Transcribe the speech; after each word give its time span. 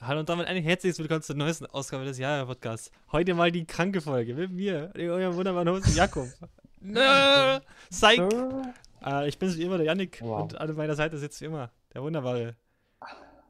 Hallo 0.00 0.20
und 0.20 0.28
damit 0.28 0.46
ein 0.46 0.62
herzliches 0.62 0.98
Willkommen 0.98 1.22
zur 1.22 1.36
neuesten 1.36 1.66
Ausgabe 1.66 2.04
des 2.04 2.18
Jahre-Podcasts. 2.18 2.90
Heute 3.12 3.34
mal 3.34 3.50
die 3.50 3.64
kranke 3.64 4.00
Folge 4.00 4.34
mit 4.34 4.50
mir, 4.50 4.92
eurem 4.96 5.34
wunderbaren 5.34 5.68
Host 5.68 5.96
Jakob. 5.96 6.28
Nö, 6.80 7.58
Psych! 7.90 8.20
Äh, 9.04 9.28
ich 9.28 9.38
bin 9.38 9.54
wie 9.56 9.62
immer 9.62 9.76
der 9.78 9.86
Yannick 9.86 10.20
Wow. 10.20 10.42
und 10.42 10.60
an 10.60 10.74
meiner 10.76 10.94
Seite 10.94 11.18
sitzt 11.18 11.40
wie 11.40 11.46
immer 11.46 11.70
der 11.94 12.02
wunderbare, 12.02 12.56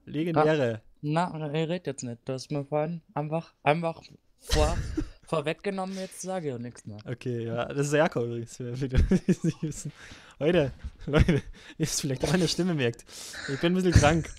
legendäre. 0.04 0.81
Na, 1.03 1.31
er 1.39 1.53
redet 1.53 1.87
jetzt 1.87 2.03
nicht. 2.03 2.21
Du 2.24 2.33
hast 2.33 2.51
mir 2.51 2.65
vorhin 2.65 3.03
einfach, 3.15 3.53
einfach 3.63 4.03
vor, 4.40 4.77
vorweggenommen, 5.24 5.97
jetzt 5.99 6.22
sage 6.22 6.49
ich 6.49 6.54
auch 6.54 6.58
nichts 6.58 6.87
mehr. 6.87 6.99
Okay, 7.04 7.45
ja, 7.47 7.67
das 7.67 7.87
ist 7.87 7.93
der 7.93 8.01
Jakob 8.01 8.24
übrigens, 8.24 8.56
für 8.56 8.72
die, 8.72 8.97
es 9.27 9.45
nicht 9.45 9.63
wissen. 9.63 9.93
Heute, 10.38 10.72
Leute, 11.06 11.35
ihr 11.79 11.85
es 11.85 12.01
vielleicht 12.01 12.24
an 12.24 12.31
meiner 12.31 12.49
Stimme 12.49 12.74
merkt, 12.74 13.04
ich 13.53 13.61
bin 13.61 13.72
ein 13.72 13.83
bisschen 13.83 13.93
krank. 14.01 14.31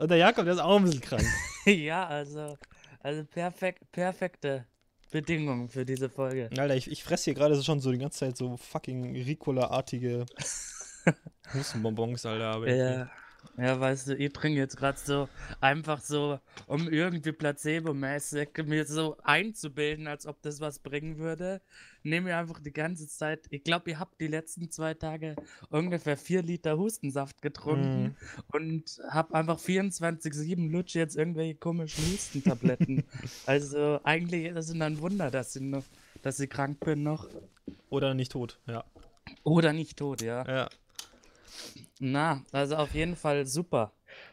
Und 0.00 0.10
der 0.10 0.16
Jakob, 0.16 0.46
der 0.46 0.54
ist 0.54 0.60
auch 0.60 0.78
ein 0.78 0.84
bisschen 0.84 1.02
krank. 1.02 1.26
ja, 1.66 2.06
also, 2.06 2.56
also 3.00 3.22
perfekt, 3.22 3.92
perfekte 3.92 4.64
Bedingungen 5.10 5.68
für 5.68 5.84
diese 5.84 6.08
Folge. 6.08 6.48
Alter, 6.56 6.74
ich, 6.74 6.90
ich 6.90 7.04
fresse 7.04 7.24
hier 7.24 7.34
gerade 7.34 7.54
so 7.54 7.62
schon 7.62 7.80
so 7.80 7.92
die 7.92 7.98
ganze 7.98 8.20
Zeit 8.20 8.36
so 8.38 8.56
fucking 8.56 9.14
Ricola-artige 9.14 10.24
Hustenbonbons, 11.52 12.24
Alter. 12.24 12.46
Aber 12.46 12.70
Ja, 12.70 13.10
ja, 13.60 13.78
weißt 13.78 14.08
du, 14.08 14.16
ich 14.16 14.32
trinke 14.32 14.58
jetzt 14.58 14.76
gerade 14.76 14.98
so 14.98 15.28
einfach 15.60 16.00
so, 16.00 16.38
um 16.66 16.88
irgendwie 16.88 17.32
placebo-mäßig 17.32 18.48
mir 18.64 18.86
so 18.86 19.18
einzubilden, 19.22 20.06
als 20.06 20.26
ob 20.26 20.40
das 20.40 20.60
was 20.60 20.78
bringen 20.78 21.18
würde. 21.18 21.60
Nehme 22.02 22.30
ich 22.30 22.34
einfach 22.34 22.60
die 22.60 22.72
ganze 22.72 23.06
Zeit, 23.06 23.46
ich 23.50 23.62
glaube, 23.62 23.90
ihr 23.90 23.98
habt 23.98 24.18
die 24.18 24.28
letzten 24.28 24.70
zwei 24.70 24.94
Tage 24.94 25.36
ungefähr 25.68 26.16
vier 26.16 26.42
Liter 26.42 26.78
Hustensaft 26.78 27.42
getrunken 27.42 28.16
und 28.52 28.98
hab 29.10 29.34
einfach 29.34 29.58
24-7 29.58 30.70
lutsche 30.70 30.98
jetzt 30.98 31.16
irgendwelche 31.16 31.56
komischen 31.56 32.04
Hustentabletten. 32.10 33.04
also 33.46 34.00
eigentlich 34.04 34.46
ist 34.46 34.70
es 34.70 34.80
ein 34.80 35.00
Wunder, 35.00 35.30
dass 35.30 35.54
ich, 35.54 35.62
noch, 35.62 35.84
dass 36.22 36.40
ich 36.40 36.48
krank 36.48 36.80
bin 36.80 37.02
noch. 37.02 37.28
Oder 37.90 38.14
nicht 38.14 38.32
tot, 38.32 38.58
ja. 38.66 38.84
Oder 39.44 39.74
nicht 39.74 39.98
tot, 39.98 40.22
ja. 40.22 40.46
Ja, 40.46 40.68
Na, 42.00 42.42
also 42.52 42.76
auf 42.76 42.94
jeden 42.94 43.14
Fall 43.14 43.46
super. 43.46 43.92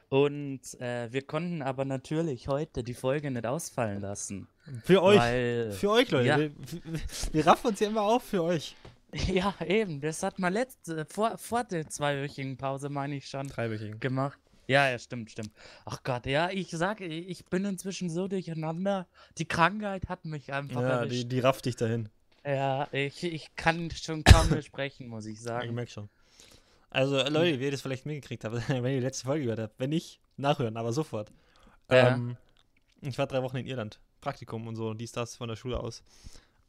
Und 0.09 0.61
äh, 0.79 1.11
wir 1.11 1.21
konnten 1.21 1.61
aber 1.61 1.83
natürlich 1.83 2.47
heute 2.47 2.81
die 2.83 2.93
Folge 2.93 3.29
nicht 3.29 3.45
ausfallen 3.45 4.01
lassen. 4.01 4.47
für 4.85 5.03
euch. 5.03 5.19
Weil, 5.19 5.71
Für 5.71 5.91
euch, 5.91 6.09
Leute. 6.09 6.27
Ja. 6.27 6.37
Wir, 6.39 6.51
wir, 6.55 6.99
wir 7.33 7.45
raffen 7.45 7.67
uns 7.67 7.79
ja 7.81 7.89
immer 7.89 8.03
auf 8.03 8.23
für 8.23 8.41
euch. 8.43 8.75
ja, 9.27 9.53
eben, 9.65 9.99
das 10.01 10.23
hat 10.23 10.39
man 10.39 10.53
letzte, 10.53 11.05
vor, 11.05 11.37
vor 11.37 11.63
der 11.65 11.87
zweiwöchigen 11.89 12.57
Pause, 12.57 12.89
meine 12.89 13.15
ich 13.17 13.27
schon, 13.27 13.47
Dreiwöchigen. 13.47 13.99
gemacht. 13.99 14.39
Ja, 14.67 14.89
ja, 14.89 14.99
stimmt, 14.99 15.31
stimmt. 15.31 15.51
Ach 15.85 16.03
Gott, 16.03 16.25
ja, 16.25 16.49
ich 16.49 16.69
sage, 16.71 17.05
ich 17.05 17.45
bin 17.45 17.63
inzwischen 17.65 18.09
so 18.09 18.27
durcheinander. 18.27 19.07
Die 19.37 19.45
Krankheit 19.47 20.09
hat 20.09 20.25
mich 20.25 20.51
einfach 20.51 20.81
Ja, 20.81 20.99
die, 20.99 21.05
erwischt. 21.05 21.31
die 21.31 21.39
rafft 21.39 21.65
dich 21.65 21.75
dahin. 21.77 22.09
Ja, 22.45 22.87
ich, 22.93 23.23
ich 23.23 23.55
kann 23.55 23.89
schon 23.91 24.23
kaum 24.25 24.49
mehr 24.49 24.61
sprechen, 24.61 25.07
muss 25.07 25.25
ich 25.25 25.35
Ich 25.35 25.41
sagen. 25.41 25.73
merke 25.73 25.91
schon. 25.91 26.09
Also, 26.89 27.17
äh, 27.17 27.29
Leute, 27.29 27.59
wie 27.59 27.65
ihr 27.65 27.71
das 27.71 27.81
vielleicht 27.81 28.05
mitgekriegt 28.05 28.43
habt, 28.43 28.55
wenn 28.69 28.85
ihr 28.85 28.99
die 28.99 29.05
letzte 29.05 29.25
Folge 29.25 29.43
gehört 29.43 29.59
habt. 29.59 29.79
Wenn 29.79 29.89
nicht, 29.89 30.19
nachhören, 30.37 30.77
aber 30.77 30.93
sofort. 30.93 31.31
Ja. 31.89 32.15
Ähm, 32.15 32.37
ich 33.01 33.17
war 33.17 33.27
drei 33.27 33.43
Wochen 33.43 33.57
in 33.57 33.65
Irland. 33.65 33.99
Praktikum 34.21 34.67
und 34.67 34.75
so, 34.75 34.93
dies, 34.93 35.11
das 35.11 35.35
von 35.35 35.47
der 35.47 35.55
Schule 35.55 35.79
aus. 35.79 36.03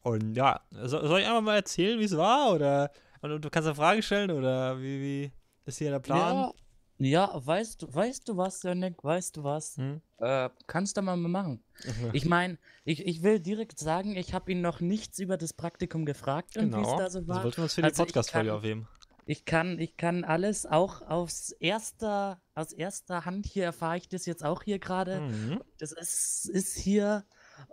Und 0.02 0.34
ja, 0.34 0.60
so, 0.70 1.06
soll 1.06 1.20
ich 1.20 1.26
einfach 1.26 1.40
mal 1.40 1.56
erzählen, 1.56 1.98
wie 1.98 2.04
es 2.04 2.16
war? 2.16 2.52
Oder 2.52 2.90
und 3.20 3.44
du 3.44 3.50
kannst 3.50 3.66
eine 3.66 3.74
Frage 3.74 4.02
stellen 4.02 4.30
oder 4.30 4.78
wie, 4.78 5.00
wie 5.00 5.32
ist 5.64 5.78
hier 5.78 5.90
der 5.90 5.98
Plan? 5.98 6.36
Ja, 6.36 6.52
ja, 7.00 7.46
weißt 7.46 7.82
du, 7.82 7.94
weißt 7.94 8.28
du 8.28 8.36
was, 8.36 8.62
Janik, 8.62 9.02
weißt 9.02 9.36
du 9.36 9.44
was? 9.44 9.76
Hm? 9.76 10.00
Äh, 10.18 10.50
kannst 10.66 10.96
du 10.96 11.02
mal 11.02 11.16
machen. 11.16 11.62
Ich 12.12 12.26
meine, 12.26 12.58
ich, 12.84 13.06
ich 13.06 13.22
will 13.22 13.38
direkt 13.38 13.78
sagen, 13.78 14.16
ich 14.16 14.34
habe 14.34 14.50
ihn 14.50 14.60
noch 14.60 14.80
nichts 14.80 15.18
über 15.20 15.36
das 15.36 15.52
Praktikum 15.52 16.04
gefragt 16.04 16.56
und 16.56 16.74
wie 16.74 16.80
es 16.80 16.86
genau. 16.86 16.98
da 16.98 17.10
so 17.10 17.20
Das 17.20 17.28
war. 17.28 17.44
wollten 17.44 17.56
wir 17.58 17.62
uns 17.64 17.74
für 17.74 17.82
die 17.82 17.86
Also 17.86 18.04
Podcast-Folge 18.04 18.52
aufheben. 18.52 18.88
Ich 19.28 19.44
kann, 19.44 19.78
ich 19.78 19.98
kann 19.98 20.24
alles 20.24 20.64
auch 20.64 21.02
aus 21.02 21.50
erster, 21.60 22.40
aus 22.54 22.72
erster 22.72 23.26
Hand 23.26 23.44
hier 23.44 23.64
erfahre 23.64 23.98
ich 23.98 24.08
das 24.08 24.24
jetzt 24.24 24.42
auch 24.42 24.62
hier 24.62 24.78
gerade. 24.78 25.20
Mhm. 25.20 25.60
Das 25.76 25.92
ist, 25.92 26.48
ist 26.48 26.78
hier 26.78 27.26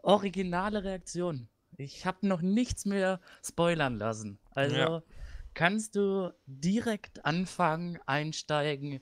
originale 0.04 0.84
Reaktion. 0.84 1.48
Ich 1.78 2.06
habe 2.06 2.28
noch 2.28 2.42
nichts 2.42 2.84
mehr 2.84 3.22
spoilern 3.42 3.98
lassen. 3.98 4.38
Also 4.52 4.76
Ja. 4.76 5.04
kannst 5.54 5.96
du 5.96 6.34
direkt 6.46 7.24
anfangen, 7.24 8.00
einsteigen. 8.06 9.00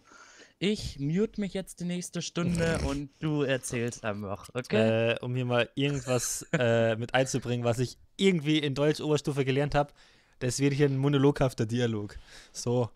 Ich 0.59 1.00
mute 1.00 1.41
mich 1.41 1.56
jetzt 1.56 1.80
die 1.80 1.85
nächste 1.85 2.22
Stunde 2.22 2.78
und 2.88 3.09
du 3.20 3.41
erzählst 3.41 4.06
einfach, 4.06 4.52
okay? 4.53 5.14
Äh, 5.14 5.20
um 5.22 5.34
hier 5.34 5.46
mal 5.46 5.72
irgendwas 5.74 6.46
äh, 6.53 6.97
mit 6.97 7.16
einzubringen, 7.16 7.66
was 7.66 7.80
ich 7.80 7.97
irgendwie 8.16 8.59
in 8.59 8.75
Deutsch 8.75 9.02
Oberstufe 9.02 9.44
gelernt 9.44 9.74
habe. 9.74 9.91
Das 10.44 10.59
wird 10.59 10.74
hier 10.74 10.88
ein 10.90 10.98
monologhafter 10.98 11.66
Dialog. 11.66 12.18
So. 12.52 12.90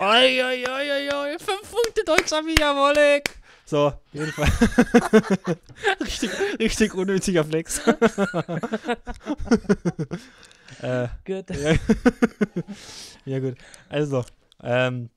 Oi, 0.00 0.42
oi, 0.42 0.64
oi, 0.66 1.08
oi, 1.14 1.38
fünf 1.38 1.70
Punkte 1.70 2.02
Deutsch 2.04 2.32
am 2.32 2.48
jawolle. 2.48 3.22
So, 3.64 3.92
jedenfalls. 4.12 4.50
richtig, 6.00 6.30
richtig 6.58 6.92
unnötiger 6.94 7.44
Flex. 7.44 7.78
äh, 10.82 11.06
Gut. 11.24 11.50
ja. 11.50 11.74
ja, 13.24 13.38
gut. 13.38 13.54
Also, 13.88 14.24
ähm, 14.60 15.10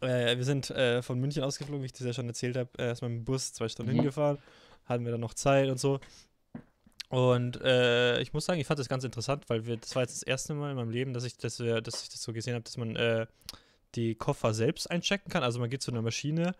äh, 0.00 0.36
wir 0.36 0.44
sind 0.44 0.70
äh, 0.70 1.02
von 1.02 1.20
München 1.20 1.44
ausgeflogen, 1.44 1.82
wie 1.82 1.86
ich 1.86 1.92
das 1.92 2.04
ja 2.04 2.12
schon 2.12 2.26
erzählt 2.26 2.56
habe. 2.56 2.70
Äh, 2.78 2.86
erstmal 2.86 3.10
mit 3.12 3.20
dem 3.20 3.24
Bus 3.26 3.52
zwei 3.52 3.68
Stunden 3.68 3.92
Mhm. 3.92 3.96
hingefahren. 3.98 4.38
Hatten 4.86 5.04
wir 5.04 5.12
dann 5.12 5.20
noch 5.20 5.34
Zeit 5.34 5.68
und 5.70 5.78
so. 5.78 6.00
Und 7.14 7.60
äh, 7.62 8.20
ich 8.20 8.32
muss 8.32 8.44
sagen, 8.44 8.58
ich 8.58 8.66
fand 8.66 8.80
das 8.80 8.88
ganz 8.88 9.04
interessant, 9.04 9.44
weil 9.46 9.66
wir, 9.66 9.76
das 9.76 9.94
war 9.94 10.02
jetzt 10.02 10.16
das 10.16 10.24
erste 10.24 10.52
Mal 10.52 10.70
in 10.70 10.76
meinem 10.76 10.90
Leben, 10.90 11.12
dass 11.12 11.22
ich 11.22 11.36
das, 11.36 11.60
äh, 11.60 11.80
dass 11.80 12.02
ich 12.02 12.08
das 12.08 12.20
so 12.20 12.32
gesehen 12.32 12.54
habe, 12.54 12.64
dass 12.64 12.76
man 12.76 12.96
äh, 12.96 13.26
die 13.94 14.16
Koffer 14.16 14.52
selbst 14.52 14.90
einchecken 14.90 15.30
kann. 15.30 15.44
Also 15.44 15.60
man 15.60 15.70
geht 15.70 15.80
zu 15.80 15.92
einer 15.92 16.02
Maschine 16.02 16.56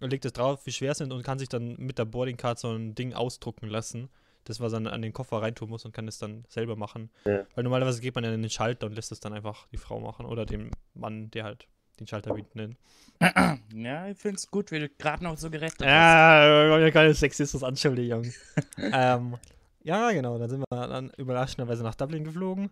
und 0.00 0.10
legt 0.10 0.24
es 0.24 0.32
drauf, 0.32 0.64
wie 0.64 0.70
schwer 0.70 0.92
es 0.92 0.98
sind 0.98 1.12
und 1.12 1.24
kann 1.24 1.40
sich 1.40 1.48
dann 1.48 1.74
mit 1.78 1.98
der 1.98 2.04
Boarding 2.04 2.36
Card 2.36 2.60
so 2.60 2.70
ein 2.70 2.94
Ding 2.94 3.14
ausdrucken 3.14 3.66
lassen, 3.66 4.08
das 4.44 4.60
was 4.60 4.74
man 4.74 4.86
an 4.86 5.02
den 5.02 5.12
Koffer 5.12 5.42
reintun 5.42 5.70
muss 5.70 5.84
und 5.84 5.90
kann 5.90 6.06
es 6.06 6.18
dann 6.18 6.44
selber 6.46 6.76
machen. 6.76 7.10
Ja. 7.24 7.44
Weil 7.56 7.64
normalerweise 7.64 8.00
geht 8.00 8.14
man 8.14 8.22
ja 8.22 8.32
in 8.32 8.42
den 8.42 8.50
Schalter 8.50 8.86
und 8.86 8.94
lässt 8.94 9.10
es 9.10 9.18
dann 9.18 9.32
einfach 9.32 9.66
die 9.72 9.76
Frau 9.76 9.98
machen 9.98 10.24
oder 10.24 10.46
dem 10.46 10.70
Mann, 10.94 11.32
der 11.32 11.42
halt 11.42 11.66
den 11.98 12.06
Schalter 12.06 12.32
bedient. 12.32 12.76
Ja, 13.74 14.06
ich 14.08 14.18
finde 14.18 14.36
es 14.36 14.50
gut, 14.50 14.70
wie 14.70 14.78
du 14.78 14.88
gerade 14.88 15.24
noch 15.24 15.36
so 15.36 15.50
gerettet 15.50 15.80
hast. 15.80 15.86
Ja, 15.86 16.64
wir 16.64 16.70
wollen 16.70 16.82
ja 16.82 16.90
keine 16.90 17.12
Sexismus 17.12 17.64
Anschuldigung. 17.64 18.30
ähm, 18.78 19.36
ja, 19.86 20.10
genau, 20.10 20.36
dann 20.36 20.50
sind 20.50 20.64
wir 20.68 20.88
dann 20.88 21.10
überraschenderweise 21.16 21.84
nach 21.84 21.94
Dublin 21.94 22.24
geflogen. 22.24 22.70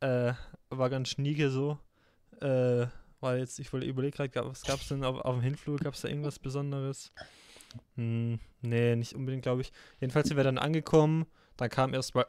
Äh, 0.00 0.32
war 0.70 0.88
ganz 0.88 1.10
schnieke 1.10 1.50
so. 1.50 1.78
Äh, 2.40 2.86
war 3.20 3.36
jetzt, 3.36 3.58
ich 3.58 3.70
wollte 3.70 3.86
überlegen 3.86 4.16
was 4.18 4.62
gab 4.62 4.80
es 4.80 4.88
denn 4.88 5.04
auf, 5.04 5.20
auf 5.20 5.34
dem 5.34 5.42
Hinflug? 5.42 5.80
Gab 5.80 5.92
es 5.92 6.00
da 6.00 6.08
irgendwas 6.08 6.38
Besonderes? 6.38 7.12
Hm, 7.96 8.40
nee, 8.62 8.96
nicht 8.96 9.14
unbedingt, 9.14 9.42
glaube 9.42 9.60
ich. 9.60 9.72
Jedenfalls 10.00 10.28
sind 10.28 10.38
wir 10.38 10.44
dann 10.44 10.56
angekommen. 10.56 11.26
Da 11.58 11.68
kam 11.68 11.92
erstmal 11.92 12.24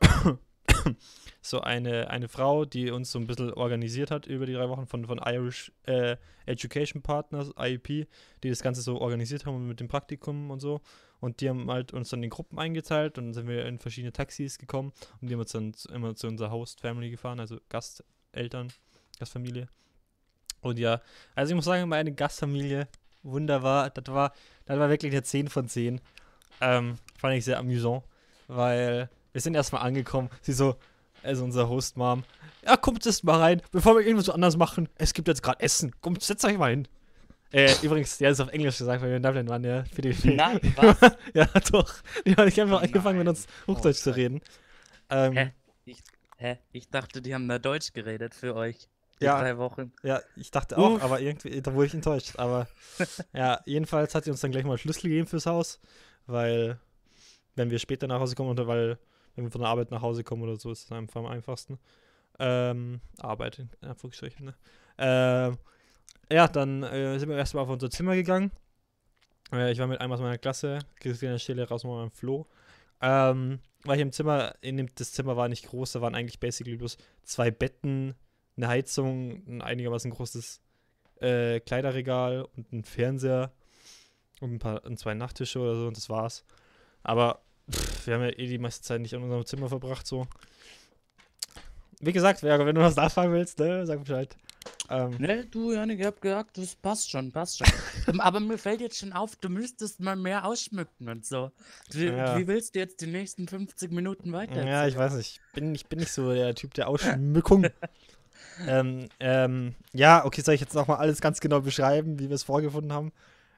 so 1.41 1.62
eine, 1.62 2.09
eine 2.09 2.28
Frau, 2.28 2.66
die 2.66 2.91
uns 2.91 3.13
so 3.13 3.19
ein 3.19 3.28
bisschen 3.28 3.53
organisiert 3.53 4.12
hat 4.12 4.25
über 4.25 4.46
die 4.46 4.53
drei 4.53 4.68
Wochen 4.68 4.85
von, 4.85 5.06
von 5.06 5.22
Irish 5.25 5.72
äh, 5.84 6.18
Education 6.46 7.02
Partners, 7.02 7.52
IEP, 7.58 8.09
die 8.44 8.50
das 8.50 8.62
Ganze 8.62 8.81
so 8.81 9.00
organisiert 9.00 9.46
haben 9.46 9.66
mit 9.66 9.79
dem 9.79 9.88
Praktikum 9.88 10.52
und 10.52 10.59
so. 10.59 10.81
Und 11.19 11.41
die 11.41 11.50
haben 11.50 11.69
halt 11.69 11.94
uns 11.94 12.09
dann 12.09 12.24
in 12.24 12.30
Gruppen 12.30 12.59
eingeteilt 12.59 13.18
und 13.18 13.25
dann 13.25 13.34
sind 13.34 13.47
wir 13.47 13.66
in 13.66 13.80
verschiedene 13.80 14.13
Taxis 14.13 14.57
gekommen 14.57 14.94
und 15.22 15.30
die 15.30 15.34
haben 15.34 15.41
uns 15.41 15.52
dann 15.52 15.74
immer 15.94 16.16
zu 16.16 16.28
unserer 16.28 16.52
Host-Family 16.52 17.09
gefahren, 17.09 17.40
also 17.40 17.59
Gasteltern, 17.68 18.72
Gastfamilie. 19.19 19.68
Und 20.62 20.79
ja, 20.79 21.02
also 21.35 21.52
ich 21.52 21.56
muss 21.56 21.66
sagen, 21.66 21.88
meine 21.90 22.13
Gastfamilie, 22.13 22.88
wunderbar, 23.24 23.90
das 23.90 24.13
war, 24.13 24.34
das 24.66 24.79
war 24.79 24.90
wirklich 24.90 25.12
eine 25.12 25.24
10 25.24 25.50
von 25.50 25.68
10. 25.68 26.02
Ähm, 26.61 26.96
fand 27.17 27.35
ich 27.35 27.46
sehr 27.46 27.59
amüsant, 27.59 28.03
weil 28.47 29.09
wir 29.32 29.41
sind 29.41 29.55
erstmal 29.55 29.84
angekommen, 29.84 30.29
sie 30.41 30.53
so, 30.53 30.76
also 31.23 31.44
unser 31.44 31.67
Host-Mom, 31.70 32.23
ja, 32.66 32.78
kommt 32.78 33.05
jetzt 33.05 33.23
mal 33.23 33.40
rein, 33.40 33.61
bevor 33.72 33.96
wir 33.96 34.05
irgendwas 34.05 34.29
anders 34.29 34.58
machen, 34.58 34.90
es 34.96 35.14
gibt 35.14 35.28
jetzt 35.28 35.44
gerade 35.44 35.61
Essen, 35.61 35.94
kommt, 36.02 36.22
setzt 36.22 36.46
euch 36.46 36.58
mal 36.58 36.72
hin. 36.72 36.88
Äh, 37.51 37.73
übrigens, 37.84 38.17
der 38.19 38.29
ist 38.31 38.40
auf 38.40 38.49
Englisch 38.49 38.78
gesagt, 38.78 39.01
weil 39.01 39.09
wir 39.09 39.17
in 39.17 39.23
Dublin 39.23 39.47
waren, 39.49 39.63
ja, 39.63 39.84
für 39.85 40.01
die, 40.01 40.13
für 40.13 40.29
Nein, 40.29 40.59
was? 40.75 40.97
ja, 41.34 41.46
doch. 41.72 41.91
Die 42.25 42.35
haben 42.35 42.46
nicht 42.46 42.59
einfach 42.61 42.81
Oh 42.81 42.85
angefangen, 42.85 43.17
mit 43.17 43.28
uns 43.28 43.47
Hochdeutsch 43.67 43.97
zu 43.97 44.11
Oh, 44.11 44.13
reden. 44.13 44.41
Ähm, 45.09 45.34
Hä? 45.34 45.53
Hä? 46.37 46.57
Ich 46.72 46.90
dachte, 46.90 47.22
die 47.22 47.34
haben 47.34 47.47
da 47.47 47.59
Deutsch 47.59 47.91
geredet 47.93 48.35
für 48.35 48.55
euch. 48.55 48.87
Die 49.19 49.25
Ja. 49.25 49.40
drei 49.40 49.57
Wochen. 49.57 49.91
Ja, 50.03 50.22
ich 50.37 50.51
dachte 50.51 50.78
auch, 50.78 50.96
Uff. 50.96 51.03
aber 51.03 51.19
irgendwie, 51.19 51.61
da 51.61 51.73
wurde 51.73 51.87
ich 51.87 51.93
enttäuscht. 51.93 52.37
Aber 52.37 52.67
ja, 53.34 53.59
jedenfalls 53.66 54.16
hat 54.16 54.23
sie 54.23 54.31
uns 54.31 54.41
dann 54.41 54.51
gleich 54.51 54.63
mal 54.63 54.78
Schlüssel 54.78 55.09
gegeben 55.09 55.28
fürs 55.28 55.46
Haus, 55.46 55.79
weil, 56.28 56.79
wenn 57.55 57.72
wir 57.72 57.79
später 57.79 58.07
nach 58.07 58.19
Hause 58.19 58.35
kommen 58.35 58.49
oder 58.51 58.67
weil, 58.67 58.97
wenn 59.35 59.43
wir 59.46 59.51
von 59.51 59.61
der 59.61 59.69
Arbeit 59.69 59.91
nach 59.91 60.01
Hause 60.01 60.23
kommen 60.23 60.43
oder 60.43 60.55
so, 60.55 60.72
ist 60.72 60.85
es 60.85 60.91
einfach 60.91 61.19
am 61.19 61.25
einfachsten. 61.25 61.79
Ähm, 62.40 63.01
Arbeit, 63.17 63.59
in 63.59 63.69
Anführungsstrichen, 63.90 64.46
ne? 64.46 64.55
Ähm, 64.97 65.57
ja, 66.32 66.47
dann 66.47 66.84
äh, 66.84 67.17
sind 67.20 67.29
wir 67.29 67.38
erstmal 67.38 67.64
auf 67.64 67.70
unser 67.70 67.90
Zimmer 67.90 68.16
gegangen. 68.16 68.52
Äh, 69.52 69.72
ich 69.72 69.79
war 69.79 69.88
mit 69.88 70.00
einem 70.00 70.11
aus 70.11 70.20
meiner 70.20 70.38
Klasse, 70.38 70.79
Christiane 71.00 71.40
Stelle 71.40 71.67
raus 71.67 71.84
mit 71.84 71.94
meinem 71.94 72.11
Flo. 72.11 72.47
Ähm, 73.02 73.59
war 73.84 73.96
ich 73.96 74.02
im 74.02 74.11
Zimmer, 74.11 74.56
in 74.61 74.78
dem, 74.78 74.94
das 74.96 75.14
Zimmer 75.14 75.38
war 75.38 75.47
nicht 75.47 75.67
groß, 75.67 75.94
da 75.94 76.02
waren 76.02 76.16
eigentlich 76.16 76.40
basically 76.40 76.76
bloß 76.76 76.97
zwei 77.23 77.50
Betten, 77.50 78.16
eine 78.58 78.67
Heizung, 78.67 79.41
ein 79.47 79.61
einigermaßen 79.61 80.11
großes 80.11 80.61
äh, 81.22 81.59
Kleiderregal 81.61 82.47
und 82.56 82.72
ein 82.73 82.84
Fernseher 82.84 83.52
und 84.41 84.53
ein 84.53 84.59
paar 84.59 84.84
und 84.85 85.00
zwei 85.00 85.14
Nachttische 85.14 85.59
oder 85.59 85.76
so 85.76 85.88
und 85.88 85.97
das 85.97 86.09
war's. 86.09 86.46
Aber 87.03 87.41
pff, 87.72 88.08
wir 88.08 88.16
haben 88.16 88.23
ja 88.23 88.29
eh 88.29 88.47
die 88.47 88.58
meiste 88.58 88.84
Zeit 88.84 89.02
nicht 89.02 89.14
in 89.14 89.23
unserem 89.23 89.46
Zimmer 89.46 89.70
verbracht, 89.70 90.06
so. 90.06 90.28
Wie 92.02 92.14
gesagt, 92.14 92.44
wenn 92.44 92.76
du 92.76 92.82
was 92.82 92.96
nachfragen 92.96 93.34
willst, 93.34 93.59
ne, 93.59 93.85
sag 93.85 94.00
Bescheid. 94.00 94.35
Ähm, 94.90 95.16
Ne, 95.20 95.46
du, 95.46 95.72
Janik, 95.74 96.00
ich 96.00 96.06
hab 96.06 96.20
gesagt, 96.22 96.58
das 96.58 96.76
passt 96.76 97.12
schon, 97.12 97.32
passt 97.32 97.59
schon. 97.59 97.68
Aber 98.20 98.40
mir 98.40 98.58
fällt 98.58 98.82
jetzt 98.82 98.97
schon 98.97 99.14
auf, 99.14 99.36
du 99.36 99.50
müsstest 99.50 100.00
mal 100.00 100.16
mehr 100.16 100.46
ausschmücken 100.46 101.09
und 101.09 101.26
so. 101.26 101.52
Wie, 101.91 102.06
Ja. 102.06 102.38
wie 102.38 102.47
willst 102.47 102.76
du 102.76 102.80
jetzt 102.80 103.02
die 103.02 103.08
nächsten 103.08 103.47
50 103.47 103.91
Minuten 103.91 104.32
weiter? 104.34 104.66
Ja, 104.66 104.88
ich 104.88 104.97
weiß 104.97 105.14
nicht. 105.16 105.41
Ich 105.46 105.53
bin, 105.53 105.76
ich 105.76 105.86
bin 105.88 106.00
nicht 106.00 106.12
so 106.12 106.34
der 106.34 106.56
Typ 106.56 106.74
der 106.74 106.88
Ausschmückung. 106.88 107.68
ähm, 108.68 109.08
ähm, 109.20 109.76
ja, 109.94 110.26
okay, 110.26 110.41
soll 110.41 110.56
ich 110.56 110.62
jetzt 110.62 110.74
nochmal 110.74 110.97
alles 110.97 111.22
ganz 111.22 111.40
genau 111.40 111.62
beschreiben, 111.62 112.20
wie 112.20 112.30
wir 112.30 112.35
es 112.35 112.44
vorgefunden 112.44 112.92
haben? 112.94 113.12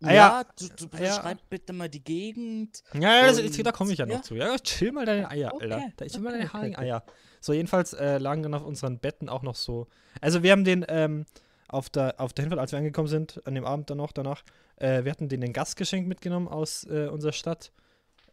Ah, 0.03 0.13
ja, 0.13 0.43
du, 0.57 0.67
du 0.67 0.97
Ja. 0.97 1.15
beschreib 1.15 1.37
bitte 1.49 1.73
mal 1.73 1.87
die 1.87 2.03
Gegend. 2.03 2.81
Ja, 2.93 3.27
ja, 3.27 3.31
das, 3.31 3.57
da 3.57 3.71
komme 3.71 3.93
ich 3.93 3.99
ja 3.99 4.05
noch 4.07 4.15
ja? 4.15 4.21
zu. 4.23 4.35
Ja, 4.35 4.57
chill 4.57 4.91
mal 4.91 5.05
deine 5.05 5.29
Eier, 5.29 5.53
Okay. 5.53 5.71
Alter. 5.71 5.91
Da 5.95 6.05
chill 6.07 6.21
mal 6.21 6.31
deine 6.31 6.45
Okay, 6.45 6.53
haarigen 6.53 6.75
okay. 6.75 6.85
Eier. 6.85 7.03
So, 7.41 7.53
jedenfalls 7.53 7.93
äh, 7.93 8.17
lagen 8.19 8.43
dann 8.43 8.53
auf 8.53 8.63
unseren 8.63 8.99
Betten 8.99 9.27
auch 9.27 9.41
noch 9.41 9.55
so. 9.55 9.87
Also, 10.21 10.43
wir 10.43 10.51
haben 10.53 10.63
den 10.63 10.85
ähm, 10.87 11.25
auf, 11.67 11.89
der, 11.89 12.19
auf 12.19 12.33
der 12.33 12.43
Hinfahrt, 12.43 12.59
als 12.59 12.71
wir 12.71 12.79
angekommen 12.79 13.07
sind, 13.07 13.41
an 13.45 13.55
dem 13.55 13.65
Abend 13.65 13.89
dann 13.89 13.97
noch 13.97 14.11
danach, 14.11 14.43
äh, 14.77 15.03
wir 15.03 15.11
hatten 15.11 15.29
den 15.29 15.43
ein 15.43 15.53
Gastgeschenk 15.53 16.07
mitgenommen 16.07 16.47
aus 16.47 16.85
äh, 16.85 17.07
unserer 17.07 17.33
Stadt. 17.33 17.71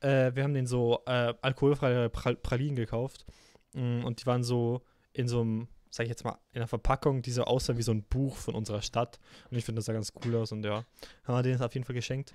Äh, 0.00 0.32
wir 0.34 0.44
haben 0.44 0.54
den 0.54 0.66
so 0.66 1.00
äh, 1.06 1.34
alkoholfreie 1.40 2.08
Pral 2.10 2.36
Pralinen 2.36 2.76
gekauft. 2.76 3.26
Mm, 3.72 4.04
und 4.04 4.20
die 4.20 4.26
waren 4.26 4.42
so 4.42 4.82
in 5.12 5.28
so 5.28 5.40
einem, 5.40 5.68
sag 5.90 6.04
ich 6.04 6.10
jetzt 6.10 6.24
mal, 6.24 6.38
in 6.52 6.60
einer 6.60 6.68
Verpackung, 6.68 7.22
die 7.22 7.30
so 7.30 7.44
aussah 7.44 7.76
wie 7.76 7.82
so 7.82 7.92
ein 7.92 8.02
Buch 8.02 8.36
von 8.36 8.54
unserer 8.54 8.82
Stadt. 8.82 9.18
Und 9.50 9.56
ich 9.56 9.64
finde, 9.64 9.80
das 9.80 9.86
sah 9.86 9.92
ganz 9.92 10.12
cool 10.24 10.36
aus 10.36 10.52
und 10.52 10.64
ja, 10.64 10.84
haben 11.24 11.34
wir 11.34 11.42
den 11.42 11.60
auf 11.60 11.74
jeden 11.74 11.84
Fall 11.84 11.94
geschenkt. 11.94 12.32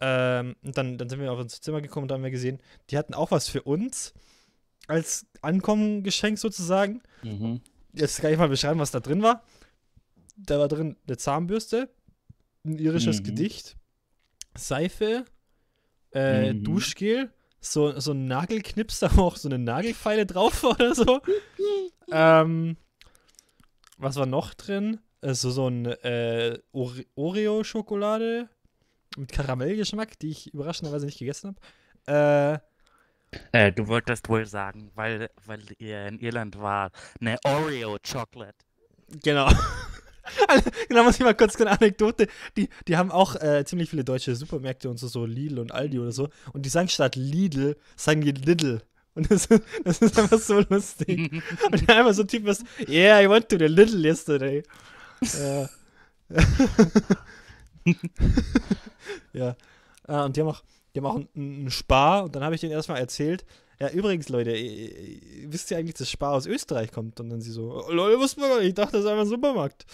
Ähm, 0.00 0.56
und 0.62 0.76
dann, 0.76 0.98
dann 0.98 1.08
sind 1.08 1.20
wir 1.20 1.30
auf 1.30 1.38
unser 1.38 1.60
Zimmer 1.60 1.80
gekommen 1.80 2.04
und 2.04 2.08
da 2.08 2.14
haben 2.14 2.24
wir 2.24 2.30
gesehen, 2.30 2.60
die 2.90 2.98
hatten 2.98 3.14
auch 3.14 3.30
was 3.30 3.48
für 3.48 3.62
uns 3.62 4.14
als 4.90 5.26
Ankommengeschenk 5.42 6.38
sozusagen. 6.38 7.02
Mhm. 7.22 7.60
Jetzt 7.92 8.20
kann 8.20 8.32
ich 8.32 8.38
mal 8.38 8.48
beschreiben, 8.48 8.80
was 8.80 8.90
da 8.90 9.00
drin 9.00 9.22
war. 9.22 9.42
Da 10.36 10.58
war 10.58 10.68
drin 10.68 10.96
eine 11.06 11.16
Zahnbürste, 11.16 11.88
ein 12.64 12.78
irisches 12.78 13.20
Mhm. 13.20 13.24
Gedicht, 13.24 13.76
Seife, 14.56 15.24
äh, 16.12 16.52
Mhm. 16.52 16.64
Duschgel, 16.64 17.30
so, 17.60 17.98
so 18.00 18.12
ein 18.12 18.26
Nagelknipser, 18.26 19.10
wo 19.16 19.22
auch 19.24 19.36
so 19.36 19.48
eine 19.48 19.58
Nagelfeile 19.58 20.26
drauf 20.26 20.62
war 20.62 20.72
oder 20.72 20.94
so. 20.94 21.20
ähm, 22.12 22.76
was 23.98 24.16
war 24.16 24.26
noch 24.26 24.54
drin? 24.54 25.00
Äh, 25.20 25.34
so, 25.34 25.50
so 25.50 25.68
ein 25.68 25.84
äh, 25.86 26.58
Ore- 26.72 27.06
Oreo-Schokolade 27.16 28.48
mit 29.16 29.32
Karamellgeschmack, 29.32 30.18
die 30.20 30.30
ich 30.30 30.54
überraschenderweise 30.54 31.04
nicht 31.06 31.18
gegessen 31.18 31.56
habe. 32.06 32.60
Äh, 32.62 32.69
Äh, 33.52 33.72
du 33.72 33.86
wolltest 33.86 34.28
wohl 34.28 34.46
sagen, 34.46 34.90
weil, 34.94 35.30
weil 35.46 35.60
ihr 35.78 36.06
in 36.06 36.18
Irland 36.18 36.60
war, 36.60 36.90
eine 37.20 37.38
Oreo 37.44 37.96
Chocolate. 37.98 38.56
Genau. 39.22 39.48
genau, 40.88 41.04
muss 41.04 41.16
ich 41.16 41.24
mal 41.24 41.34
kurz 41.34 41.60
eine 41.60 41.70
Anekdote. 41.70 42.26
Die, 42.56 42.68
die 42.86 42.96
haben 42.96 43.10
auch 43.10 43.36
äh, 43.36 43.64
ziemlich 43.64 43.90
viele 43.90 44.04
deutsche 44.04 44.34
Supermärkte 44.34 44.88
und 44.88 44.98
so, 44.98 45.08
so 45.08 45.24
Lidl 45.26 45.58
und 45.58 45.72
Aldi 45.72 45.98
oder 45.98 46.12
so. 46.12 46.28
Und 46.52 46.66
die 46.66 46.68
sagen 46.68 46.88
statt 46.88 47.16
Lidl, 47.16 47.76
sagen 47.96 48.20
die 48.20 48.32
Lidl. 48.32 48.82
Und 49.14 49.30
das, 49.30 49.48
das 49.84 50.00
ist 50.00 50.18
einfach 50.18 50.38
so 50.38 50.60
lustig. 50.68 51.32
und 51.70 51.88
dann 51.88 51.98
einfach 51.98 52.14
so 52.14 52.22
ein 52.22 52.28
Typ 52.28 52.46
was, 52.46 52.62
yeah, 52.88 53.20
I 53.20 53.28
went 53.28 53.48
to 53.48 53.58
the 53.58 53.66
Lidl 53.66 54.04
yesterday. 54.04 54.62
Ja. 55.20 55.68
ja. 59.32 59.56
Ah, 60.06 60.24
und 60.24 60.36
die 60.36 60.40
haben 60.40 60.48
auch, 60.48 60.62
die 60.94 61.00
haben 61.00 61.06
auch 61.06 61.20
einen, 61.34 61.70
Spar 61.70 62.24
und 62.24 62.34
dann 62.34 62.44
habe 62.44 62.54
ich 62.54 62.60
denen 62.60 62.72
erstmal 62.72 62.98
erzählt, 62.98 63.44
ja, 63.78 63.88
übrigens, 63.88 64.28
Leute, 64.28 64.52
wisst 65.46 65.70
ihr 65.70 65.78
eigentlich, 65.78 65.94
dass 65.94 66.10
Spar 66.10 66.32
aus 66.32 66.46
Österreich 66.46 66.92
kommt? 66.92 67.18
Und 67.18 67.30
dann 67.30 67.40
sie 67.40 67.50
so, 67.50 67.82
oh, 67.82 67.90
Leute, 67.90 68.18
wussten 68.18 68.42
wir 68.42 68.48
gar 68.48 68.58
nicht, 68.58 68.68
ich 68.68 68.74
dachte, 68.74 68.92
das 68.92 69.04
ist 69.04 69.06
einfach 69.06 69.22
ein 69.22 69.28
Supermarkt. 69.28 69.86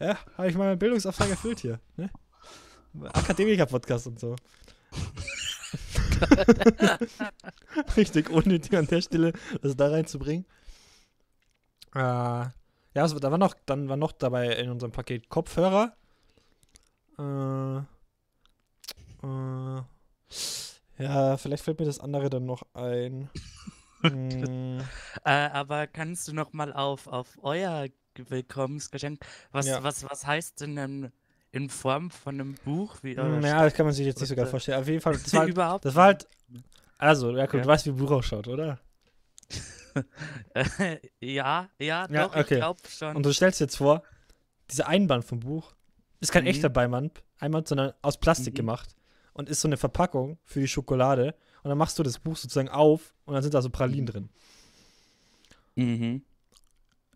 Ja, 0.00 0.18
habe 0.36 0.48
ich 0.48 0.56
mal 0.56 0.64
meinen 0.64 0.78
Bildungsauftrag 0.78 1.30
erfüllt 1.30 1.60
hier. 1.60 1.78
Ne? 1.96 2.10
Akademiker-Podcast 3.00 4.08
und 4.08 4.18
so. 4.18 4.34
Richtig 7.96 8.28
unnötig 8.30 8.76
an 8.76 8.88
der 8.88 9.02
Stelle, 9.02 9.32
das 9.62 9.76
da 9.76 9.88
reinzubringen. 9.88 10.44
Äh, 11.94 12.00
ja, 12.00 12.52
also, 12.94 13.20
da 13.20 13.30
war 13.30 13.38
noch, 13.38 13.54
dann 13.66 13.88
war 13.88 13.96
noch 13.96 14.12
dabei 14.12 14.56
in 14.56 14.68
unserem 14.68 14.92
Paket 14.92 15.28
Kopfhörer. 15.28 15.94
Äh, 17.18 17.76
äh, 19.26 19.82
ja, 20.98 21.36
vielleicht 21.36 21.64
fällt 21.64 21.78
mir 21.80 21.86
das 21.86 21.98
andere 22.00 22.30
dann 22.30 22.46
noch 22.46 22.62
ein. 22.74 23.28
Hm, 24.02 24.80
Äh, 25.24 25.30
aber 25.30 25.86
kannst 25.86 26.26
du 26.26 26.32
noch 26.32 26.52
mal 26.52 26.72
auf, 26.72 27.06
auf 27.06 27.38
euer 27.40 27.86
Willkommensgeschenk, 28.16 29.24
was, 29.52 29.66
Ja. 29.66 29.82
was, 29.84 30.02
was 30.10 30.26
heißt 30.26 30.60
denn 30.60 30.76
in, 30.76 31.12
in 31.52 31.68
Form 31.70 32.10
von 32.10 32.34
einem 32.34 32.54
Buch? 32.64 32.96
Wie 33.02 33.16
Hm, 33.16 33.42
ja, 33.44 33.62
das 33.62 33.74
kann 33.74 33.86
man 33.86 33.94
sich 33.94 34.04
jetzt 34.06 34.18
nicht 34.18 34.28
so 34.28 34.34
geil 34.34 34.42
Bitte. 34.44 34.50
vorstellen. 34.50 34.80
Auf 34.80 34.88
jeden 34.88 35.00
Fall, 35.00 35.12
das 35.22 35.32
war, 35.32 35.40
halt- 35.42 35.50
überhaupt 35.50 35.84
das 35.84 35.94
war 35.94 36.04
halt, 36.06 36.26
also, 36.98 37.30
ja, 37.36 37.46
guck, 37.46 37.54
Ja. 37.54 37.60
du 37.62 37.68
weißt, 37.68 37.86
wie 37.86 37.90
ein 37.90 37.96
Buch 37.96 38.10
ausschaut, 38.10 38.48
oder? 38.48 38.80
Ja, 41.20 41.68
ja, 41.78 42.06
Ja, 42.10 42.26
doch, 42.28 42.34
okay. 42.36 42.40
ich 42.40 42.48
glaube 42.60 42.80
schon. 42.88 43.16
Und 43.16 43.24
du 43.24 43.32
stellst 43.32 43.60
dir 43.60 43.64
jetzt 43.64 43.76
vor, 43.76 44.02
dieser 44.70 44.88
Einband 44.88 45.24
vom 45.24 45.40
Buch 45.40 45.72
ist 46.20 46.32
kein 46.32 46.42
Mhm. 46.44 46.48
echter 46.50 46.68
Beimband, 46.70 47.22
Einband, 47.38 47.68
sondern 47.68 47.92
aus 48.02 48.18
Plastik 48.18 48.54
Mhm. 48.54 48.56
gemacht 48.56 48.96
und 49.32 49.48
ist 49.48 49.60
so 49.60 49.68
eine 49.68 49.76
Verpackung 49.76 50.38
für 50.44 50.60
die 50.60 50.68
Schokolade. 50.68 51.34
Und 51.62 51.68
dann 51.68 51.78
machst 51.78 51.98
du 51.98 52.02
das 52.02 52.18
Buch 52.18 52.36
sozusagen 52.36 52.68
auf 52.68 53.14
und 53.24 53.34
dann 53.34 53.42
sind 53.42 53.54
da 53.54 53.62
so 53.62 53.70
Pralinen 53.70 54.06
drin. 54.06 54.28
mhm. 55.74 56.22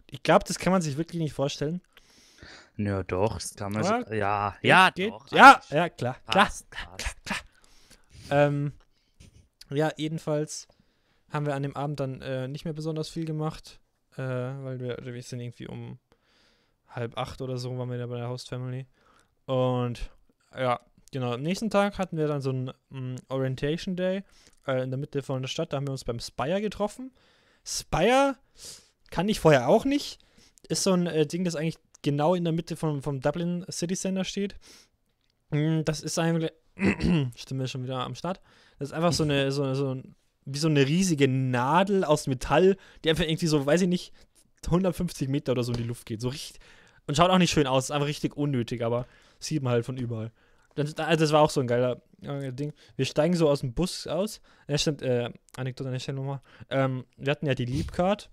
Ich 0.08 0.22
glaube, 0.22 0.44
das 0.46 0.58
kann 0.58 0.72
man 0.72 0.82
sich 0.82 0.96
wirklich 0.96 1.20
nicht 1.20 1.32
vorstellen. 1.32 1.80
Ja, 2.76 3.02
doch, 3.02 3.34
das 3.34 3.54
kann 3.54 3.72
man 3.72 3.82
Ja, 3.82 4.04
so, 4.06 4.14
ja, 4.14 4.56
ja, 4.62 4.90
Geht? 4.90 5.10
doch. 5.10 5.26
Ja, 5.32 5.60
ja, 5.70 5.88
klar, 5.88 6.16
klar. 6.28 6.44
Passt, 6.44 6.70
passt. 6.70 7.44
Ähm, 8.30 8.72
ja, 9.70 9.90
jedenfalls 9.96 10.68
haben 11.30 11.46
wir 11.46 11.54
an 11.54 11.62
dem 11.62 11.76
Abend 11.76 12.00
dann 12.00 12.20
äh, 12.23 12.49
nicht 12.49 12.64
mehr 12.64 12.75
besonders 12.75 13.08
viel 13.08 13.25
gemacht, 13.25 13.80
äh, 14.16 14.23
weil 14.23 14.80
wir, 14.80 14.99
wir 15.02 15.23
sind 15.23 15.40
irgendwie 15.40 15.66
um 15.66 15.99
halb 16.88 17.16
acht 17.18 17.40
oder 17.40 17.58
so 17.58 17.76
waren 17.78 17.90
wir 17.90 17.99
da 17.99 18.06
bei 18.06 18.16
der 18.18 18.28
Host 18.28 18.49
Family. 18.49 18.87
Und 19.46 20.11
ja, 20.56 20.80
genau, 21.12 21.32
am 21.32 21.42
nächsten 21.42 21.70
Tag 21.70 21.98
hatten 21.98 22.16
wir 22.16 22.26
dann 22.28 22.40
so 22.40 22.50
einen 22.50 22.72
mm, 22.90 23.16
Orientation 23.28 23.96
Day 23.96 24.22
äh, 24.66 24.82
in 24.82 24.90
der 24.90 24.98
Mitte 24.98 25.22
von 25.22 25.42
der 25.42 25.48
Stadt. 25.48 25.72
Da 25.72 25.76
haben 25.76 25.86
wir 25.86 25.92
uns 25.92 26.04
beim 26.04 26.20
Spire 26.20 26.60
getroffen. 26.60 27.12
Spire 27.64 28.36
kann 29.10 29.28
ich 29.28 29.40
vorher 29.40 29.68
auch 29.68 29.84
nicht. 29.84 30.18
Ist 30.68 30.82
so 30.82 30.92
ein 30.92 31.06
äh, 31.06 31.26
Ding, 31.26 31.44
das 31.44 31.56
eigentlich 31.56 31.78
genau 32.02 32.34
in 32.34 32.44
der 32.44 32.52
Mitte 32.52 32.76
vom, 32.76 33.02
vom 33.02 33.20
Dublin 33.20 33.64
City 33.70 33.96
Center 33.96 34.25
steht. 34.25 34.56
Mm, 35.50 35.82
Das 35.84 36.00
ist 36.00 36.18
eigentlich. 36.18 36.52
Stimme 37.36 37.68
schon 37.68 37.84
wieder 37.84 38.00
am 38.00 38.14
Start. 38.14 38.40
Das 38.78 38.90
ist 38.90 38.92
einfach 38.94 39.12
so 39.12 39.22
eine, 39.25 39.50
so, 39.50 39.75
so 39.75 40.02
wie 40.44 40.58
so 40.58 40.68
eine 40.68 40.86
riesige 40.86 41.26
Nadel 41.26 42.04
aus 42.04 42.26
Metall, 42.26 42.76
die 43.02 43.10
einfach 43.10 43.25
irgendwie 43.25 43.46
so, 43.46 43.64
weiß 43.64 43.82
ich 43.82 43.88
nicht, 43.88 44.12
150 44.66 45.28
Meter 45.28 45.52
oder 45.52 45.62
so 45.62 45.72
in 45.72 45.78
die 45.78 45.84
Luft 45.84 46.06
geht. 46.06 46.20
So 46.20 46.28
richtig. 46.28 46.60
Und 47.06 47.16
schaut 47.16 47.30
auch 47.30 47.38
nicht 47.38 47.50
schön 47.52 47.66
aus, 47.66 47.84
ist 47.84 47.90
einfach 47.92 48.08
richtig 48.08 48.36
unnötig, 48.36 48.82
aber 48.82 49.06
sieht 49.38 49.62
man 49.62 49.72
halt 49.72 49.86
von 49.86 49.96
überall. 49.96 50.32
Das, 50.76 50.95
also 50.97 51.25
das 51.25 51.33
war 51.33 51.42
auch 51.42 51.50
so 51.50 51.61
ein 51.61 51.66
geiler 51.66 52.00
äh, 52.23 52.52
Ding. 52.52 52.73
Wir 52.97 53.04
steigen 53.04 53.35
so 53.35 53.49
aus 53.49 53.61
dem 53.61 53.73
Bus 53.75 54.06
aus. 54.06 54.40
Ja, 54.68 54.78
stimmt, 54.78 55.02
äh, 55.02 55.30
Anekdote 55.56 55.88
an 55.88 55.92
der 55.95 56.00
Stelle 56.00 56.16
nochmal. 56.16 56.40
Ähm, 56.71 57.04
wir 57.16 57.30
hatten 57.33 57.47
ja 57.47 57.54
die 57.54 57.64
Leapcard. 57.64 58.30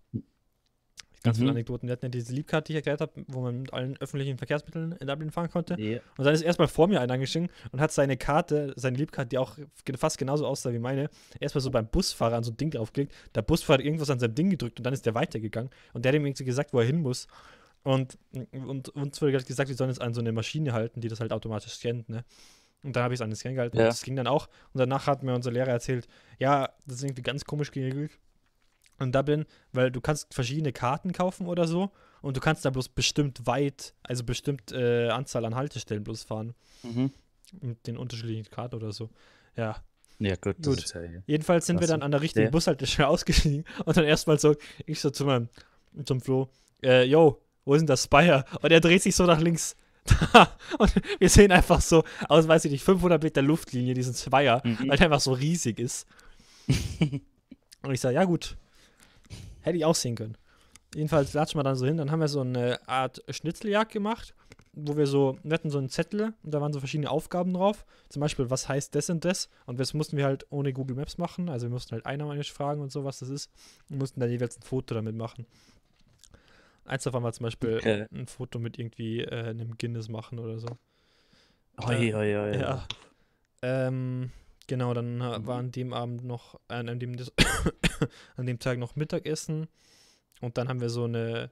Ganz 1.24 1.38
viele 1.38 1.52
Mhm. 1.52 1.56
Anekdoten. 1.56 1.88
Wir 1.88 1.94
hatten 1.94 2.06
ja 2.08 2.10
diese 2.10 2.34
Leapcard, 2.34 2.68
die 2.68 2.74
ich 2.74 2.76
erklärt 2.76 3.00
habe, 3.00 3.14
wo 3.28 3.40
man 3.40 3.62
mit 3.62 3.72
allen 3.72 3.96
öffentlichen 4.02 4.38
Verkehrsmitteln 4.38 4.92
in 4.92 5.08
Dublin 5.08 5.32
fahren 5.32 5.50
konnte. 5.50 5.80
Ja. 5.82 6.00
Und 6.18 6.26
dann 6.26 6.34
ist 6.34 6.42
erstmal 6.42 6.68
vor 6.68 6.90
mir 6.90 7.00
einer 7.00 7.14
eingestiegen 7.14 7.48
und 7.72 7.80
hat 7.80 7.94
seine 7.94 8.18
Karte, 8.18 8.74
seine 8.76 8.98
Liebkarte, 8.98 9.30
die 9.30 9.38
auch 9.38 9.58
fast 9.98 10.18
genauso 10.18 10.46
aussah 10.46 10.74
wie 10.74 10.80
meine, 10.80 11.10
erstmal 11.40 11.62
so 11.62 11.72
beim 11.72 11.88
Busfahrer 11.88 12.36
an 12.36 12.44
so 12.44 12.52
ein 12.52 12.58
Ding 12.58 12.72
draufgelegt. 12.72 13.14
Der 13.36 13.42
Busfahrer 13.42 13.80
hat 13.80 13.86
irgendwas 13.86 14.10
an 14.10 14.20
sein 14.20 14.36
Ding 14.36 14.50
gedrückt 14.50 14.80
und 14.82 14.84
dann 14.84 14.94
ist 14.94 15.06
der 15.06 15.16
weitergegangen. 15.16 15.70
Und 15.94 16.04
der 16.04 16.12
hat 16.12 16.18
ihm 16.20 16.26
irgendwie 16.26 16.44
gesagt, 16.44 16.74
wo 16.74 16.80
er 16.82 16.86
hin 16.86 17.02
muss. 17.02 17.28
Und, 17.84 18.18
und 18.52 18.90
uns 18.90 19.22
wurde 19.22 19.34
gesagt, 19.34 19.70
wir 19.70 19.76
sollen 19.76 19.90
jetzt 19.90 20.02
an 20.02 20.14
so 20.14 20.22
eine 20.22 20.32
Maschine 20.32 20.72
halten, 20.74 21.02
die 21.02 21.10
das 21.10 21.20
halt 21.20 21.34
automatisch 21.34 21.74
scannt, 21.74 22.08
ne? 22.10 22.24
Und 22.84 22.96
dann 22.96 23.04
habe 23.04 23.14
ich 23.14 23.18
es 23.20 23.22
an 23.22 23.30
den 23.30 23.36
Scan 23.38 23.54
gehalten 23.54 23.78
Ja. 23.78 23.84
und 23.84 23.88
das 23.90 24.02
ging 24.04 24.16
dann 24.18 24.28
auch. 24.28 24.48
Und 24.74 24.80
danach 24.80 25.08
hat 25.08 25.24
mir 25.24 25.34
unser 25.34 25.52
Lehrer 25.52 25.70
erzählt, 25.70 26.08
ja, 26.38 26.70
das 26.86 26.98
ist 26.98 27.04
irgendwie 27.04 27.22
ganz 27.22 27.46
komisch 27.46 27.72
geregelt 27.72 28.12
in 29.00 29.12
Dublin, 29.14 29.46
weil 29.72 29.90
du 29.90 30.02
kannst 30.02 30.34
verschiedene 30.34 30.72
Karten 30.74 31.14
kaufen 31.14 31.48
oder 31.48 31.66
so 31.68 31.92
und 32.22 32.36
du 32.38 32.42
kannst 32.42 32.66
da 32.66 32.70
bloß 32.70 32.90
bestimmt 32.90 33.48
weit, 33.48 33.94
also 34.04 34.24
bestimmt 34.26 34.72
äh, 34.74 35.10
Anzahl 35.10 35.46
an 35.46 35.56
Haltestellen 35.56 36.04
bloß 36.04 36.24
fahren. 36.24 36.54
Mhm. 36.84 37.12
Mit 37.62 37.88
den 37.88 37.98
unterschiedlichen 37.98 38.50
Karten 38.52 38.76
oder 38.76 38.92
so. 38.92 39.10
Ja. 39.56 39.78
Ja, 40.20 40.36
gut. 40.36 40.58
Gut. 40.64 40.94
ja. 40.94 41.02
Jedenfalls 41.26 41.66
sind 41.66 41.80
wir 41.80 41.88
dann 41.88 42.02
an 42.02 42.12
der 42.12 42.22
richtigen 42.22 42.46
der- 42.46 42.52
Bushaltestelle 42.52 43.08
ausgestiegen 43.10 43.64
und 43.86 43.96
dann 43.98 44.06
erstmal 44.06 44.40
so, 44.40 44.56
ich 44.86 45.00
so 45.00 45.10
zu 45.10 45.26
meinem, 45.26 45.48
zum 46.06 46.20
Flo, 46.22 46.50
äh, 46.84 47.04
yo, 47.04 47.42
wo 47.66 47.74
ist 47.74 47.82
denn 47.82 47.88
das 47.88 48.04
Spire? 48.04 48.46
Und 48.62 48.72
er 48.72 48.80
dreht 48.80 49.02
sich 49.04 49.16
so 49.16 49.26
nach 49.26 49.40
links. 49.40 49.76
und 50.80 50.94
wir 51.20 51.30
sehen 51.30 51.52
einfach 51.52 51.80
so 51.80 52.04
aus, 52.28 52.48
weiß 52.48 52.66
ich 52.66 52.72
nicht, 52.72 52.84
500 52.84 53.24
Meter 53.24 53.42
Luftlinie 53.42 53.94
diesen 53.94 54.14
Spire, 54.14 54.62
Mhm. 54.64 54.90
weil 54.90 54.98
der 54.98 55.06
einfach 55.08 55.22
so 55.22 55.32
riesig 55.34 55.80
ist. 55.80 56.06
und 57.00 57.92
ich 57.92 58.02
sage, 58.02 58.16
ja 58.16 58.26
gut, 58.26 58.58
hätte 59.62 59.78
ich 59.78 59.86
auch 59.86 59.96
sehen 59.96 60.16
können. 60.16 60.38
Jedenfalls 60.96 61.34
latschen 61.34 61.58
wir 61.60 61.64
dann 61.64 61.76
so 61.76 61.86
hin, 61.86 61.98
dann 61.98 62.12
haben 62.12 62.20
wir 62.20 62.28
so 62.28 62.42
eine 62.42 62.80
Art 62.88 63.24
Schnitzeljagd 63.30 63.92
gemacht, 63.94 64.36
wo 64.74 64.96
wir 64.98 65.08
so, 65.08 65.38
wir 65.44 65.54
hatten 65.54 65.70
so 65.72 65.78
einen 65.80 65.90
Zettel 65.90 66.34
und 66.44 66.54
da 66.54 66.62
waren 66.62 66.74
so 66.74 66.80
verschiedene 66.80 67.10
Aufgaben 67.10 67.54
drauf. 67.54 67.86
Zum 68.10 68.20
Beispiel, 68.20 68.50
was 68.50 68.68
heißt 68.68 68.94
das 68.94 69.10
und 69.10 69.24
das? 69.26 69.50
Und 69.66 69.80
das 69.80 69.94
mussten 69.94 70.18
wir 70.18 70.26
halt 70.26 70.46
ohne 70.50 70.74
Google 70.74 70.96
Maps 70.96 71.18
machen. 71.18 71.50
Also 71.50 71.68
wir 71.68 71.72
mussten 71.72 71.94
halt 71.94 72.06
einheimisch 72.06 72.52
fragen 72.52 72.82
und 72.82 72.92
so, 72.92 73.04
was 73.06 73.20
das 73.20 73.30
ist. 73.30 73.50
Und 73.90 74.00
mussten 74.00 74.20
dann 74.20 74.30
jeweils 74.30 74.58
ein 74.58 74.64
Foto 74.64 74.94
damit 74.96 75.16
machen. 75.16 75.46
Eins 76.86 77.04
davon 77.04 77.24
war 77.24 77.34
zum 77.34 77.46
Beispiel 77.46 77.78
Okay. 77.78 78.06
ein 78.14 78.28
Foto 78.28 78.60
mit 78.60 78.78
irgendwie 78.78 79.22
äh, 79.22 79.50
einem 79.50 79.78
Guinness 79.78 80.10
machen 80.10 80.40
oder 80.40 80.60
so. 80.60 80.68
Oi, 81.82 82.14
oi, 82.14 82.38
oi. 82.38 82.58
Ja. 82.60 82.88
Ähm, 83.62 84.32
genau, 84.68 84.94
dann 84.94 85.18
Mhm. 85.18 85.48
war 85.48 85.60
an 85.60 85.72
dem 85.72 85.94
Abend 85.94 86.24
noch, 86.24 86.60
äh, 86.70 86.74
an, 86.76 87.00
dem, 87.00 87.16
an 88.36 88.46
dem 88.46 88.60
Tag 88.60 88.78
noch 88.78 88.96
Mittagessen. 88.96 89.68
Und 90.42 90.58
dann 90.58 90.68
haben 90.68 90.82
wir 90.82 90.90
so 90.90 91.06
eine, 91.06 91.50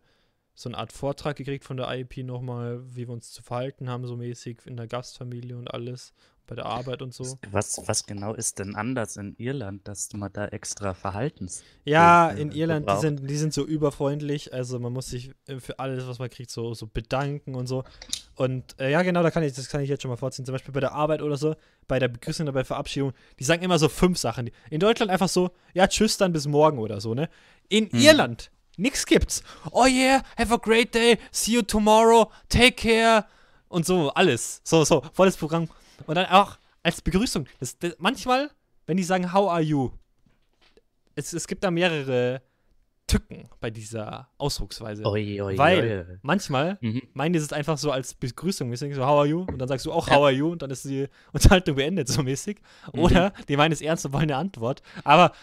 so 0.54 0.68
eine 0.70 0.78
Art 0.78 0.92
Vortrag 0.92 1.38
gekriegt 1.38 1.64
von 1.64 1.78
der 1.78 1.88
IEP 1.90 2.18
nochmal, 2.26 2.82
wie 2.96 3.08
wir 3.08 3.14
uns 3.14 3.32
zu 3.32 3.42
verhalten 3.42 3.90
haben, 3.90 4.06
so 4.06 4.18
mäßig 4.18 4.66
in 4.66 4.76
der 4.76 4.88
Gastfamilie 4.88 5.58
und 5.58 5.74
alles, 5.74 6.14
bei 6.48 6.56
der 6.56 6.66
Arbeit 6.66 7.02
und 7.02 7.14
so. 7.14 7.38
Was, 7.52 7.82
was 7.86 8.06
genau 8.06 8.34
ist 8.34 8.60
denn 8.60 8.76
anders 8.76 9.16
in 9.16 9.36
Irland, 9.38 9.88
dass 9.88 10.12
man 10.14 10.32
da 10.34 10.48
extra 10.48 10.94
Verhaltens... 10.94 11.64
Ja, 11.86 12.30
äh, 12.32 12.42
in 12.42 12.52
Irland, 12.52 12.90
die 12.90 13.00
sind, 13.00 13.30
die 13.30 13.38
sind 13.38 13.54
so 13.54 13.66
überfreundlich, 13.66 14.54
also 14.54 14.80
man 14.80 14.92
muss 14.92 15.08
sich 15.08 15.32
äh, 15.48 15.60
für 15.60 15.80
alles, 15.80 16.08
was 16.08 16.20
man 16.20 16.30
kriegt, 16.30 16.52
so, 16.52 16.74
so 16.74 16.88
bedanken 16.88 17.56
und 17.56 17.68
so. 17.68 17.84
Und 18.36 18.80
äh, 18.80 18.92
ja, 18.92 19.02
genau, 19.04 19.24
da 19.24 19.32
kann 19.32 19.44
ich, 19.44 19.54
das 19.54 19.70
kann 19.70 19.82
ich 19.82 19.90
jetzt 19.90 20.02
schon 20.02 20.10
mal 20.10 20.18
vorziehen. 20.18 20.46
Zum 20.46 20.54
Beispiel 20.54 20.74
bei 20.74 20.80
der 20.80 20.94
Arbeit 20.94 21.22
oder 21.22 21.38
so, 21.38 21.56
bei 21.88 22.00
der 22.00 22.08
Begrüßung 22.08 22.46
oder 22.46 22.54
bei 22.54 22.64
Verabschiedung, 22.64 23.14
die 23.40 23.44
sagen 23.44 23.62
immer 23.64 23.80
so 23.80 23.88
fünf 23.88 24.18
Sachen. 24.18 24.50
In 24.70 24.80
Deutschland 24.80 25.12
einfach 25.12 25.30
so, 25.30 25.52
ja, 25.74 25.88
tschüss, 25.88 26.18
dann 26.18 26.34
bis 26.34 26.48
morgen 26.48 26.80
oder 26.80 27.00
so, 27.02 27.14
ne? 27.14 27.30
In 27.70 27.90
Hm. 27.92 28.00
Irland, 28.00 28.52
nix 28.78 29.06
gibt's. 29.06 29.44
Oh 29.72 29.86
yeah, 29.86 30.24
have 30.38 30.54
a 30.54 30.58
great 30.58 30.94
day, 30.94 31.18
see 31.32 31.54
you 31.54 31.62
tomorrow, 31.62 32.30
take 32.50 32.74
care 32.74 33.26
und 33.70 33.86
so, 33.86 34.10
alles. 34.10 34.60
So, 34.64 34.84
so, 34.84 35.02
volles 35.14 35.38
Programm. 35.38 35.70
Und 36.08 36.16
dann 36.16 36.28
auch 36.28 36.58
als 36.84 37.02
Begrüßung, 37.02 37.46
das, 37.60 37.78
das, 37.80 37.96
manchmal, 38.00 38.50
wenn 38.88 38.98
die 38.98 39.04
sagen, 39.04 39.32
how 39.34 39.50
are 39.50 39.62
you, 39.62 39.92
es, 41.16 41.34
es 41.34 41.48
gibt 41.48 41.64
da 41.64 41.72
mehrere 41.72 42.42
Tücken 43.08 43.50
bei 43.60 43.70
dieser 43.70 44.30
Ausdrucksweise. 44.38 45.06
Oi, 45.06 45.42
oi, 45.42 45.58
Weil- 45.58 46.08
oi. 46.10 46.18
Manchmal 46.22 46.78
Mhm. 46.82 47.02
meinen 47.14 47.34
die 47.34 47.40
es 47.40 47.52
einfach 47.52 47.78
so 47.78 47.92
als 47.92 48.14
Begrüßung 48.14 48.70
mäßig, 48.70 48.96
so 48.96 49.02
how 49.06 49.20
are 49.20 49.28
you? 49.28 49.42
Und 49.42 49.58
dann 49.60 49.68
sagst 49.68 49.86
du 49.86 49.92
auch 49.92 50.08
how 50.08 50.24
are 50.24 50.32
you? 50.32 50.52
Und 50.54 50.62
dann 50.62 50.72
ist 50.72 50.86
die 50.86 51.08
Unterhaltung 51.34 51.76
beendet, 51.76 52.08
so 52.08 52.24
mäßig. 52.24 52.60
Mhm. 52.94 53.00
Oder 53.00 53.34
die 53.50 53.58
meinen 53.58 53.74
es 53.74 53.82
ernst 53.82 54.06
und 54.06 54.14
wollen 54.14 54.24
eine 54.24 54.38
Antwort. 54.38 54.82
Aber 55.04 55.34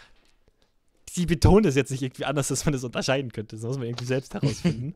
die 1.17 1.27
betonen 1.27 1.67
es 1.67 1.75
jetzt 1.75 1.91
nicht 1.91 2.03
irgendwie 2.03 2.25
anders, 2.25 2.49
dass 2.49 2.65
man 2.65 2.73
das 2.73 2.85
unterscheiden 2.85 3.33
könnte. 3.33 3.57
Das 3.57 3.65
muss 3.65 3.77
man 3.77 3.87
irgendwie 3.87 4.05
selbst 4.07 4.33
herausfinden. 4.35 4.95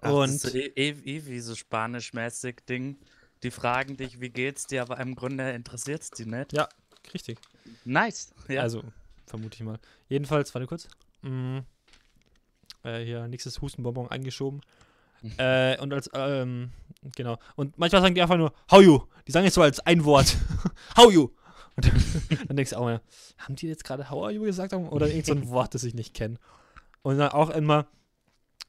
Ach, 0.00 0.12
und 0.12 0.28
das 0.28 0.44
ist 0.44 0.52
so 0.52 0.58
eh, 0.58 0.70
eh 0.76 1.26
wie 1.26 1.40
so 1.40 1.56
spanischmäßig 1.56 2.56
Ding. 2.68 2.98
Die 3.42 3.50
fragen 3.50 3.96
dich, 3.96 4.20
wie 4.20 4.30
geht's 4.30 4.66
dir, 4.66 4.82
aber 4.82 4.98
im 4.98 5.14
Grunde 5.14 5.50
interessiert 5.50 6.02
es 6.02 6.10
die 6.10 6.26
nicht. 6.26 6.52
ja, 6.52 6.68
richtig. 7.14 7.38
Nice. 7.84 8.32
Ja. 8.48 8.62
Also, 8.62 8.82
vermute 9.26 9.56
ich 9.56 9.62
mal. 9.62 9.78
Jedenfalls, 10.08 10.54
warte 10.54 10.66
kurz. 10.66 10.88
Mm, 11.22 11.58
äh, 12.82 13.04
hier, 13.04 13.28
nächstes 13.28 13.60
Hustenbonbon 13.60 14.10
eingeschoben. 14.10 14.60
äh, 15.38 15.78
und 15.80 15.92
als, 15.92 16.10
ähm, 16.14 16.70
genau. 17.16 17.38
Und 17.56 17.78
manchmal 17.78 18.02
sagen 18.02 18.14
die 18.14 18.22
einfach 18.22 18.36
nur, 18.36 18.52
how 18.70 18.82
you? 18.82 19.00
Die 19.26 19.32
sagen 19.32 19.44
jetzt 19.44 19.54
so 19.54 19.62
als 19.62 19.80
ein 19.80 20.04
Wort. 20.04 20.36
how 20.96 21.12
you? 21.12 21.30
Und 21.76 21.92
dann 22.48 22.56
denkst 22.56 22.70
du 22.70 22.76
auch 22.76 22.84
mal, 22.84 23.00
haben 23.38 23.54
die 23.54 23.68
jetzt 23.68 23.84
gerade 23.84 24.10
how 24.10 24.24
are 24.24 24.32
you 24.32 24.42
gesagt? 24.42 24.72
Oder 24.72 25.08
irgend 25.08 25.26
so 25.26 25.32
ein 25.32 25.48
Wort, 25.48 25.74
das 25.74 25.84
ich 25.84 25.94
nicht 25.94 26.14
kenne. 26.14 26.38
Und 27.02 27.18
dann 27.18 27.30
auch 27.30 27.50
immer, 27.50 27.86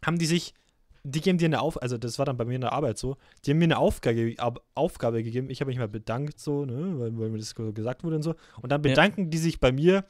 haben 0.06 0.20
die 0.20 0.28
sich, 0.28 0.54
die 1.04 1.22
geben 1.22 1.38
dir 1.38 1.46
eine 1.46 1.62
Aufgabe, 1.62 1.84
also 1.84 1.98
das 1.98 2.18
war 2.20 2.26
dann 2.26 2.38
bei 2.38 2.46
mir 2.46 2.56
in 2.56 2.62
der 2.62 2.74
Arbeit 2.74 2.98
so, 2.98 3.18
die 3.46 3.52
haben 3.52 3.58
mir 3.60 3.66
eine 3.66 3.78
Aufgabe, 3.78 4.34
Ab- 4.38 4.62
Aufgabe 4.76 5.24
gegeben, 5.24 5.50
ich 5.50 5.62
habe 5.62 5.70
mich 5.70 5.78
mal 5.80 5.88
bedankt 5.88 6.40
so, 6.40 6.66
ne, 6.66 7.00
weil, 7.00 7.18
weil 7.18 7.30
mir 7.30 7.38
das 7.40 7.56
gesagt 7.56 8.04
wurde 8.04 8.18
und 8.18 8.24
so. 8.24 8.36
Und 8.62 8.72
dann 8.72 8.82
Ja. 8.84 8.90
bedanken 8.90 9.30
die 9.30 9.38
sich 9.38 9.60
bei 9.60 9.72
mir, 9.72 10.04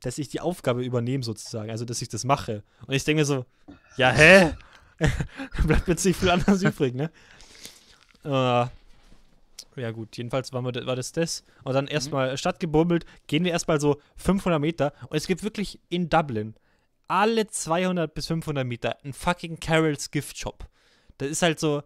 dass 0.00 0.16
ich 0.18 0.28
die 0.30 0.40
Aufgabe 0.40 0.82
übernehme 0.82 1.22
sozusagen, 1.22 1.70
also 1.70 1.84
dass 1.84 2.00
ich 2.00 2.08
das 2.08 2.24
mache. 2.24 2.62
Und 2.86 2.94
ich 2.94 3.04
denke 3.04 3.20
mir 3.20 3.26
so, 3.26 3.44
ja, 3.96 4.10
hä? 4.10 4.52
Bleibt 5.66 5.88
jetzt 5.88 6.04
nicht 6.04 6.18
viel 6.18 6.30
anderes 6.30 6.62
übrig, 6.62 6.94
ne? 6.94 7.10
Äh, 8.24 8.66
ja 9.76 9.90
gut, 9.92 10.16
jedenfalls 10.16 10.52
war, 10.52 10.62
wir, 10.62 10.86
war 10.86 10.96
das 10.96 11.12
das. 11.12 11.44
Und 11.64 11.74
dann 11.74 11.86
erstmal 11.86 12.36
Stadt 12.36 12.60
gebummelt, 12.60 13.04
gehen 13.26 13.44
wir 13.44 13.52
erstmal 13.52 13.80
so 13.80 14.00
500 14.16 14.60
Meter. 14.60 14.92
Und 15.08 15.16
es 15.16 15.26
gibt 15.26 15.42
wirklich 15.42 15.78
in 15.88 16.08
Dublin 16.08 16.54
alle 17.10 17.46
200 17.48 18.14
bis 18.14 18.28
500 18.28 18.64
Meter 18.66 19.02
einen 19.02 19.12
fucking 19.12 19.58
Carol's 19.58 20.10
Gift 20.10 20.38
Shop. 20.38 20.68
Das 21.18 21.28
ist 21.28 21.42
halt 21.42 21.58
so 21.58 21.82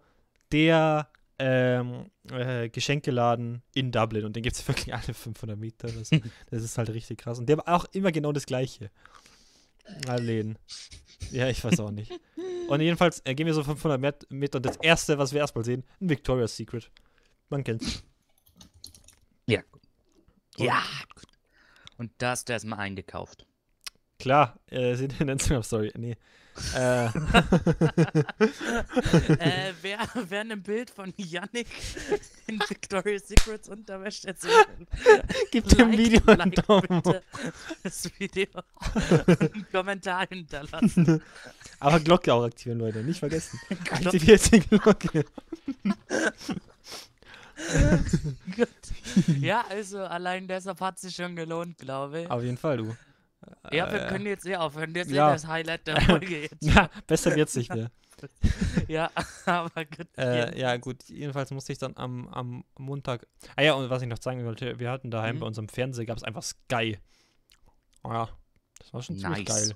der 0.52 1.08
ähm, 1.38 2.10
äh, 2.30 2.68
Geschenkeladen 2.68 3.62
in 3.74 3.90
Dublin. 3.90 4.24
Und 4.24 4.36
den 4.36 4.42
gibt 4.42 4.54
es 4.56 4.68
wirklich 4.68 4.94
alle 4.94 5.14
500 5.14 5.58
Meter. 5.58 5.88
Das, 5.88 6.10
das 6.50 6.62
ist 6.62 6.78
halt 6.78 6.90
richtig 6.90 7.18
krass. 7.18 7.38
Und 7.38 7.48
der 7.48 7.56
war 7.58 7.68
auch 7.68 7.86
immer 7.92 8.12
genau 8.12 8.32
das 8.32 8.46
gleiche. 8.46 8.90
Alle. 10.06 10.54
Ja, 11.30 11.48
ich 11.48 11.62
weiß 11.64 11.80
auch 11.80 11.90
nicht. 11.90 12.12
Und 12.68 12.80
jedenfalls 12.80 13.20
äh, 13.24 13.34
gehen 13.34 13.46
wir 13.46 13.54
so 13.54 13.64
500 13.64 14.00
Met- 14.00 14.26
Meter 14.30 14.56
und 14.56 14.66
das 14.66 14.76
erste, 14.76 15.18
was 15.18 15.32
wir 15.32 15.40
erstmal 15.40 15.64
sehen, 15.64 15.84
ein 16.00 16.08
Victoria's 16.08 16.56
Secret. 16.56 16.90
Man 17.50 17.64
kennt's. 17.64 18.02
Ja. 19.46 19.60
Ja. 20.56 20.82
gut. 21.14 21.24
Und 21.98 22.12
da 22.18 22.30
hast 22.30 22.48
du 22.48 22.52
erstmal 22.52 22.78
eingekauft. 22.78 23.46
Klar, 24.18 24.58
äh, 24.70 24.94
seht 24.94 25.12
ihr 25.14 25.20
in 25.22 25.26
der 25.28 25.32
Instagram-Story. 25.34 25.92
Nee. 25.96 26.16
Äh, 26.76 27.06
äh, 27.06 27.10
wer, 29.82 29.98
wer 30.28 30.40
ein 30.42 30.62
Bild 30.62 30.88
von 30.88 31.12
Yannick 31.16 31.66
in 32.46 32.60
Victoria's 32.60 33.26
Secrets 33.26 33.68
Unterwäsche 33.68 34.32
sehen 34.38 34.86
will, 35.04 35.22
Gib 35.50 35.66
dem 35.68 35.88
like- 35.90 35.98
Video 35.98 36.20
einen 36.28 36.52
like 36.52 36.64
Daumen 36.66 37.02
bitte 37.02 37.22
das 37.82 38.08
Video 38.20 38.46
und 38.94 39.40
einen 39.40 39.66
Kommentar 39.72 40.28
hinterlassen. 40.28 41.20
Aber 41.80 41.98
Glocke 41.98 42.32
auch 42.32 42.44
aktivieren, 42.44 42.78
Leute. 42.78 43.02
Nicht 43.02 43.18
vergessen. 43.18 43.58
Aktiviert 43.90 44.52
die 44.52 44.60
Glocke. 44.60 45.24
Ja, 49.40 49.64
also 49.68 49.98
allein 50.00 50.46
deshalb 50.46 50.80
hat 50.80 50.98
sich 50.98 51.14
schon 51.16 51.36
gelohnt, 51.36 51.78
glaube 51.78 52.22
ich. 52.22 52.30
Auf 52.30 52.42
jeden 52.42 52.56
Fall, 52.58 52.78
du. 52.78 52.96
Ja, 53.72 53.90
wir 53.92 54.02
äh, 54.02 54.08
können 54.08 54.26
jetzt 54.26 54.46
eh 54.46 54.56
aufhören. 54.56 54.94
Jetzt 54.94 55.10
ja. 55.10 55.28
eh 55.30 55.32
das 55.32 55.46
Highlight 55.46 55.86
der 55.86 56.00
Folge 56.02 56.42
jetzt. 56.42 56.62
Ja, 56.62 56.88
besser 57.06 57.34
wird's 57.34 57.54
nicht 57.56 57.72
mehr. 57.72 57.90
ja, 58.88 59.10
aber 59.44 59.84
gut. 59.84 60.06
Äh, 60.16 60.58
ja, 60.58 60.76
gut, 60.76 61.04
jedenfalls 61.08 61.50
musste 61.50 61.72
ich 61.72 61.78
dann 61.78 61.96
am, 61.96 62.28
am 62.28 62.64
Montag. 62.78 63.26
Ah 63.56 63.62
ja, 63.62 63.74
und 63.74 63.90
was 63.90 64.02
ich 64.02 64.08
noch 64.08 64.20
sagen 64.20 64.44
wollte, 64.44 64.78
wir 64.78 64.90
hatten 64.90 65.10
daheim 65.10 65.36
Mhm. 65.36 65.40
bei 65.40 65.46
unserem 65.46 65.68
Fernseher 65.68 66.06
gab 66.06 66.16
es 66.16 66.22
einfach 66.22 66.42
Sky. 66.42 66.98
Oh 68.02 68.12
ja, 68.12 68.28
das 68.78 68.92
war 68.94 69.02
schon 69.02 69.18
ziemlich 69.18 69.48
Nice. 69.48 69.74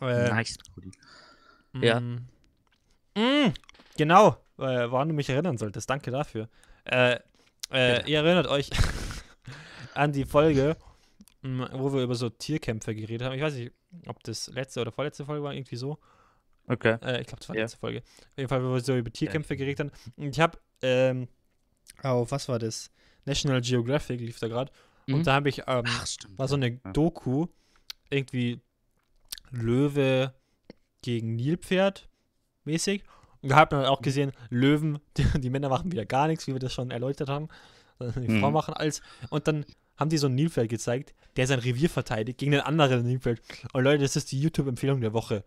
geil. 0.00 0.18
Äh, 0.26 0.28
nice, 0.30 0.56
Brudi. 0.72 0.92
Ja. 1.80 2.00
Mm. 2.00 2.28
Mm, 3.16 3.52
genau, 3.96 4.36
äh, 4.58 4.90
woran 4.90 5.08
du 5.08 5.14
mich 5.14 5.28
erinnern 5.28 5.58
solltest. 5.58 5.90
Danke 5.90 6.10
dafür. 6.10 6.48
Äh, 6.84 7.18
äh, 7.72 8.08
ihr 8.10 8.18
erinnert 8.18 8.46
euch 8.46 8.70
an 9.94 10.12
die 10.12 10.24
Folge, 10.24 10.76
mm, 10.76 10.87
wo 11.72 11.92
wir 11.92 12.02
über 12.02 12.14
so 12.14 12.28
Tierkämpfe 12.28 12.94
geredet 12.94 13.26
haben. 13.26 13.34
Ich 13.34 13.42
weiß 13.42 13.54
nicht, 13.54 13.72
ob 14.06 14.22
das 14.24 14.48
letzte 14.48 14.80
oder 14.80 14.92
vorletzte 14.92 15.24
Folge 15.24 15.42
war, 15.42 15.54
irgendwie 15.54 15.76
so. 15.76 15.98
Okay. 16.66 16.98
Äh, 17.02 17.20
ich 17.22 17.26
glaube, 17.26 17.40
das 17.40 17.48
war 17.48 17.54
die 17.54 17.58
Ja. 17.58 17.64
letzte 17.64 17.78
Folge. 17.78 17.98
Auf 18.00 18.36
jeden 18.38 18.48
Fall, 18.48 18.62
wo 18.62 18.72
wir 18.74 18.80
so 18.80 18.96
über 18.96 19.10
Tierkämpfe 19.12 19.56
geredet 19.56 19.80
haben. 19.80 19.90
Und 20.16 20.34
ich 20.36 20.40
habe, 20.40 20.58
ähm, 20.82 21.28
auf, 22.02 22.30
was 22.30 22.48
war 22.48 22.58
das? 22.58 22.90
National 23.24 23.60
Geographic 23.60 24.20
lief 24.20 24.38
da 24.38 24.48
gerade. 24.48 24.70
Mhm. 25.06 25.14
Und 25.14 25.26
da 25.26 25.34
habe 25.34 25.48
ich, 25.48 25.58
ähm, 25.66 25.84
Ach, 25.86 26.06
stimmt. 26.06 26.38
war 26.38 26.48
so 26.48 26.56
eine 26.56 26.68
Ja. 26.84 26.92
Doku, 26.92 27.46
irgendwie 28.10 28.60
Löwe 29.50 30.34
gegen 31.02 31.36
Nilpferd 31.36 32.08
mäßig. 32.64 33.02
Und 33.40 33.50
da 33.50 33.56
hat 33.56 33.72
man 33.72 33.84
auch 33.86 34.02
gesehen, 34.02 34.32
Löwen, 34.50 34.98
die, 35.16 35.24
die 35.40 35.50
Männer 35.50 35.68
machen 35.68 35.90
wieder 35.92 36.04
gar 36.04 36.26
nichts, 36.26 36.46
wie 36.46 36.52
wir 36.52 36.58
das 36.60 36.72
schon 36.72 36.90
erläutert 36.90 37.28
haben. 37.28 37.48
Die 38.00 38.28
Mhm. 38.28 38.40
Frauen 38.40 38.52
machen 38.52 38.74
alles. 38.74 39.02
Und 39.30 39.48
dann 39.48 39.64
haben 39.98 40.10
die 40.10 40.18
so 40.18 40.28
ein 40.28 40.34
Nilpferd 40.34 40.68
gezeigt, 40.68 41.14
der 41.36 41.46
sein 41.46 41.58
Revier 41.58 41.90
verteidigt 41.90 42.38
gegen 42.38 42.52
den 42.52 42.60
anderen 42.60 43.04
Nilpferd. 43.04 43.40
Und 43.72 43.84
Leute, 43.84 44.02
das 44.02 44.16
ist 44.16 44.32
die 44.32 44.40
YouTube-Empfehlung 44.40 45.00
der 45.00 45.12
Woche. 45.12 45.44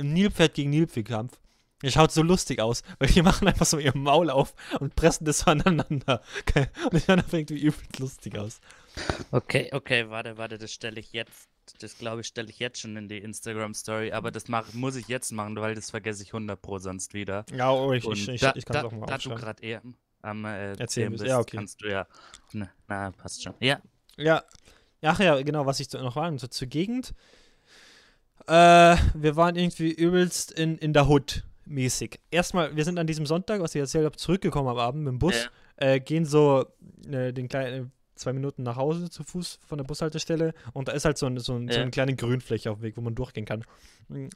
Nilpferd 0.00 0.54
gegen 0.54 0.70
Nilpferdkampf. 0.70 1.38
Ihr 1.82 1.90
schaut 1.90 2.12
so 2.12 2.22
lustig 2.22 2.60
aus, 2.60 2.82
weil 2.98 3.08
die 3.08 3.20
machen 3.22 3.46
einfach 3.46 3.66
so 3.66 3.78
ihr 3.78 3.94
Maul 3.94 4.30
auf 4.30 4.54
und 4.80 4.94
pressen 4.96 5.26
das 5.26 5.40
so 5.40 5.46
aneinander. 5.50 6.22
Okay. 6.40 6.68
Und 6.84 6.94
das 6.94 7.04
schaut 7.04 7.18
einfach 7.18 7.32
irgendwie 7.32 7.60
übelst 7.60 7.98
lustig 7.98 8.38
aus. 8.38 8.60
Okay, 9.32 9.70
okay, 9.72 10.08
warte, 10.08 10.38
warte, 10.38 10.56
das 10.56 10.72
stelle 10.72 11.00
ich 11.00 11.12
jetzt, 11.12 11.48
das 11.80 11.98
glaube 11.98 12.20
ich, 12.20 12.28
stelle 12.28 12.48
ich 12.48 12.58
jetzt 12.58 12.80
schon 12.80 12.96
in 12.96 13.08
die 13.08 13.18
Instagram-Story, 13.18 14.12
aber 14.12 14.30
das 14.30 14.48
mach, 14.48 14.72
muss 14.72 14.94
ich 14.96 15.08
jetzt 15.08 15.32
machen, 15.32 15.56
weil 15.56 15.74
das 15.74 15.90
vergesse 15.90 16.22
ich 16.22 16.28
100 16.28 16.60
pro 16.60 16.78
sonst 16.78 17.12
wieder. 17.12 17.44
Ja, 17.52 17.72
oh, 17.72 17.92
ich, 17.92 18.04
Und 18.04 18.16
ich, 18.16 18.28
ich, 18.28 18.40
da, 18.40 18.52
ich 18.54 18.64
kann 18.64 18.74
da, 18.74 18.80
es 18.80 18.86
auch 18.86 18.92
mal 18.92 19.06
da 19.06 19.18
du 19.18 19.32
aufschreiben. 19.32 19.40
gerade 19.40 19.62
eher 19.62 19.82
am 20.24 20.44
äh, 20.44 20.72
Erzählen 20.74 21.12
bist. 21.12 21.24
Ja, 21.24 21.38
okay. 21.38 21.56
kannst 21.58 21.82
du 21.82 21.88
ja, 21.90 22.06
na, 22.52 22.68
na, 22.88 23.10
passt 23.12 23.42
schon. 23.42 23.54
Ja, 23.60 23.80
Ja. 24.16 24.42
Ach 25.06 25.20
ja, 25.20 25.40
genau, 25.42 25.66
was 25.66 25.80
ich 25.80 25.90
so 25.90 25.98
noch 25.98 26.16
war, 26.16 26.36
so 26.38 26.46
zur 26.46 26.66
Gegend. 26.66 27.12
Äh, 28.46 28.96
wir 29.14 29.36
waren 29.36 29.56
irgendwie 29.56 29.90
übelst 29.92 30.50
in, 30.52 30.78
in 30.78 30.92
der 30.92 31.08
Hood 31.08 31.44
mäßig. 31.66 32.20
Erstmal, 32.30 32.74
wir 32.76 32.84
sind 32.84 32.98
an 32.98 33.06
diesem 33.06 33.26
Sonntag, 33.26 33.60
was 33.60 33.74
ich 33.74 33.80
erzählt 33.80 34.04
habe, 34.04 34.16
zurückgekommen 34.16 34.68
am 34.68 34.78
Abend 34.78 35.04
mit 35.04 35.12
dem 35.12 35.18
Bus. 35.18 35.50
Äh, 35.76 36.00
gehen 36.00 36.24
so 36.24 36.66
äh, 37.10 37.32
den 37.32 37.48
kleinen 37.48 37.92
zwei 38.14 38.32
Minuten 38.32 38.62
nach 38.62 38.76
Hause 38.76 39.10
zu 39.10 39.24
Fuß 39.24 39.58
von 39.66 39.76
der 39.78 39.84
Bushaltestelle 39.84 40.54
und 40.72 40.88
da 40.88 40.92
ist 40.92 41.04
halt 41.04 41.18
so, 41.18 41.26
ein, 41.26 41.38
so, 41.38 41.54
ein, 41.54 41.68
so 41.68 41.74
Ja. 41.74 41.82
eine 41.82 41.90
kleine 41.90 42.14
Grünfläche 42.16 42.70
auf 42.70 42.78
dem 42.78 42.82
Weg, 42.84 42.96
wo 42.96 43.00
man 43.00 43.14
durchgehen 43.14 43.44
kann. 43.44 43.64
Mhm. 44.08 44.30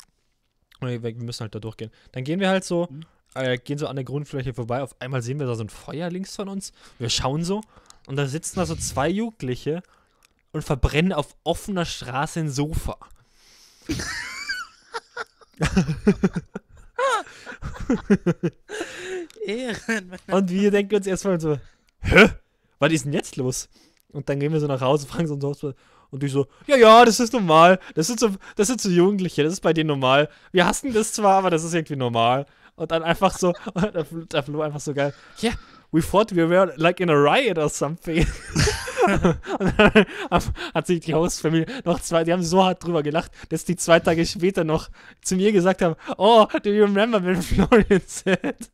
Und 0.81 1.03
Wir 1.03 1.15
müssen 1.15 1.41
halt 1.43 1.55
da 1.55 1.61
durchgehen. 1.61 1.91
Dann 2.13 2.25
gehen 2.25 2.41
wir 2.41 2.49
halt 2.49 2.65
so, 2.65 2.89
Mhm. 2.91 3.01
Äh, 3.35 3.59
gehen 3.59 3.79
so 3.79 3.87
an 3.87 3.97
der 3.97 4.05
Grünfläche 4.05 4.55
vorbei. 4.55 4.83
Auf 4.83 5.01
einmal 5.01 5.23
sehen 5.23 5.39
wir 5.39 5.47
da 5.47 5.55
so 5.55 5.65
ein 5.65 5.69
Feuer 5.69 6.11
links 6.11 6.37
von 6.37 6.49
uns. 6.49 6.73
Wir 6.99 7.11
schauen 7.11 7.45
so 7.45 7.63
und 8.07 8.17
da 8.17 8.27
sitzen 8.27 8.57
da 8.57 8.67
so 8.67 8.75
zwei 8.75 9.09
Jugendliche 9.09 9.83
und 10.53 10.63
verbrennen 10.63 11.13
auf 11.13 11.37
offener 11.45 11.85
Straße 11.85 12.41
ein 12.41 12.51
Sofa. 12.51 12.99
Und 20.29 20.51
wir 20.51 20.71
denken 20.71 20.95
uns 20.97 21.07
erstmal 21.07 21.41
so, 21.41 21.59
hä? 22.01 22.31
Was 22.79 22.93
ist 22.93 23.07
denn 23.07 23.13
jetzt 23.13 23.37
los? 23.37 23.69
Und 24.11 24.29
dann 24.29 24.39
gehen 24.41 24.53
wir 24.53 24.61
so 24.61 24.67
nach 24.67 24.81
Hause, 24.81 25.07
fragen 25.07 25.27
so 25.27 25.35
uns 25.35 25.45
aus, 25.45 25.75
und 26.11 26.23
die 26.23 26.29
so, 26.29 26.47
ja, 26.67 26.77
ja, 26.77 27.05
das 27.05 27.21
ist 27.21 27.33
normal. 27.33 27.79
Das 27.95 28.07
sind 28.07 28.19
so, 28.19 28.31
das 28.57 28.69
sind 28.69 28.81
so 28.81 28.89
Jugendliche, 28.89 29.43
das 29.43 29.53
ist 29.55 29.61
bei 29.61 29.73
denen 29.73 29.89
normal. 29.89 30.31
Wir 30.53 30.67
hassen 30.67 30.93
das 30.93 31.13
zwar, 31.13 31.39
aber 31.39 31.51
das 31.51 31.65
ist 31.65 31.75
irgendwie 31.75 31.97
normal. 31.97 32.47
Und 32.79 32.91
dann 32.93 33.03
einfach 33.03 33.37
so, 33.37 33.53
da, 33.75 34.01
fl- 34.03 34.27
da 34.29 34.41
floh 34.43 34.63
einfach 34.63 34.81
so 34.81 34.95
geil, 34.95 35.13
yeah, 35.43 35.53
we 35.91 36.01
thought 36.01 36.35
we 36.35 36.49
were 36.49 36.73
like 36.77 37.01
in 37.01 37.11
a 37.11 37.15
riot 37.15 37.59
or 37.59 37.69
something. 37.69 38.25
und 39.59 39.79
dann 39.79 40.07
hat 40.75 40.87
sich 40.87 41.01
die 41.01 41.15
Hostfamilie 41.15 41.67
noch 41.85 42.01
zwei, 42.01 42.25
die 42.25 42.33
haben 42.33 42.43
so 42.43 42.63
hart 42.65 42.85
drüber 42.85 43.03
gelacht, 43.03 43.33
dass 43.49 43.65
die 43.65 43.77
zwei 43.77 43.99
Tage 44.01 44.25
später 44.27 44.65
noch 44.65 44.91
zu 45.23 45.35
mir 45.37 45.51
gesagt 45.53 45.83
haben, 45.83 45.97
oh, 46.19 46.47
do 46.63 46.71
you 46.71 46.85
remember 46.85 47.23
when 47.23 47.41
Florian 47.43 48.03
said? 48.07 48.71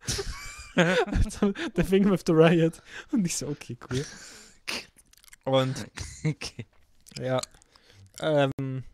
the 0.76 1.82
thing 1.82 2.10
with 2.10 2.22
the 2.26 2.32
riot. 2.32 2.82
Und 3.12 3.24
ich 3.26 3.36
so, 3.36 3.46
okay, 3.48 3.76
cool. 3.90 4.04
Und 5.44 5.86
Okay. 6.24 6.66
ja. 7.20 7.40
Ähm. 8.20 8.84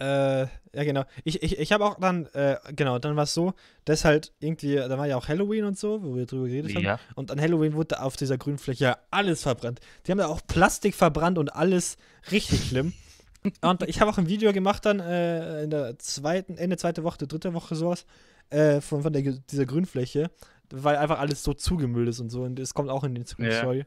Äh, 0.00 0.40
ja, 0.42 0.48
genau. 0.72 1.04
Ich, 1.22 1.42
ich, 1.42 1.58
ich 1.58 1.72
habe 1.72 1.84
auch 1.84 2.00
dann, 2.00 2.26
äh, 2.34 2.56
genau, 2.74 2.98
dann 2.98 3.14
war 3.14 3.24
es 3.24 3.34
so, 3.34 3.54
dass 3.84 4.04
halt 4.04 4.32
irgendwie, 4.40 4.74
da 4.74 4.98
war 4.98 5.06
ja 5.06 5.16
auch 5.16 5.28
Halloween 5.28 5.64
und 5.64 5.78
so, 5.78 6.02
wo 6.02 6.16
wir 6.16 6.26
drüber 6.26 6.48
geredet 6.48 6.74
haben. 6.74 6.84
Ja. 6.84 6.98
Und 7.14 7.30
an 7.30 7.40
Halloween 7.40 7.74
wurde 7.74 8.02
auf 8.02 8.16
dieser 8.16 8.36
Grünfläche 8.36 8.96
alles 9.12 9.42
verbrannt. 9.42 9.80
Die 10.06 10.10
haben 10.10 10.18
da 10.18 10.26
auch 10.26 10.40
Plastik 10.46 10.94
verbrannt 10.94 11.38
und 11.38 11.54
alles 11.54 11.96
richtig 12.32 12.66
schlimm. 12.68 12.92
und 13.60 13.82
ich 13.84 14.00
habe 14.00 14.10
auch 14.10 14.18
ein 14.18 14.26
Video 14.28 14.52
gemacht 14.52 14.84
dann 14.84 14.98
äh, 14.98 15.62
in 15.62 15.70
der 15.70 15.96
zweiten, 15.98 16.56
Ende 16.56 16.76
zweite 16.76 17.04
Woche, 17.04 17.18
dritte 17.18 17.54
Woche 17.54 17.76
sowas, 17.76 18.04
äh, 18.50 18.80
von, 18.80 19.02
von 19.02 19.12
der, 19.12 19.22
dieser 19.22 19.64
Grünfläche, 19.66 20.30
weil 20.70 20.96
einfach 20.96 21.20
alles 21.20 21.44
so 21.44 21.54
zugemüllt 21.54 22.08
ist 22.08 22.18
und 22.20 22.30
so. 22.30 22.42
Und 22.42 22.58
es 22.58 22.74
kommt 22.74 22.90
auch 22.90 23.04
in 23.04 23.14
den 23.14 23.22
Instagram-Story. 23.22 23.84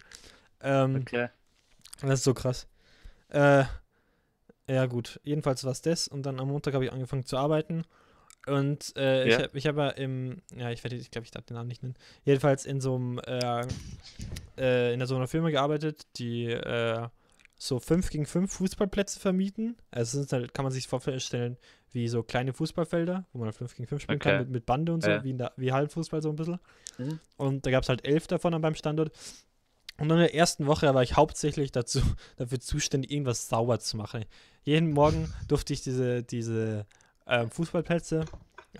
Ähm, 0.61 0.95
Okay. 1.01 1.27
das 2.01 2.19
ist 2.19 2.23
so 2.23 2.33
krass. 2.33 2.65
Äh, 3.29 3.65
ja, 4.69 4.85
gut. 4.85 5.19
Jedenfalls 5.23 5.63
war 5.63 5.71
es 5.71 5.81
das. 5.81 6.07
Und 6.07 6.23
dann 6.25 6.39
am 6.39 6.47
Montag 6.49 6.73
habe 6.73 6.85
ich 6.85 6.91
angefangen 6.91 7.25
zu 7.25 7.37
arbeiten. 7.37 7.83
Und 8.45 8.95
äh, 8.95 9.25
ich 9.27 9.33
Ja. 9.33 9.43
habe 9.43 9.57
ich 9.57 9.67
hab 9.67 9.77
ja 9.77 9.89
im, 9.89 10.41
ja, 10.55 10.71
ich 10.71 10.83
werde, 10.83 10.95
ich 10.95 11.11
glaube, 11.11 11.25
ich 11.25 11.31
darf 11.31 11.45
den 11.45 11.55
Namen 11.55 11.67
nicht 11.67 11.83
nennen. 11.83 11.95
Jedenfalls 12.23 12.65
in 12.65 12.79
so 12.79 12.95
einem, 12.95 13.19
äh, 13.25 13.65
äh, 14.57 14.93
in 14.93 15.05
so 15.05 15.15
einer 15.15 15.27
Firma 15.27 15.49
gearbeitet, 15.49 16.07
die 16.17 16.45
äh, 16.45 17.07
so 17.59 17.79
5 17.79 18.09
gegen 18.09 18.25
5 18.25 18.51
Fußballplätze 18.53 19.19
vermieten. 19.19 19.77
Also 19.91 20.19
es 20.21 20.29
sind 20.29 20.39
halt, 20.39 20.53
kann 20.53 20.63
man 20.63 20.71
sich 20.71 20.87
vorstellen, 20.87 21.57
wie 21.91 22.07
so 22.07 22.21
kleine 22.23 22.53
Fußballfelder, 22.53 23.25
wo 23.33 23.39
man 23.39 23.51
5 23.51 23.75
gegen 23.75 23.87
5 23.87 24.01
spielen 24.03 24.19
kann, 24.19 24.33
Okay. 24.35 24.43
mit, 24.43 24.49
mit 24.51 24.65
Bande 24.65 24.93
und 24.93 25.03
so, 25.03 25.09
wie, 25.23 25.31
in 25.31 25.37
der, 25.39 25.53
wie 25.57 25.71
Hallenfußball 25.73 26.21
so 26.21 26.29
ein 26.29 26.35
bisschen. 26.35 26.59
Mhm. 26.97 27.19
Und 27.37 27.65
da 27.65 27.71
gab 27.71 27.83
es 27.83 27.89
halt 27.89 28.05
elf 28.07 28.27
davon 28.27 28.53
an 28.53 28.61
beim 28.61 28.75
Standort. 28.75 29.11
Und 29.99 30.11
in 30.11 30.17
der 30.17 30.35
ersten 30.35 30.67
Woche 30.67 30.93
war 30.93 31.01
ich 31.03 31.15
hauptsächlich 31.15 31.71
dazu, 31.71 32.01
dafür 32.37 32.59
zuständig, 32.59 33.11
irgendwas 33.11 33.49
sauber 33.49 33.79
zu 33.79 33.97
machen. 33.97 34.25
Jeden 34.63 34.91
Morgen 34.91 35.33
durfte 35.47 35.73
ich 35.73 35.81
diese, 35.81 36.23
diese 36.23 36.85
ähm, 37.27 37.49
Fußballplätze. 37.51 38.25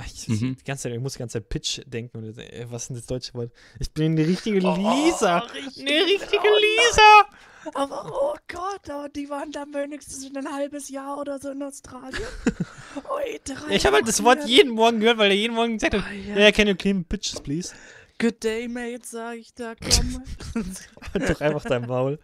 Ich, 0.06 0.28
Mhm. 0.28 0.58
die 0.60 0.64
ganze 0.64 0.84
Zeit, 0.84 0.94
ich 0.94 1.00
muss 1.00 1.14
die 1.14 1.20
ganze 1.20 1.40
Zeit 1.40 1.50
Pitch 1.50 1.82
denken. 1.88 2.18
Und, 2.20 2.38
äh, 2.38 2.66
was 2.70 2.84
ist 2.84 2.88
denn 2.90 2.98
das 2.98 3.06
deutsche 3.08 3.34
Wort? 3.34 3.52
Ich 3.80 3.90
bin 3.92 4.12
eine 4.12 4.28
richtige 4.28 4.60
Lisa. 4.60 5.42
Oh, 5.44 5.52
richtig. 5.54 5.88
eine 5.88 6.06
richtige 6.06 6.48
Lisa. 6.48 7.26
Aber 7.74 8.12
oh 8.14 8.36
Gott, 8.48 8.90
aber 8.90 9.10
die 9.10 9.28
waren 9.30 9.52
dann 9.52 9.74
wenigstens 9.74 10.30
ein 10.36 10.52
halbes 10.54 10.90
Jahr 10.90 11.18
oder 11.20 11.40
so 11.40 11.50
in 11.50 11.64
Australien. 11.64 12.22
Drei 13.46 13.76
Ich 13.76 13.86
habe 13.86 13.96
halt 13.98 14.08
das 14.08 14.24
Wort 14.24 14.46
jeden 14.46 14.72
Morgen 14.72 15.00
gehört, 15.00 15.18
weil 15.18 15.32
er 15.32 15.38
jeden 15.38 15.56
Morgen 15.56 15.74
gesagt 15.74 15.96
hat, 15.96 16.04
Ah, 16.08 16.12
ja, 16.14 16.38
ja. 16.40 16.52
can 16.52 16.68
you 16.68 16.76
clean 16.76 17.04
pitches, 17.04 17.40
please? 17.42 17.74
Good 18.20 18.44
day, 18.44 18.68
mate, 18.68 19.06
sag 19.06 19.36
ich 19.38 19.54
da, 19.54 19.76
komm. 19.76 20.24
Halt 21.14 21.30
doch 21.30 21.42
einfach 21.42 21.64
dein 21.66 21.86
Maul. 21.86 22.18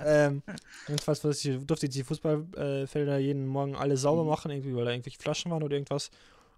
ähm, 0.00 0.42
jedenfalls 0.88 1.20
durfte 1.20 1.50
ich- 1.50 1.66
durfte 1.66 1.86
ich 1.86 1.92
die 1.92 2.02
Fußballfelder 2.02 3.18
jeden 3.18 3.46
Morgen 3.46 3.76
alle 3.76 3.96
sauber 3.96 4.24
Mhm. 4.24 4.28
machen, 4.28 4.50
irgendwie, 4.50 4.74
weil 4.74 4.84
da 4.84 4.90
irgendwelche 4.90 5.20
Flaschen 5.20 5.52
waren 5.52 5.62
oder 5.62 5.74
irgendwas. 5.76 6.10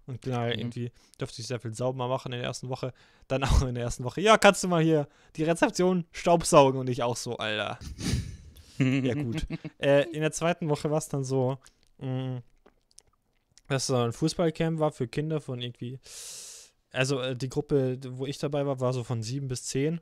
Und 0.07 0.21
genau, 0.23 0.45
Mhm. 0.45 0.51
irgendwie 0.53 0.91
durfte 1.19 1.41
ich 1.41 1.47
sehr 1.47 1.59
viel 1.59 1.73
sauber 1.73 2.07
machen 2.07 2.31
in 2.33 2.39
der 2.39 2.47
ersten 2.47 2.69
Woche. 2.69 2.93
Dann 3.27 3.43
auch 3.43 3.61
in 3.61 3.75
der 3.75 3.83
ersten 3.83 4.03
Woche, 4.03 4.21
ja, 4.21 4.37
kannst 4.37 4.63
du 4.63 4.67
mal 4.67 4.81
hier 4.81 5.07
die 5.35 5.43
Rezeption 5.43 6.05
staubsaugen 6.11 6.79
und 6.79 6.89
ich 6.89 7.03
auch 7.03 7.17
so, 7.17 7.37
Alter. 7.37 7.77
Ja, 8.79 9.13
gut. 9.13 9.45
äh, 9.79 10.03
in 10.11 10.21
der 10.21 10.31
zweiten 10.31 10.67
Woche 10.69 10.89
war 10.89 10.97
es 10.97 11.09
dann 11.09 11.23
so, 11.23 11.57
mh, 11.99 12.41
dass 13.67 13.87
so 13.87 13.97
ein 13.97 14.13
Fußballcamp 14.13 14.79
war 14.79 14.91
für 14.91 15.07
Kinder 15.07 15.41
von 15.41 15.61
irgendwie. 15.61 15.99
Also 16.91 17.19
äh, 17.19 17.35
die 17.35 17.49
Gruppe, 17.49 17.97
wo 18.09 18.25
ich 18.25 18.37
dabei 18.37 18.65
war, 18.65 18.79
war 18.79 18.93
so 18.93 19.03
von 19.03 19.21
sieben 19.21 19.47
bis 19.47 19.63
zehn. 19.63 19.99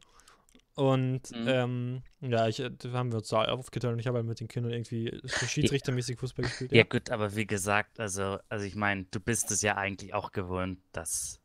Und 0.75 1.31
Mhm. 1.31 1.47
ähm, 1.47 2.03
ja, 2.19 2.47
ich, 2.47 2.59
äh, 2.59 2.69
da 2.69 2.91
haben 2.91 3.11
wir 3.11 3.19
uns 3.19 3.29
da 3.29 3.45
aufgeteilt 3.45 3.93
und 3.93 3.99
ich 3.99 4.07
habe 4.07 4.17
halt 4.17 4.27
mit 4.27 4.41
den 4.41 4.49
Kindern 4.49 4.73
irgendwie 4.73 5.17
so 5.23 5.45
schiedsrichtermäßig 5.45 6.19
Fußball 6.19 6.43
gespielt. 6.45 6.73
Ja 6.73 6.83
gut, 6.83 7.09
aber 7.11 7.35
wie 7.35 7.47
gesagt, 7.47 7.99
also, 7.99 8.39
also 8.49 8.65
ich 8.65 8.75
meine, 8.75 9.05
du 9.05 9.21
bist 9.21 9.51
es 9.51 9.61
ja 9.61 9.77
eigentlich 9.77 10.13
auch 10.13 10.33
gewohnt, 10.33 10.79
dass, 10.91 11.39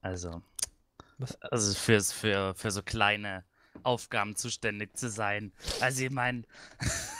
also, 0.00 0.42
Was? 1.18 1.40
also 1.42 1.74
für, 1.74 2.00
für, 2.00 2.54
für 2.54 2.70
so 2.70 2.82
kleine 2.82 3.44
Aufgaben 3.82 4.34
zuständig 4.34 4.96
zu 4.96 5.10
sein. 5.10 5.52
Also 5.80 6.04
ich 6.04 6.10
meine, 6.10 6.44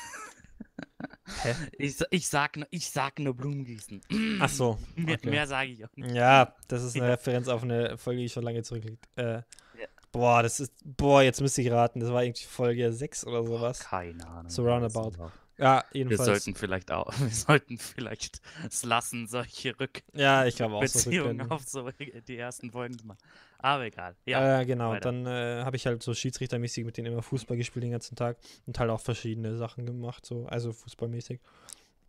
Hä? 1.43 1.55
ich, 1.79 1.97
ich, 2.11 2.29
sag, 2.29 2.57
nur- 2.57 2.66
ich 2.71 2.90
sag 2.90 3.19
nur 3.19 3.35
Blumen 3.35 3.64
gießen. 3.64 4.01
Ach 4.40 4.49
so. 4.49 4.79
Mehr, 4.97 5.16
okay. 5.16 5.31
mehr 5.31 5.47
sage 5.47 5.71
ich 5.71 5.85
auch 5.85 5.97
nicht. 5.97 6.11
Ja, 6.14 6.55
das 6.69 6.83
ist 6.83 6.97
eine 6.97 7.05
Ja. 7.09 7.11
Referenz 7.14 7.49
auf 7.49 7.62
eine 7.62 7.97
Folge, 7.99 8.21
die 8.23 8.29
schon 8.29 8.43
lange 8.43 8.62
zurückliegt. 8.62 9.09
Äh, 9.16 9.35
Ja. 9.35 9.43
Boah, 10.12 10.43
das 10.43 10.59
ist. 10.61 10.73
Boah, 10.85 11.23
jetzt 11.23 11.40
müsste 11.40 11.62
ich 11.62 11.71
raten. 11.71 12.01
Das 12.01 12.11
war 12.11 12.25
irgendwie 12.25 12.45
Folge 12.45 12.93
6 12.93 13.27
oder 13.27 13.45
sowas. 13.45 13.79
Keine 13.81 14.27
Ahnung. 14.27 14.51
So 14.51 14.64
roundabout. 14.66 15.12
Ja, 15.57 15.85
Wir 15.93 15.99
jedenfalls. 16.05 16.25
sollten 16.25 16.55
vielleicht 16.55 16.90
auch, 16.90 17.12
wir 17.21 17.29
sollten 17.29 17.77
vielleicht 17.77 18.40
es 18.66 18.83
lassen, 18.83 19.27
solche 19.27 19.75
ja, 20.14 20.47
ich 20.47 20.57
glaube 20.57 20.75
auch 20.77 20.87
so. 20.87 20.99
Rückbeziehungen 21.11 21.51
auf 21.51 21.62
so 21.69 21.88
die 22.27 22.37
ersten 22.38 22.71
Folgen 22.71 22.99
zu 22.99 23.07
machen. 23.07 23.19
Aber 23.62 23.85
egal. 23.85 24.16
Ja. 24.27 24.61
äh, 24.61 24.64
genau, 24.66 24.90
weiter. 24.90 25.12
dann 25.12 25.27
äh, 25.27 25.62
habe 25.64 25.77
ich 25.77 25.87
halt 25.87 26.03
so 26.03 26.14
schiedsrichtermäßig 26.14 26.85
mit 26.85 26.96
denen 26.96 27.12
immer 27.12 27.23
Fußball 27.23 27.57
gespielt 27.57 27.83
den 27.85 27.90
ganzen 27.92 28.16
Tag 28.16 28.38
und 28.66 28.79
halt 28.79 28.90
auch 28.90 29.01
verschiedene 29.01 29.57
Sachen 29.57 29.85
gemacht, 29.87 30.25
so, 30.27 30.46
also 30.46 30.73
fußballmäßig. 30.73 31.40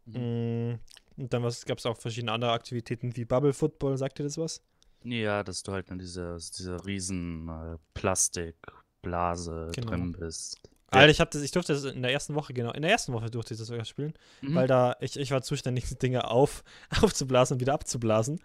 Mm, 0.06 0.74
und 1.18 1.34
dann 1.34 1.42
gab 1.66 1.78
es 1.78 1.86
auch 1.86 1.98
verschiedene 1.98 2.32
andere 2.32 2.52
Aktivitäten 2.52 3.16
wie 3.16 3.26
Bubble 3.26 3.54
Football, 3.54 3.98
sagt 3.98 4.20
ihr 4.20 4.24
das 4.24 4.38
was? 4.38 4.62
Ja, 5.04 5.44
dass 5.44 5.64
du 5.64 5.72
halt 5.74 5.90
in 5.90 6.00
dieser, 6.00 6.38
dieser 6.38 6.86
riesen 6.86 7.50
äh, 7.50 7.78
Plastikblase 7.94 9.72
Genau. 9.76 9.88
drin 9.90 10.12
bist. 10.14 10.58
Alter, 10.94 11.10
ich, 11.10 11.22
hab 11.22 11.32
das, 11.32 11.42
ich 11.42 11.52
durfte 11.52 11.72
das 11.74 11.86
in 11.86 12.02
der 12.02 12.12
ersten 12.12 12.36
Woche, 12.36 12.54
genau, 12.54 12.72
in 12.74 12.82
der 12.82 12.92
ersten 12.92 13.14
Woche 13.14 13.30
durfte 13.32 13.54
ich 13.54 13.60
das 13.60 13.68
sogar 13.70 13.86
spielen, 13.86 14.14
Mhm. 14.42 14.56
weil 14.56 14.68
da, 14.68 14.98
ich, 15.00 15.18
ich 15.18 15.32
war 15.32 15.42
zuständig, 15.42 15.88
die 15.88 15.96
Dinge 16.00 16.30
auf, 16.30 16.64
aufzublasen 17.02 17.56
und 17.56 17.62
wieder 17.62 17.74
abzublasen. 17.74 18.42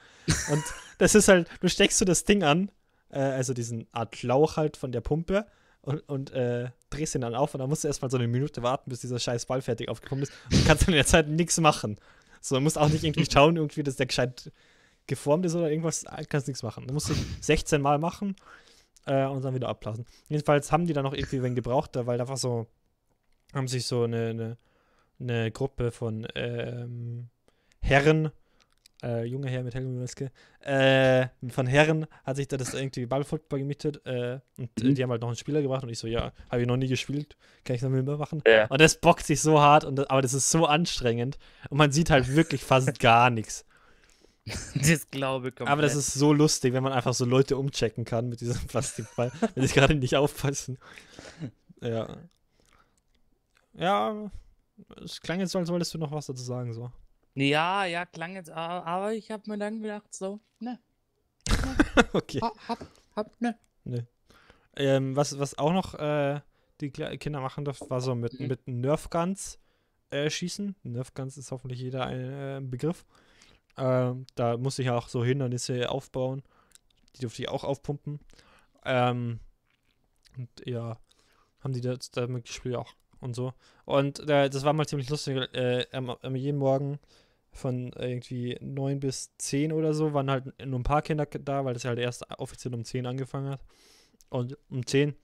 Und 0.53 0.63
das 0.99 1.15
ist 1.17 1.27
halt, 1.29 1.49
du 1.61 1.69
steckst 1.69 1.99
so 1.99 2.05
das 2.05 2.25
Ding 2.25 2.45
an, 2.45 2.71
äh, 3.11 3.19
also 3.19 3.55
diesen 3.55 3.87
Art 3.93 4.17
Schlauch 4.17 4.57
halt 4.57 4.77
von 4.77 4.93
der 4.93 5.01
Pumpe 5.01 5.47
und, 5.83 6.01
und 6.09 6.33
äh, 6.33 6.71
drehst 6.91 7.15
ihn 7.15 7.21
dann 7.21 7.35
auf 7.35 7.55
und 7.55 7.61
dann 7.61 7.69
musst 7.69 7.85
du 7.85 7.89
erstmal 7.89 8.11
so 8.11 8.17
eine 8.17 8.27
Minute 8.27 8.63
warten, 8.63 8.91
bis 8.91 9.01
dieser 9.01 9.19
scheiß 9.19 9.47
Ball 9.47 9.63
fertig 9.63 9.89
aufgepumpt 9.89 10.25
ist 10.25 10.33
und 10.53 10.67
kannst 10.67 10.83
dann 10.83 10.95
in 10.95 10.99
der 10.99 11.07
Zeit 11.07 11.29
nichts 11.29 11.59
machen. 11.61 11.97
So, 12.41 12.57
du 12.57 12.61
musst 12.61 12.79
auch 12.79 12.89
nicht 12.89 13.05
irgendwie 13.05 13.29
schauen, 13.31 13.57
irgendwie, 13.57 13.83
dass 13.83 13.97
der 13.97 14.07
gescheit 14.07 14.51
geformt 15.07 15.47
ist 15.47 15.55
oder 15.55 15.71
irgendwas, 15.71 16.05
kannst 16.29 16.49
nichts 16.49 16.63
machen. 16.63 16.87
Du 16.87 16.95
musst 16.95 17.11
es 17.11 17.19
16 17.41 17.81
Mal 17.81 17.99
machen 17.99 18.37
äh, 19.07 19.27
und 19.27 19.45
dann 19.45 19.55
wieder 19.55 19.69
ablassen. 19.69 20.05
Jedenfalls 20.29 20.73
haben 20.73 20.87
die 20.87 20.93
dann 20.93 21.05
noch 21.05 21.15
irgendwie 21.15 21.43
wen 21.43 21.55
gebraucht, 21.55 21.91
weil 21.95 22.21
einfach 22.21 22.37
so, 22.37 22.67
haben 23.55 23.69
sich 23.69 23.87
so 23.87 24.03
eine, 24.03 24.31
eine, 24.31 24.57
eine 25.21 25.51
Gruppe 25.53 25.93
von 25.93 26.27
ähm, 26.35 27.29
Herren, 27.81 28.31
äh, 29.03 29.25
junge 29.25 29.49
Herr 29.49 29.63
mit 29.63 29.75
hellem 29.75 29.99
Maske, 30.01 30.31
äh, 30.61 31.27
von 31.51 31.67
Herren 31.67 32.07
hat 32.25 32.37
sich 32.37 32.49
da 32.49 32.57
das 32.57 32.75
irgendwie 32.75 33.07
Ballfootball 33.07 33.59
gemietet 33.59 34.01
äh, 34.07 34.41
und 34.59 34.71
äh, 34.81 34.85
Mhm. 34.87 34.95
die 34.95 35.03
haben 35.03 35.11
halt 35.11 35.21
noch 35.21 35.29
einen 35.29 35.37
Spieler 35.37 35.63
gebracht 35.63 35.83
und 35.83 35.91
ich 35.91 35.99
so, 35.99 36.07
ja, 36.07 36.33
habe 36.51 36.63
ich 36.63 36.67
noch 36.67 36.77
nie 36.77 36.89
gespielt, 36.89 37.37
kann 37.65 37.77
ich 37.77 37.83
noch 37.83 37.91
mal 37.91 38.03
machen. 38.03 38.43
Ja. 38.47 38.67
Und 38.67 38.81
das 38.81 38.99
bockt 39.01 39.27
sich 39.27 39.41
so 39.43 39.61
hart, 39.61 39.85
und 39.85 39.97
das, 39.97 40.07
aber 40.09 40.23
das 40.23 40.35
ist 40.35 40.51
so 40.51 40.67
anstrengend 40.67 41.39
und 41.71 41.79
man 41.79 41.93
sieht 41.93 42.11
halt 42.11 42.35
wirklich 42.35 42.65
fast 42.65 42.99
gar 43.01 43.31
nichts. 43.31 43.65
Das 44.75 45.11
glaube 45.11 45.49
ich. 45.49 45.61
Aber 45.61 45.83
das 45.83 45.97
ist 45.97 46.15
so 46.15 46.33
lustig, 46.33 46.73
wenn 46.73 46.83
man 46.85 46.93
einfach 46.93 47.15
so 47.15 47.25
Leute 47.25 47.57
umchecken 47.57 48.05
kann 48.05 48.29
mit 48.29 48.41
diesem 48.41 48.67
Plastikball, 48.69 49.33
wenn 49.55 49.67
sie 49.67 49.75
gerade 49.75 49.95
nicht 49.97 50.15
aufpassen. 50.17 50.79
Ja. 51.81 52.17
Ja, 53.75 54.31
es 55.05 55.21
klang 55.21 55.41
jetzt 55.41 55.51
so, 55.53 55.59
als 55.59 55.69
wolltest 55.69 55.93
du 55.95 55.99
noch 55.99 56.13
was 56.13 56.27
dazu 56.27 56.43
sagen, 56.43 56.73
so. 56.73 56.91
Ja, 57.37 57.85
ja, 57.85 58.07
klang 58.07 58.35
jetzt, 58.35 58.51
aber 58.51 59.13
ich 59.13 59.31
habe 59.31 59.43
mir 59.51 59.59
dann 59.59 59.83
gedacht, 59.83 60.15
so, 60.15 60.41
ne, 60.59 60.79
okay. 62.13 62.41
ha- 62.41 62.53
hab, 62.69 62.79
hab, 63.15 63.41
ne. 63.41 63.59
Ähm, 64.77 65.17
was, 65.17 65.39
was 65.39 65.57
auch 65.59 65.73
noch 65.73 65.95
äh, 65.95 66.41
die 66.81 66.91
Kinder 66.91 67.41
machen 67.41 67.65
durften, 67.65 67.89
war 67.91 68.01
so 68.01 68.15
mit, 68.15 68.39
Mhm. 68.41 68.49
mit 68.49 68.69
Nerfguns 68.69 69.59
äh, 70.11 70.29
schießen. 70.29 70.77
Nerfguns 70.83 71.37
ist 71.39 71.51
hoffentlich 71.51 71.81
jeder 71.81 72.07
ein 72.07 72.21
äh, 72.21 72.61
Begriff. 72.63 73.05
Ähm, 73.79 74.27
da 74.35 74.57
musste 74.57 74.83
ich 74.83 74.91
auch 74.91 75.09
so 75.09 75.25
Hindernisse 75.25 75.91
aufbauen. 75.91 76.43
Die 77.17 77.21
durfte 77.23 77.43
ich 77.43 77.49
auch 77.49 77.65
aufpumpen. 77.65 78.21
Ähm, 78.85 79.41
und 80.37 80.49
ja, 80.67 80.99
haben 81.61 81.73
die 81.73 81.81
das 81.81 82.11
damit 82.11 82.45
gespielt 82.47 82.77
auch 82.77 82.95
und 83.21 83.35
so. 83.35 83.55
Und 83.87 84.21
äh, 84.29 84.51
das 84.51 84.65
war 84.65 84.73
mal 84.75 84.87
ziemlich 84.87 85.09
lustig. 85.09 85.37
Äh, 85.55 85.87
jeden 86.35 86.59
Morgen 86.59 86.99
von 87.57 87.93
irgendwie 87.93 88.59
9 88.61 89.01
bis 89.01 89.37
10 89.39 89.73
oder 89.73 89.95
so 89.95 90.13
waren 90.15 90.31
halt 90.31 90.45
nur 90.65 90.79
ein 90.79 90.85
paar 90.85 91.03
Kinder 91.03 91.27
da, 91.27 91.65
weil 91.65 91.75
das 91.75 91.85
halt 91.85 91.99
erst 91.99 92.29
offiziell 92.39 92.75
um 92.75 92.85
10 92.85 93.07
angefangen 93.07 93.51
hat. 93.51 93.61
Und 94.29 94.57
um 94.71 94.85
10 94.85 95.15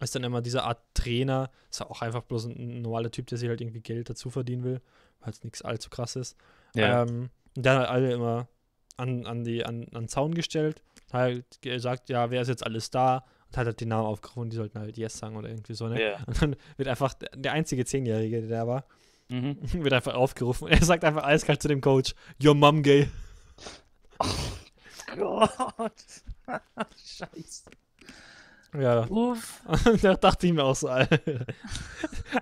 ist 0.00 0.14
dann 0.14 0.24
immer 0.24 0.40
diese 0.42 0.62
Art 0.62 0.82
Trainer. 0.94 1.50
Ist 1.70 1.80
ja 1.80 1.90
auch 1.90 2.02
einfach 2.02 2.22
bloß 2.22 2.46
ein, 2.46 2.82
normaler 2.82 3.10
Typ, 3.10 3.26
der 3.26 3.38
sich 3.38 3.48
halt 3.48 3.60
irgendwie 3.60 3.80
Geld 3.80 4.08
dazu 4.08 4.30
verdienen 4.30 4.64
will, 4.64 4.80
weil 5.20 5.30
es 5.30 5.42
nichts 5.42 5.62
allzu 5.62 5.90
krass 5.90 6.16
ist. 6.16 6.36
Ähm, 6.74 7.30
und 7.56 7.66
der 7.66 7.80
hat 7.80 7.88
alle 7.88 8.12
immer 8.12 8.48
an, 8.96 9.26
an, 9.26 9.44
die, 9.44 9.64
an, 9.64 9.84
an 9.94 10.02
den 10.04 10.08
Zaun 10.08 10.34
gestellt, 10.34 10.82
hat 11.12 11.20
halt 11.20 11.62
gesagt, 11.62 12.08
ja, 12.08 12.30
wer 12.30 12.42
ist 12.42 12.48
jetzt 12.48 12.64
alles 12.64 12.90
da? 12.90 13.24
Und 13.48 13.56
hat 13.56 13.66
halt 13.66 13.80
die 13.80 13.86
Namen 13.86 14.06
aufgerufen 14.06 14.50
die 14.50 14.56
sollten 14.56 14.78
halt 14.78 14.98
Yes 14.98 15.18
sagen 15.18 15.36
oder 15.36 15.48
irgendwie 15.48 15.74
so, 15.74 15.88
ne? 15.88 16.02
Ja. 16.02 16.18
Und 16.26 16.42
dann 16.42 16.56
wird 16.76 16.88
einfach 16.88 17.14
der, 17.14 17.30
der 17.34 17.52
einzige 17.52 17.84
Zehnjährige, 17.84 18.42
der 18.42 18.60
da 18.60 18.66
war, 18.66 18.84
Mhm. 19.28 19.58
wird 19.84 19.92
einfach 19.92 20.14
aufgerufen. 20.14 20.68
Er 20.68 20.82
sagt 20.84 21.04
einfach 21.04 21.24
eiskalt 21.24 21.60
zu 21.62 21.68
dem 21.68 21.80
Coach, 21.80 22.14
Your 22.42 22.54
mom 22.54 22.82
gay. 22.82 23.08
Gott. 25.16 25.92
Scheiße. 27.04 27.70
Ja. 28.78 29.06
Uff. 29.08 29.62
Und 29.86 30.04
da 30.04 30.14
dachte 30.14 30.46
ich 30.46 30.52
mir 30.52 30.64
auch 30.64 30.76
so, 30.76 30.88
Alter. 30.88 31.46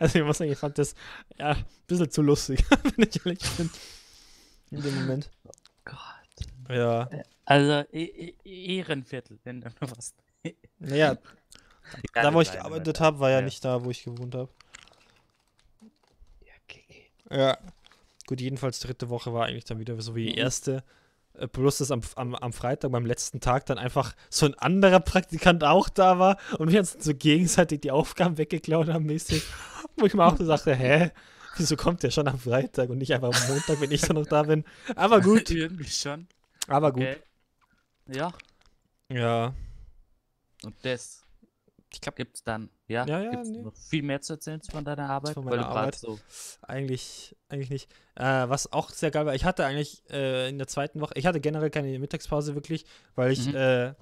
Also 0.00 0.18
ich 0.18 0.24
muss 0.24 0.38
sagen, 0.38 0.50
ich 0.50 0.58
fand 0.58 0.76
das 0.78 0.94
ja 1.38 1.50
ein 1.50 1.64
bisschen 1.86 2.10
zu 2.10 2.22
lustig, 2.22 2.64
wenn 2.96 3.08
ich 3.08 3.24
ehrlich 3.24 3.50
bin. 3.56 3.70
In 4.70 4.82
dem 4.82 4.94
Moment. 5.00 5.30
Gott. 5.84 5.96
Ja. 6.68 7.08
Also, 7.44 7.84
e 7.92 8.34
e 8.44 8.76
Ehrenviertel, 8.78 9.38
wenn 9.44 9.60
du 9.60 9.68
noch 9.80 9.96
was. 9.96 10.14
Naja, 10.80 11.16
da 12.14 12.34
wo 12.34 12.40
ich 12.40 12.50
gearbeitet 12.50 12.98
habe, 12.98 13.20
war 13.20 13.30
ja 13.30 13.36
Ja. 13.38 13.42
nicht 13.42 13.64
da, 13.64 13.84
wo 13.84 13.90
ich 13.90 14.02
gewohnt 14.02 14.34
habe. 14.34 14.50
Ja. 17.30 17.58
Gut, 18.26 18.40
jedenfalls 18.40 18.80
dritte 18.80 19.08
Woche 19.08 19.32
war 19.32 19.46
eigentlich 19.46 19.64
dann 19.64 19.78
wieder 19.78 20.00
so 20.00 20.14
wie 20.14 20.26
die 20.26 20.32
Mhm. 20.32 20.38
erste. 20.38 20.84
Äh, 21.34 21.46
Bloß, 21.48 21.78
dass 21.78 21.90
am, 21.90 22.00
am, 22.16 22.34
am 22.34 22.52
Freitag, 22.52 22.90
beim 22.92 23.06
letzten 23.06 23.40
Tag, 23.40 23.66
dann 23.66 23.78
einfach 23.78 24.14
so 24.30 24.46
ein 24.46 24.54
anderer 24.54 25.00
Praktikant 25.00 25.62
auch 25.64 25.88
da 25.88 26.18
war 26.18 26.38
und 26.58 26.72
wir 26.72 26.80
uns 26.80 26.92
so 26.98 27.14
gegenseitig 27.14 27.80
die 27.82 27.90
Aufgaben 27.90 28.38
weggeklaut 28.38 28.88
haben, 28.88 29.04
mäßig. 29.06 29.42
Wo 29.96 30.06
ich 30.06 30.14
mir 30.14 30.24
auch 30.24 30.36
so 30.36 30.46
dachte, 30.46 30.74
hä? 30.74 31.10
Wieso 31.58 31.76
kommt 31.76 32.02
der 32.02 32.10
schon 32.10 32.28
am 32.28 32.38
Freitag 32.38 32.90
und 32.90 32.98
nicht 32.98 33.14
einfach 33.14 33.32
am 33.32 33.48
Montag, 33.48 33.80
wenn 33.80 33.90
ich 33.90 34.02
dann 34.02 34.16
noch 34.16 34.26
da 34.26 34.42
bin? 34.42 34.64
Aber 34.94 35.20
gut, 35.20 35.50
Irgendwie 35.50 35.88
schon. 35.88 36.26
aber 36.68 36.92
gut. 36.92 37.02
Okay. 37.02 37.16
Ja, 38.08 38.32
Ja. 39.08 39.54
und 40.64 40.74
das 40.82 41.22
Ich 41.92 42.00
glaube, 42.00 42.16
gibt's 42.16 42.42
dann. 42.42 42.70
Ja, 42.88 43.06
Ja, 43.06 43.20
ja, 43.22 43.30
gibt's 43.30 43.50
nee. 43.50 43.62
noch 43.62 43.74
viel 43.74 44.02
mehr 44.02 44.20
zu 44.20 44.34
erzählen 44.34 44.60
von 44.62 44.84
deiner 44.84 45.08
Arbeit? 45.08 45.34
Von 45.34 45.44
meiner 45.44 45.68
Arbeit? 45.68 45.94
so. 45.96 46.18
eigentlich, 46.62 47.36
eigentlich 47.48 47.70
nicht. 47.70 47.90
Äh, 48.16 48.48
was 48.48 48.72
auch 48.72 48.90
sehr 48.90 49.10
geil 49.10 49.26
war, 49.26 49.34
ich 49.34 49.44
hatte 49.44 49.64
eigentlich 49.64 50.02
äh, 50.10 50.48
in 50.48 50.58
der 50.58 50.66
zweiten 50.66 51.00
Woche, 51.00 51.14
ich 51.16 51.26
hatte 51.26 51.40
generell 51.40 51.70
keine 51.70 51.98
Mittagspause 51.98 52.54
wirklich, 52.54 52.84
weil 53.14 53.32
ich 53.32 53.46
Mhm. 53.46 53.54
äh, 53.54 53.94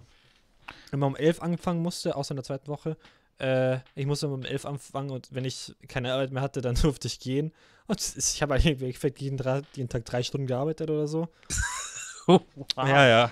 immer 0.93 1.07
um 1.07 1.17
11 1.17 1.43
anfangen 1.43 1.83
musste, 1.83 2.17
außer 2.17 2.33
in 2.33 2.37
der 2.37 2.45
zweiten 2.45 2.69
Woche. 2.69 2.97
Äh, 3.39 3.79
ich 3.95 4.07
musste 4.07 4.27
immer 4.27 4.37
um 4.37 4.45
11 4.45 4.65
anfangen 4.65 5.11
und 5.11 5.35
wenn 5.35 5.45
ich 5.45 5.75
keine 5.89 6.13
Arbeit 6.13 6.31
mehr 6.31 6.43
hatte, 6.43 6.61
dann 6.61 6.75
durfte 6.83 7.09
ich 7.09 7.21
gehen. 7.21 7.53
Und 7.87 8.01
es 8.01 8.35
ich 8.35 8.43
habe 8.43 8.55
eigentlich 8.55 8.81
jeden, 9.11 9.39
jeden 9.75 9.89
Tag 9.89 10.05
drei 10.05 10.23
Stunden 10.23 10.47
gearbeitet 10.47 10.91
oder 10.91 11.07
so. 11.07 11.29
wow. 12.27 12.43
Ja, 12.77 13.07
ja. 13.07 13.31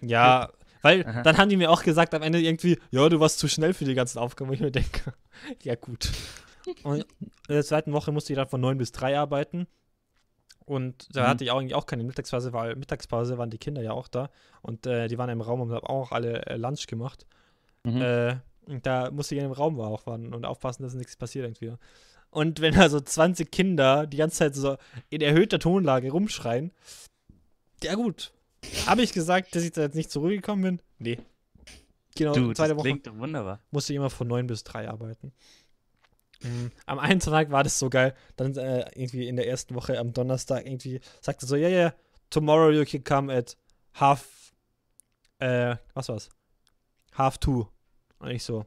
Ja, 0.00 0.50
weil 0.84 1.04
Aha. 1.06 1.22
dann 1.22 1.36
haben 1.38 1.48
die 1.48 1.56
mir 1.56 1.70
auch 1.70 1.82
gesagt 1.82 2.14
am 2.14 2.22
Ende 2.22 2.40
irgendwie, 2.40 2.78
ja, 2.90 3.08
du 3.08 3.18
warst 3.18 3.38
zu 3.40 3.48
schnell 3.48 3.74
für 3.74 3.84
die 3.84 3.94
ganzen 3.94 4.18
Aufgaben. 4.18 4.50
wo 4.50 4.54
ich 4.54 4.60
mir 4.60 4.70
denke, 4.70 5.12
ja 5.62 5.74
gut. 5.74 6.12
Und 6.82 7.04
in 7.48 7.54
der 7.54 7.64
zweiten 7.64 7.92
Woche 7.92 8.12
musste 8.12 8.32
ich 8.32 8.36
dann 8.36 8.48
von 8.48 8.60
9 8.60 8.78
bis 8.78 8.92
3 8.92 9.18
arbeiten. 9.18 9.66
Und 10.66 11.14
da 11.14 11.24
Mhm. 11.24 11.26
hatte 11.28 11.44
ich 11.44 11.50
auch 11.50 11.58
eigentlich 11.58 11.74
auch 11.74 11.84
keine 11.86 12.04
Mittagspause, 12.04 12.52
weil 12.54 12.74
Mittagspause 12.76 13.36
waren 13.36 13.50
die 13.50 13.58
Kinder 13.58 13.82
ja 13.82 13.92
auch 13.92 14.08
da. 14.08 14.30
Und 14.62 14.86
äh, 14.86 15.08
die 15.08 15.18
waren 15.18 15.28
im 15.28 15.40
Raum 15.42 15.60
und 15.60 15.72
haben 15.72 15.84
auch 15.86 16.10
alle 16.12 16.46
äh, 16.46 16.56
Lunch 16.56 16.86
gemacht. 16.86 17.26
Mhm. 17.82 18.00
Äh, 18.00 18.36
und 18.66 18.86
da 18.86 19.10
musste 19.10 19.34
ich 19.34 19.42
in 19.42 19.48
dem 19.48 19.52
Raum 19.52 19.78
auch 19.80 20.06
warten 20.06 20.32
und 20.32 20.46
aufpassen, 20.46 20.82
dass 20.84 20.94
nichts 20.94 21.16
passiert 21.16 21.44
irgendwie. 21.44 21.74
Und 22.30 22.60
wenn 22.62 22.74
da 22.74 22.88
so 22.88 22.98
20 22.98 23.50
Kinder 23.52 24.06
die 24.06 24.16
ganze 24.16 24.38
Zeit 24.38 24.54
so 24.54 24.76
in 25.10 25.20
erhöhter 25.20 25.58
Tonlage 25.58 26.10
rumschreien, 26.10 26.72
ja 27.82 27.94
gut. 27.94 28.32
Habe 28.86 29.02
ich 29.02 29.12
gesagt, 29.12 29.54
dass 29.54 29.62
ich 29.62 29.72
da 29.72 29.82
jetzt 29.82 29.94
nicht 29.94 30.10
zurückgekommen 30.10 30.62
bin? 30.62 30.82
Nee. 30.98 31.18
Genau, 32.16 32.32
du, 32.32 32.48
das 32.48 32.56
zweite 32.56 32.76
Woche 32.76 32.84
klingt 32.84 33.06
doch 33.06 33.16
wunderbar. 33.16 33.60
musste 33.70 33.92
ich 33.92 33.96
immer 33.96 34.10
von 34.10 34.28
9 34.28 34.46
bis 34.46 34.62
3 34.64 34.88
arbeiten. 34.88 35.32
Mhm. 36.42 36.70
Am 36.86 36.98
einen 36.98 37.20
Tag 37.20 37.50
war 37.50 37.64
das 37.64 37.78
so 37.78 37.88
geil, 37.90 38.14
dann 38.36 38.54
äh, 38.56 38.84
irgendwie 38.94 39.26
in 39.26 39.36
der 39.36 39.48
ersten 39.48 39.74
Woche 39.74 39.98
am 39.98 40.12
Donnerstag 40.12 40.66
irgendwie 40.66 41.00
sagte 41.20 41.46
so, 41.46 41.56
ja, 41.56 41.68
ja, 41.68 41.94
tomorrow 42.30 42.70
you 42.70 42.84
can 42.84 43.02
come 43.02 43.34
at 43.34 43.56
half, 43.94 44.52
äh, 45.38 45.76
was 45.94 46.08
war's? 46.08 46.28
Half 47.14 47.38
two. 47.38 47.66
Und 48.18 48.30
ich 48.30 48.44
so, 48.44 48.66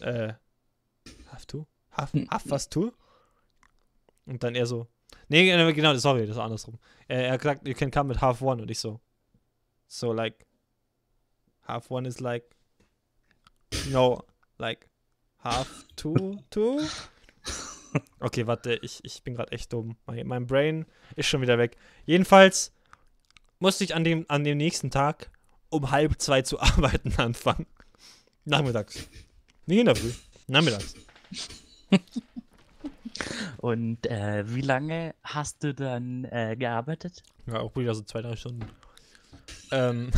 äh, 0.00 0.34
half 1.30 1.46
two? 1.46 1.66
Half, 1.92 2.12
half 2.30 2.42
was 2.46 2.68
two? 2.68 2.92
Und 4.26 4.42
dann 4.42 4.54
er 4.54 4.66
so, 4.66 4.88
nee, 5.28 5.50
äh, 5.50 5.72
genau, 5.72 5.94
sorry, 5.96 6.26
das 6.26 6.36
war 6.36 6.44
andersrum. 6.44 6.78
Äh, 7.08 7.24
er 7.24 7.32
hat 7.32 7.40
gesagt, 7.40 7.68
you 7.68 7.74
can 7.74 7.90
come 7.90 8.12
at 8.14 8.20
half 8.20 8.42
one. 8.42 8.62
Und 8.62 8.70
ich 8.70 8.78
so, 8.78 9.00
so 9.88 10.12
like, 10.12 10.46
half 11.66 11.90
one 11.90 12.06
is 12.06 12.20
like, 12.20 12.44
no, 13.90 14.22
like, 14.58 14.88
half 15.38 15.86
two, 15.96 16.38
two? 16.50 16.80
Okay, 18.20 18.46
warte, 18.46 18.78
ich, 18.80 19.00
ich 19.04 19.22
bin 19.22 19.34
gerade 19.34 19.52
echt 19.52 19.70
dumm. 19.70 19.96
Mein, 20.06 20.26
mein 20.26 20.46
Brain 20.46 20.86
ist 21.14 21.26
schon 21.26 21.42
wieder 21.42 21.58
weg. 21.58 21.76
Jedenfalls 22.06 22.72
musste 23.58 23.84
ich 23.84 23.94
an 23.94 24.02
dem, 24.02 24.24
an 24.28 24.44
dem 24.44 24.56
nächsten 24.56 24.90
Tag 24.90 25.30
um 25.72 25.90
halb 25.90 26.20
zwei 26.20 26.42
zu 26.42 26.60
arbeiten 26.60 27.14
anfangen. 27.16 27.66
Nachmittags. 28.44 29.08
Nicht 29.66 29.80
in 29.80 29.86
der 29.86 29.96
Früh. 29.96 30.12
Nachmittags. 30.46 30.94
Und 33.58 34.06
äh, 34.06 34.44
wie 34.54 34.60
lange 34.60 35.14
hast 35.22 35.62
du 35.64 35.74
dann 35.74 36.24
äh, 36.24 36.56
gearbeitet? 36.56 37.22
Ja, 37.46 37.60
auch 37.60 37.74
wieder 37.76 37.94
so 37.94 38.02
zwei, 38.02 38.22
drei 38.22 38.36
Stunden. 38.36 38.64
Ähm. 39.70 40.10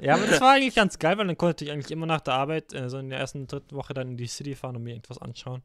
ja, 0.00 0.14
aber 0.14 0.26
das 0.26 0.40
war 0.40 0.52
eigentlich 0.54 0.74
ganz 0.74 0.98
geil, 0.98 1.18
weil 1.18 1.26
dann 1.26 1.36
konnte 1.36 1.64
ich 1.64 1.70
eigentlich 1.70 1.90
immer 1.90 2.06
nach 2.06 2.20
der 2.20 2.34
Arbeit, 2.34 2.72
äh, 2.72 2.88
so 2.88 2.98
in 2.98 3.10
der 3.10 3.18
ersten, 3.18 3.46
dritten 3.46 3.74
Woche 3.76 3.94
dann 3.94 4.12
in 4.12 4.16
die 4.16 4.26
City 4.26 4.54
fahren 4.54 4.76
und 4.76 4.82
mir 4.84 4.90
irgendwas 4.94 5.18
anschauen. 5.18 5.62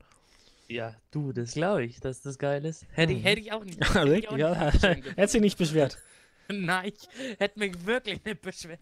Ja, 0.67 0.95
du, 1.11 1.31
das 1.31 1.53
glaube 1.53 1.85
ich, 1.85 1.99
dass 2.01 2.21
das 2.21 2.37
geil 2.37 2.65
ist. 2.65 2.85
Hätte, 2.91 3.13
ich, 3.13 3.19
Mhm. 3.19 3.23
hätte 3.23 3.41
ich 3.41 3.51
auch 3.53 3.63
nicht. 3.63 3.79
Ja, 3.95 4.01
hätte 4.01 4.15
ich 4.17 4.27
auch 4.27 4.31
nicht 4.33 4.39
ja, 4.41 4.55
vorstellen 4.71 5.01
können. 5.01 5.15
hätte 5.15 5.31
sich 5.31 5.41
nicht 5.41 5.57
beschwert. 5.57 5.97
Nein, 6.49 6.91
ich 6.93 7.37
hätte 7.39 7.59
mich 7.59 7.85
wirklich 7.85 8.23
nicht 8.23 8.41
beschwert. 8.41 8.79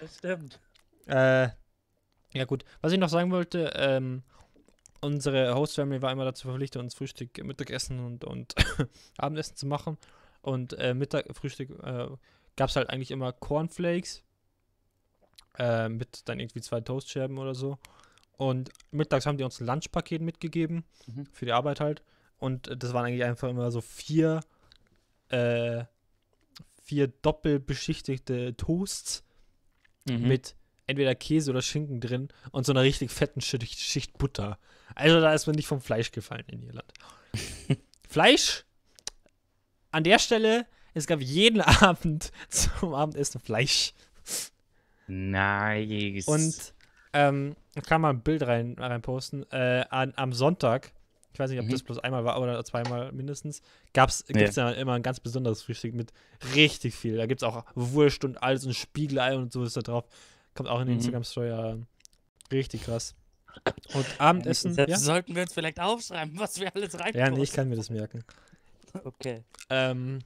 Das 0.00 0.16
stimmt. 0.18 0.60
Äh, 1.06 1.48
ja 2.32 2.44
gut. 2.46 2.64
Was 2.80 2.92
ich 2.92 2.98
noch 2.98 3.08
sagen 3.08 3.30
wollte, 3.30 3.72
ähm, 3.76 4.22
unsere 5.00 5.54
Host 5.54 5.74
Family 5.76 6.02
war 6.02 6.12
immer 6.12 6.24
dazu 6.24 6.48
verpflichtet, 6.48 6.80
uns 6.82 6.94
Frühstück, 6.94 7.42
Mittagessen 7.44 8.00
und, 8.04 8.24
und 8.24 8.54
Abendessen 9.18 9.56
zu 9.56 9.66
machen. 9.66 9.98
Und 10.42 10.72
äh, 10.74 10.94
Mittag, 10.94 11.26
Frühstück 11.36 11.70
äh, 11.82 12.08
gab 12.56 12.68
es 12.70 12.76
halt 12.76 12.90
eigentlich 12.90 13.10
immer 13.10 13.32
Cornflakes 13.32 14.22
äh, 15.58 15.88
mit 15.88 16.28
dann 16.28 16.40
irgendwie 16.40 16.60
zwei 16.60 16.80
Toastscherben 16.80 17.38
oder 17.38 17.54
so. 17.54 17.78
Und 18.36 18.70
mittags 18.90 19.26
haben 19.26 19.36
die 19.36 19.44
uns 19.44 19.60
ein 19.60 19.66
Lunchpaket 19.66 20.22
mitgegeben, 20.22 20.84
Mhm. 21.06 21.26
für 21.32 21.44
die 21.44 21.52
Arbeit 21.52 21.80
halt. 21.80 22.02
Und 22.38 22.70
das 22.82 22.94
waren 22.94 23.04
eigentlich 23.04 23.24
einfach 23.24 23.48
immer 23.48 23.70
so 23.70 23.82
vier, 23.82 24.40
äh, 25.28 25.84
vier 26.82 27.08
doppelbeschichtigte 27.08 28.56
Toasts 28.56 29.24
Mhm. 30.08 30.28
mit 30.28 30.54
entweder 30.90 31.14
Käse 31.14 31.50
oder 31.50 31.62
Schinken 31.62 32.00
drin 32.00 32.28
und 32.52 32.66
so 32.66 32.72
einer 32.72 32.82
richtig 32.82 33.10
fetten 33.10 33.40
Schicht, 33.40 33.78
Schicht 33.80 34.18
Butter. 34.18 34.58
Also 34.94 35.20
da 35.20 35.32
ist 35.32 35.46
mir 35.46 35.54
nicht 35.54 35.66
vom 35.68 35.80
Fleisch 35.80 36.10
gefallen 36.12 36.44
in 36.48 36.62
Irland. 36.62 36.92
Fleisch, 38.08 38.64
an 39.92 40.04
der 40.04 40.18
Stelle, 40.18 40.66
es 40.94 41.06
gab 41.06 41.20
jeden 41.20 41.60
Abend 41.60 42.32
zum 42.48 42.94
Abendessen 42.94 43.40
Fleisch. 43.40 43.92
Nice. 45.06 46.26
Und 46.28 46.74
ähm, 47.12 47.56
ich 47.74 47.82
kann 47.84 48.00
mal 48.00 48.10
ein 48.10 48.22
Bild 48.22 48.42
rein, 48.46 48.76
rein 48.78 49.02
posten. 49.02 49.44
Äh, 49.50 49.84
an, 49.90 50.12
am 50.16 50.32
Sonntag, 50.32 50.92
ich 51.32 51.38
weiß 51.38 51.50
nicht, 51.50 51.60
ob 51.60 51.66
Mhm. 51.66 51.70
das 51.70 51.82
bloß 51.82 51.98
einmal 51.98 52.24
war 52.24 52.40
oder 52.40 52.62
zweimal 52.64 53.12
mindestens, 53.12 53.62
gab's, 53.92 54.24
gibt's 54.26 54.56
ja 54.56 54.70
immer 54.70 54.94
ein 54.94 55.02
ganz 55.02 55.20
besonderes 55.20 55.62
Frühstück 55.62 55.94
mit 55.94 56.12
richtig 56.54 56.94
viel. 56.94 57.16
Da 57.16 57.26
gibt 57.26 57.42
es 57.42 57.48
auch 57.48 57.64
Wurst 57.74 58.24
und 58.24 58.42
alles 58.42 58.64
und 58.66 58.74
Spiegelei 58.74 59.36
und 59.36 59.52
so 59.52 59.64
ist 59.64 59.76
da 59.76 59.80
drauf. 59.82 60.04
Kommt 60.54 60.68
auch 60.68 60.80
in 60.80 60.86
die 60.86 60.92
Mhm. 60.92 60.98
Instagram-Story. 60.98 61.48
Ja. 61.48 61.76
Richtig 62.52 62.82
krass. 62.84 63.14
Und 63.94 64.06
Abendessen, 64.18 64.74
ja? 64.76 64.96
sollten 64.96 65.34
wir 65.34 65.42
uns 65.42 65.52
vielleicht 65.52 65.80
aufschreiben, 65.80 66.38
was 66.38 66.60
wir 66.60 66.74
alles 66.74 66.98
rein. 66.98 67.12
Ja, 67.14 67.30
nee, 67.30 67.42
ich 67.42 67.52
kann 67.52 67.68
mir 67.68 67.76
das 67.76 67.90
merken. 67.90 68.24
Okay. 69.04 69.42
Ähm, 69.68 70.20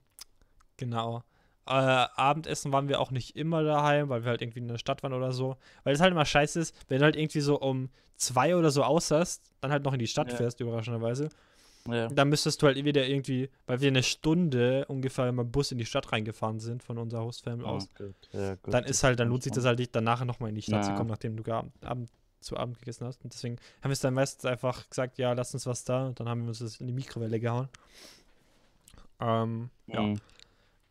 genau. 0.77 1.23
Äh, 1.67 1.71
Abendessen 1.73 2.73
waren 2.73 2.89
wir 2.89 3.01
auch 3.01 3.11
nicht 3.11 3.37
immer 3.37 3.63
daheim, 3.63 4.11
weil 4.11 4.25
wir 4.25 4.31
halt 4.31 4.43
irgendwie 4.43 4.59
in 4.61 4.69
der 4.69 4.77
Stadt 4.79 5.03
waren 5.03 5.15
oder 5.15 5.33
so. 5.33 5.57
Weil 5.85 5.95
es 5.95 6.01
halt 6.01 6.13
immer 6.13 6.27
scheiße 6.27 6.61
ist, 6.61 6.75
wenn 6.89 6.99
du 6.99 7.05
halt 7.05 7.17
irgendwie 7.17 7.41
so 7.41 7.59
um 7.59 7.89
zwei 8.17 8.55
oder 8.57 8.71
so 8.71 8.83
aushast, 8.85 9.51
dann 9.61 9.73
halt 9.73 9.85
noch 9.85 9.93
in 9.95 9.99
die 9.99 10.07
Stadt 10.07 10.31
Ja. 10.31 10.37
fährst, 10.37 10.61
überraschenderweise. 10.61 11.31
Ja. 11.87 12.09
Dann 12.09 12.29
müsstest 12.31 12.63
du 12.63 12.67
halt 12.67 12.83
wieder 12.83 13.07
irgendwie, 13.07 13.51
weil 13.67 13.81
wir 13.81 13.89
eine 13.89 14.03
Stunde 14.03 14.87
ungefähr 14.89 15.29
im 15.29 15.37
Bus 15.51 15.71
in 15.71 15.77
die 15.79 15.85
Stadt 15.85 16.11
reingefahren 16.13 16.59
sind 16.59 16.83
von 16.83 16.97
unserer 16.97 17.25
Hostfamily 17.25 17.67
aus. 17.69 17.89
Oh, 18.01 18.05
gut. 18.05 18.15
Ja, 18.33 18.55
gut, 18.55 18.73
dann 18.73 18.85
ist 18.85 19.05
halt, 19.05 19.21
dann 19.21 19.29
lohnt 19.29 19.43
sich 19.43 19.51
ich 19.51 19.57
das 19.57 19.67
halt 19.67 19.79
nicht, 19.79 19.95
danach 19.95 20.25
nochmal 20.25 20.49
in 20.49 20.55
die 20.55 20.63
Stadt 20.63 20.85
zu 20.85 20.91
Ja. 20.93 20.97
kommen, 20.97 21.11
nachdem 21.11 21.37
du 21.37 21.43
geab- 21.43 21.67
Abend, 21.83 22.09
zu 22.41 22.57
Abend 22.57 22.79
gegessen 22.79 23.07
hast. 23.07 23.23
Und 23.23 23.35
deswegen 23.35 23.57
haben 23.83 23.91
wir 23.91 23.93
es 23.93 24.01
dann 24.01 24.15
meistens 24.15 24.45
einfach 24.47 24.89
gesagt, 24.89 25.19
ja, 25.19 25.33
lass 25.35 25.53
uns 25.53 25.67
was 25.67 25.85
da. 25.85 26.07
Und 26.07 26.21
dann 26.21 26.29
haben 26.29 26.43
wir 26.43 26.49
uns 26.49 26.61
das 26.61 26.81
in 26.81 26.87
die 26.87 26.93
Mikrowelle 26.95 27.39
gehauen. 27.39 27.69
Ähm, 29.21 29.71
ja. 29.87 30.01
Mhm. 30.03 30.21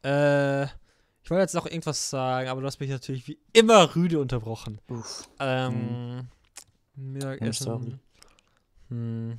Äh, 0.04 0.64
ich 0.66 1.30
wollte 1.32 1.42
jetzt 1.42 1.56
noch 1.56 1.66
irgendwas 1.66 2.10
sagen, 2.10 2.50
aber 2.50 2.62
du 2.62 2.68
hast 2.68 2.80
mich 2.80 2.90
natürlich 2.90 3.28
wie 3.28 3.38
immer 3.54 3.96
rüde 3.96 4.20
unterbrochen. 4.20 4.80
Uff. 4.90 5.28
Ähm, 5.40 6.28
Mittagessen. 6.96 7.64
sorry. 7.66 7.96
Hm, 8.90 9.38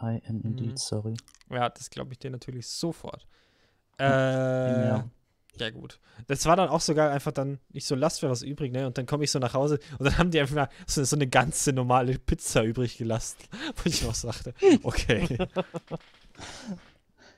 I 0.00 0.20
am 0.28 0.40
indeed 0.44 0.72
Mhm. 0.72 0.76
sorry. 0.76 1.14
ja, 1.50 1.68
das 1.68 1.88
glaube 1.90 2.12
ich 2.12 2.18
dir 2.18 2.30
natürlich 2.30 2.66
sofort. 2.68 3.26
Äh, 3.98 4.04
Ja. 4.04 5.08
ja. 5.58 5.70
gut. 5.70 6.00
Das 6.26 6.44
war 6.44 6.54
dann 6.56 6.68
auch 6.68 6.80
sogar 6.82 7.10
einfach 7.10 7.32
dann 7.32 7.58
nicht 7.70 7.86
so 7.86 7.94
Last 7.94 8.20
für 8.20 8.28
was 8.28 8.42
übrig, 8.42 8.72
ne? 8.72 8.86
Und 8.86 8.98
dann 8.98 9.06
komme 9.06 9.24
ich 9.24 9.30
so 9.30 9.38
nach 9.38 9.54
Hause 9.54 9.78
und 9.98 10.04
dann 10.04 10.18
haben 10.18 10.30
die 10.30 10.38
einfach 10.40 10.54
mal 10.54 10.68
so, 10.86 11.02
so 11.04 11.16
eine 11.16 11.26
ganze 11.26 11.72
normale 11.72 12.18
Pizza 12.18 12.62
übrig 12.62 12.98
gelassen. 12.98 13.38
Wo 13.76 13.82
ich 13.88 14.02
noch 14.02 14.14
sagte, 14.14 14.52
okay. 14.82 15.38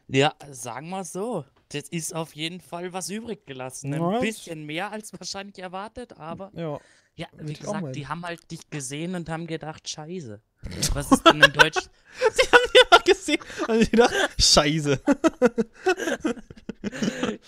Ja, 0.09 0.35
sagen 0.51 0.89
wir 0.89 1.05
so. 1.05 1.45
Das 1.71 1.83
ist 1.91 2.15
auf 2.15 2.35
jeden 2.35 2.61
Fall 2.63 2.95
was 2.95 3.11
übrig 3.11 3.45
gelassen. 3.45 3.93
Ein 3.93 4.01
Ja, 4.01 4.19
bisschen 4.21 4.65
mehr 4.65 4.91
als 4.91 5.13
wahrscheinlich 5.13 5.59
erwartet, 5.59 6.15
aber 6.17 6.51
ja. 6.55 6.81
Ja, 7.19 7.27
wie 7.39 7.55
auch 7.57 7.61
gesagt, 7.61 7.97
die 7.97 8.07
haben 8.07 8.25
halt 8.25 8.51
dich 8.51 8.69
gesehen 8.71 9.15
und 9.15 9.29
haben 9.29 9.47
gedacht, 9.47 9.87
scheiße. 9.89 10.41
Was 10.93 11.13
ist 11.13 11.25
denn 11.27 11.43
in 11.43 11.53
Deutsch? 11.53 11.79
Die 12.21 12.49
haben 12.51 12.71
die 12.75 12.81
mal 12.91 13.01
gesehen 13.05 13.39
und 13.69 13.81
ich 13.81 13.91
dachte, 13.91 14.15
scheiße. 14.41 15.01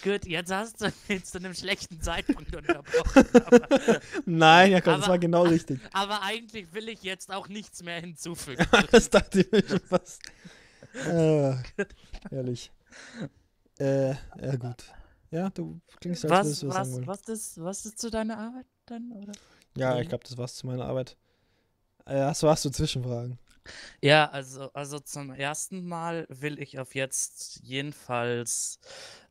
Gut, 0.05 0.27
jetzt 0.27 0.53
hast 0.53 0.81
du 0.81 0.93
ihn 1.09 1.25
zu 1.25 1.39
einem 1.39 1.55
schlechten 1.55 2.01
Zeitpunkt 2.01 2.55
unterbrochen. 2.55 3.25
Aber, 3.47 4.01
Nein, 4.27 4.73
ja 4.73 4.81
komm, 4.81 4.95
das 4.95 5.03
Aber- 5.05 5.13
war 5.13 5.19
genau 5.19 5.43
richtig. 5.45 5.81
aber 5.93 6.23
eigentlich 6.23 6.73
will 6.73 6.89
ich 6.89 7.03
jetzt 7.03 7.33
auch 7.33 7.49
nichts 7.49 7.83
mehr 7.83 8.01
hinzufügen. 8.01 8.65
Das 8.93 9.11
dachte 9.11 9.41
ich 9.41 9.51
mir 9.51 9.67
schon 9.67 9.81
fast. 9.81 10.21
Äh, 11.07 11.55
ehrlich. 12.31 12.71
Äh, 13.79 14.11
ja 14.11 14.57
gut. 14.57 14.85
Ja, 15.31 15.51
du 15.51 15.81
klingst 16.01 16.25
als 16.25 16.31
was, 16.33 16.47
würdest 16.47 16.63
du 16.63 16.69
was 16.69 16.75
sagen 16.75 16.93
wollen. 16.93 17.07
was, 17.07 17.21
ist, 17.29 17.63
was 17.63 17.87
ist 17.87 17.99
zu 17.99 18.11
deiner 18.11 18.39
Arbeit 18.39 18.67
dann? 18.87 19.13
Oder? 19.13 19.33
Ja, 19.81 19.95
Mhm. 19.95 20.03
ich 20.03 20.09
glaube, 20.09 20.25
das 20.25 20.37
war's 20.37 20.55
zu 20.57 20.67
meiner 20.67 20.85
Arbeit. 20.85 21.17
Äh, 22.07 22.21
hast, 22.23 22.43
du, 22.43 22.49
hast 22.49 22.65
du 22.65 22.71
Zwischenfragen? 22.71 23.39
Ja, 24.03 24.29
also, 24.31 24.73
also 24.73 24.99
zum 24.99 25.31
ersten 25.33 25.87
Mal 25.87 26.27
will 26.29 26.61
ich 26.61 26.79
auf 26.79 26.95
jetzt 26.95 27.61
jedenfalls, 27.63 28.79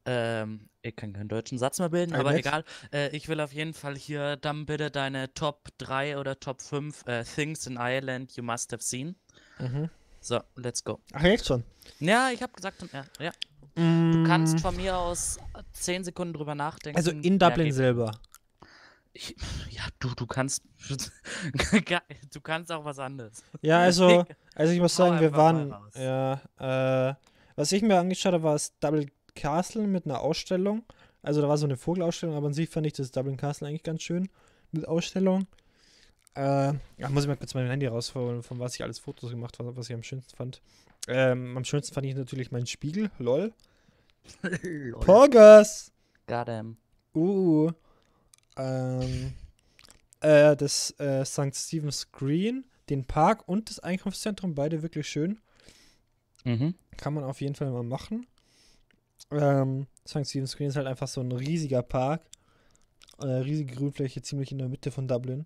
ähm, 0.05 0.69
ich 0.81 0.95
kann 0.95 1.13
keinen 1.13 1.27
deutschen 1.27 1.57
Satz 1.57 1.79
mehr 1.79 1.89
bilden, 1.89 2.13
Ein 2.13 2.21
aber 2.21 2.31
nett. 2.31 2.39
egal. 2.45 2.63
Äh, 2.93 3.15
ich 3.15 3.27
will 3.27 3.41
auf 3.41 3.51
jeden 3.53 3.73
Fall 3.73 3.95
hier 3.97 4.37
dann 4.37 4.65
bitte 4.65 4.91
deine 4.91 5.33
Top 5.33 5.69
3 5.79 6.17
oder 6.17 6.39
Top 6.39 6.61
5 6.61 7.05
äh, 7.07 7.23
Things 7.23 7.67
in 7.67 7.75
Ireland 7.79 8.35
you 8.37 8.43
must 8.43 8.71
have 8.71 8.83
seen. 8.83 9.15
Mhm. 9.59 9.89
So, 10.21 10.39
let's 10.55 10.83
go. 10.83 10.99
Ach, 11.13 11.23
jetzt 11.23 11.47
schon. 11.47 11.63
Ja, 11.99 12.29
ich 12.31 12.41
habe 12.41 12.53
gesagt, 12.53 12.83
er- 12.91 13.05
ja. 13.19 13.31
Du 13.75 14.23
kannst 14.25 14.59
von 14.59 14.75
mir 14.75 14.97
aus 14.97 15.37
10 15.73 16.03
Sekunden 16.03 16.33
drüber 16.33 16.53
nachdenken. 16.53 16.97
Also 16.97 17.11
in 17.11 17.39
Dublin 17.39 17.71
selber. 17.71 18.11
Ich, 19.19 19.35
ja, 19.69 19.81
du, 19.99 20.15
du 20.15 20.25
kannst, 20.25 20.63
du 22.33 22.41
kannst 22.41 22.71
auch 22.71 22.85
was 22.85 22.99
anderes. 22.99 23.43
Ja, 23.61 23.79
also, 23.79 24.25
also 24.55 24.71
ich 24.71 24.79
muss 24.79 24.95
sagen, 24.95 25.19
wir 25.19 25.33
waren. 25.33 25.75
Ja, 25.95 26.41
äh, 26.57 27.15
was 27.57 27.73
ich 27.73 27.81
mir 27.81 27.99
angeschaut 27.99 28.31
habe, 28.31 28.43
war 28.43 28.53
das 28.53 28.79
Double 28.79 29.07
Castle 29.35 29.87
mit 29.87 30.05
einer 30.05 30.21
Ausstellung. 30.21 30.83
Also 31.21 31.41
da 31.41 31.49
war 31.49 31.57
so 31.57 31.65
eine 31.65 31.75
Vogelausstellung, 31.75 32.33
aber 32.33 32.47
an 32.47 32.53
sich 32.53 32.69
fand 32.69 32.87
ich 32.87 32.93
das 32.93 33.11
Dublin 33.11 33.35
Castle 33.35 33.67
eigentlich 33.67 33.83
ganz 33.83 34.03
schön 34.03 34.29
mit 34.71 34.87
Ausstellung. 34.87 35.47
Äh, 36.35 36.73
ja, 36.97 37.09
muss 37.09 37.23
ich 37.23 37.27
mal 37.27 37.35
kurz 37.35 37.53
mein 37.55 37.67
Handy 37.67 37.87
rausholen, 37.87 38.41
von 38.41 38.59
was 38.59 38.75
ich 38.75 38.83
alles 38.83 38.99
Fotos 38.99 39.31
gemacht 39.31 39.59
habe, 39.59 39.75
was 39.75 39.89
ich 39.89 39.95
am 39.95 40.03
schönsten 40.03 40.33
fand. 40.33 40.61
Ähm, 41.09 41.57
am 41.57 41.65
schönsten 41.65 41.93
fand 41.93 42.05
ich 42.07 42.15
natürlich 42.15 42.51
meinen 42.51 42.67
Spiegel, 42.67 43.11
lol. 43.19 43.51
Lol. 44.61 44.91
Poggers! 45.01 45.91
Goddamn. 46.25 46.77
Uh. 47.13 47.71
Ähm, 48.59 49.33
äh, 50.21 50.55
das 50.55 50.91
äh, 50.99 51.25
St. 51.25 51.55
Stephen's 51.55 52.11
Green, 52.11 52.65
den 52.89 53.05
Park 53.05 53.47
und 53.47 53.69
das 53.69 53.79
Einkaufszentrum, 53.79 54.55
beide 54.55 54.81
wirklich 54.81 55.07
schön. 55.07 55.39
Mhm. 56.43 56.75
Kann 56.97 57.13
man 57.13 57.23
auf 57.23 57.41
jeden 57.41 57.55
Fall 57.55 57.71
mal 57.71 57.83
machen. 57.83 58.27
Ähm, 59.31 59.87
St. 60.07 60.27
Stephen's 60.27 60.57
Green 60.57 60.69
ist 60.69 60.75
halt 60.75 60.87
einfach 60.87 61.07
so 61.07 61.21
ein 61.21 61.31
riesiger 61.31 61.83
Park. 61.83 62.21
Eine 63.17 63.43
riesige 63.43 63.75
Grünfläche, 63.75 64.21
ziemlich 64.21 64.51
in 64.51 64.59
der 64.59 64.69
Mitte 64.69 64.91
von 64.91 65.07
Dublin. 65.07 65.45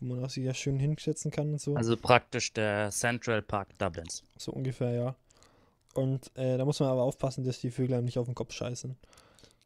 Wo 0.00 0.06
man 0.06 0.24
auch 0.24 0.30
sich 0.30 0.44
ja 0.44 0.54
schön 0.54 0.78
hinsetzen 0.78 1.30
kann 1.30 1.52
und 1.52 1.60
so. 1.60 1.74
Also 1.74 1.96
praktisch 1.96 2.52
der 2.52 2.90
Central 2.90 3.42
Park 3.42 3.76
Dublins. 3.78 4.22
so 4.36 4.52
ungefähr, 4.52 4.92
ja. 4.92 5.16
Und 5.94 6.30
äh, 6.36 6.56
da 6.56 6.64
muss 6.64 6.78
man 6.78 6.88
aber 6.88 7.02
aufpassen, 7.02 7.44
dass 7.44 7.60
die 7.60 7.72
Vögel 7.72 7.96
einem 7.96 8.04
nicht 8.04 8.18
auf 8.18 8.26
den 8.26 8.36
Kopf 8.36 8.52
scheißen. 8.52 8.96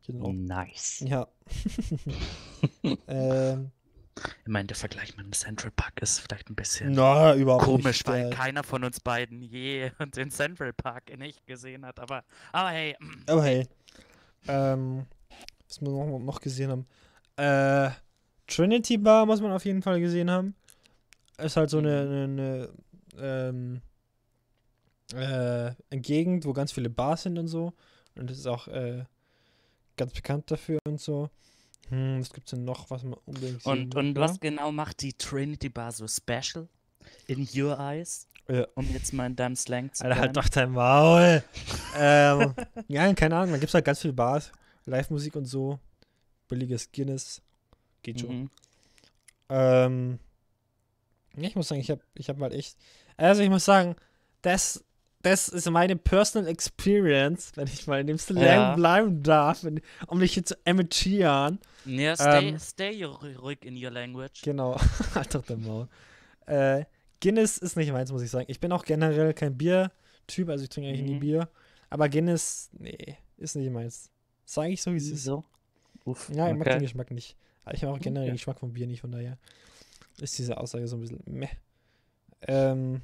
Genau. 0.06 0.32
Nice. 0.32 1.00
Ja. 1.06 1.28
ähm, 3.08 3.70
Ich 4.44 4.48
meine, 4.48 4.66
der 4.66 4.76
Vergleich 4.76 5.16
mit 5.16 5.24
dem 5.26 5.32
Central 5.32 5.70
Park 5.70 6.00
ist 6.02 6.18
vielleicht 6.20 6.50
ein 6.50 6.54
bisschen 6.54 6.92
na, 6.92 7.34
komisch, 7.58 7.84
nicht. 8.00 8.06
weil 8.08 8.28
Der- 8.28 8.30
keiner 8.30 8.62
von 8.64 8.84
uns 8.84 9.00
beiden 9.00 9.42
je 9.42 9.90
den 10.16 10.30
Central 10.30 10.72
Park 10.72 11.10
in 11.10 11.20
echt 11.20 11.46
gesehen 11.46 11.84
hat. 11.86 11.98
Aber, 12.00 12.24
aber 12.52 12.70
hey, 12.70 12.96
Aber 13.26 13.42
hey. 13.44 13.66
Ähm, 14.48 15.06
was 15.68 15.80
wir 15.80 15.88
noch, 15.90 16.18
noch 16.18 16.40
gesehen 16.40 16.70
haben. 16.70 16.86
Äh, 17.36 17.90
Trinity 18.46 18.98
Bar 18.98 19.24
muss 19.24 19.40
man 19.40 19.52
auf 19.52 19.64
jeden 19.64 19.82
Fall 19.82 20.00
gesehen 20.00 20.30
haben. 20.30 20.54
Ist 21.38 21.56
halt 21.56 21.70
so 21.70 21.78
eine, 21.78 22.00
eine, 22.00 22.22
eine 22.24 22.68
ähm, 23.48 23.82
äh, 25.14 25.72
eine 25.90 26.00
Gegend, 26.00 26.44
wo 26.44 26.52
ganz 26.52 26.72
viele 26.72 26.90
Bars 26.90 27.22
sind 27.22 27.38
und 27.38 27.48
so. 27.48 27.72
Und 28.16 28.28
das 28.30 28.38
ist 28.38 28.46
auch 28.46 28.68
äh, 28.68 29.04
ganz 29.96 30.12
bekannt 30.12 30.50
dafür 30.50 30.78
und 30.86 31.00
so. 31.00 31.30
Hm, 31.88 32.20
was 32.20 32.32
gibt's 32.32 32.50
denn 32.50 32.64
noch, 32.64 32.90
was 32.90 33.02
man 33.02 33.14
unbedingt 33.26 33.62
sehen 33.62 33.72
und, 33.72 33.94
will? 33.94 34.00
und 34.00 34.16
Ja? 34.16 34.22
was 34.22 34.40
genau 34.40 34.72
macht 34.72 35.02
die 35.02 35.12
Trinity 35.12 35.68
Bar 35.68 35.92
so 35.92 36.06
special? 36.08 36.68
In 37.26 37.46
your 37.54 37.78
eyes? 37.78 38.26
Ja. 38.48 38.66
Um 38.74 38.90
jetzt 38.92 39.12
mal 39.12 39.26
in 39.26 39.36
deinem 39.36 39.56
Slang 39.56 39.92
zu 39.92 40.04
Alter, 40.04 40.20
halt 40.20 40.36
doch 40.36 40.48
dein 40.48 40.70
Maul. 40.72 41.42
ähm, 41.96 42.54
ja, 42.88 43.12
keine 43.14 43.36
Ahnung, 43.36 43.52
da 43.52 43.58
gibt's 43.58 43.74
halt 43.74 43.84
ganz 43.84 44.00
viele 44.00 44.12
Bars, 44.14 44.50
Live-Musik 44.86 45.36
und 45.36 45.44
so. 45.46 45.78
Billiges 46.48 46.90
Guinness. 46.92 47.40
Geht 48.02 48.20
schon. 48.20 48.40
Mhm. 48.42 48.50
Ähm, 49.48 50.18
ich 51.36 51.54
muss 51.54 51.68
sagen, 51.68 51.80
ich 51.80 51.90
habe 51.90 52.00
ich 52.14 52.28
hab 52.28 52.38
halt 52.40 52.52
echt. 52.52 52.76
Also 53.16 53.42
ich 53.42 53.50
muss 53.50 53.64
sagen, 53.64 53.96
das, 54.42 54.84
das 55.22 55.48
ist 55.48 55.70
meine 55.70 55.96
Personal 55.96 56.48
Experience, 56.48 57.52
wenn 57.54 57.66
ich 57.68 57.86
mal 57.86 58.00
in 58.00 58.06
dem 58.06 58.18
Slang 58.18 58.42
Ja. 58.44 58.74
bleiben 58.76 59.22
darf, 59.22 59.64
wenn, 59.64 59.80
um 60.08 60.18
dich 60.20 60.34
hier 60.34 60.44
zu 60.44 60.56
imitieren. 60.64 61.58
Ja, 61.84 62.14
stay, 62.16 62.48
Ähm, 62.50 62.58
stay 62.58 63.04
ruhig 63.04 63.64
in 63.64 63.76
your 63.82 63.90
language. 63.90 64.42
Genau, 64.42 64.76
halt 65.14 65.34
doch 65.34 65.44
der 65.44 65.56
Maul. 65.56 65.88
Äh, 66.46 66.84
Guinness 67.20 67.58
ist 67.58 67.76
nicht 67.76 67.92
meins, 67.92 68.10
muss 68.12 68.22
ich 68.22 68.30
sagen. 68.30 68.46
Ich 68.48 68.60
bin 68.60 68.72
auch 68.72 68.84
generell 68.84 69.32
kein 69.34 69.56
Biertyp, 69.56 70.48
also 70.48 70.64
ich 70.64 70.70
trinke 70.70 70.88
eigentlich 70.90 71.02
nie 71.02 71.14
Mhm. 71.14 71.20
Bier. 71.20 71.48
Aber 71.90 72.08
Guinness, 72.08 72.70
nee, 72.72 73.16
ist 73.36 73.54
nicht 73.56 73.70
meins. 73.70 74.10
Sag 74.44 74.68
ich 74.70 74.82
so, 74.82 74.92
wie 74.92 74.96
es 74.96 75.08
ist. 75.08 75.24
So. 75.24 75.44
Uff, 76.04 76.28
Ja, 76.30 76.48
ich 76.50 76.56
mag 76.56 76.64
den 76.66 76.72
okay. 76.78 76.80
Geschmack 76.80 77.10
nicht. 77.12 77.36
Aber 77.64 77.74
ich 77.74 77.82
mag 77.82 77.92
auch 77.92 77.98
generell 78.00 78.26
den 78.26 78.30
Okay. 78.32 78.38
Geschmack 78.38 78.58
von 78.58 78.72
Bier 78.72 78.86
nicht, 78.88 79.00
von 79.02 79.12
daher 79.12 79.38
ist 80.20 80.36
diese 80.38 80.56
Aussage 80.58 80.88
so 80.88 80.96
ein 80.96 81.00
bisschen 81.00 81.22
meh. 81.26 81.48
Ähm. 82.48 83.02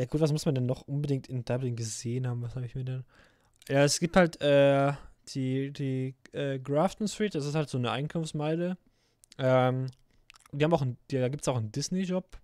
Ja, 0.00 0.06
gut, 0.06 0.22
was 0.22 0.32
muss 0.32 0.46
man 0.46 0.54
denn 0.54 0.64
noch 0.64 0.88
unbedingt 0.88 1.26
in 1.28 1.44
Dublin 1.44 1.76
gesehen 1.76 2.26
haben? 2.26 2.40
Was 2.40 2.54
habe 2.56 2.64
ich 2.64 2.74
mir 2.74 2.84
denn? 2.84 3.04
Ja, 3.68 3.84
es 3.84 4.00
gibt 4.00 4.16
halt 4.16 4.40
äh, 4.40 4.94
die, 5.28 5.70
die 5.74 6.14
äh, 6.32 6.58
Grafton 6.58 7.06
Street, 7.06 7.34
das 7.34 7.44
ist 7.44 7.54
halt 7.54 7.68
so 7.68 7.76
eine 7.76 7.90
Einkaufsmeile. 7.90 8.78
Ähm, 9.36 9.88
die 10.52 10.64
haben 10.64 10.72
auch 10.72 10.86
die, 11.10 11.18
da 11.18 11.28
gibt 11.28 11.42
es 11.42 11.48
auch 11.48 11.58
einen 11.58 11.70
Disney-Shop. 11.70 12.38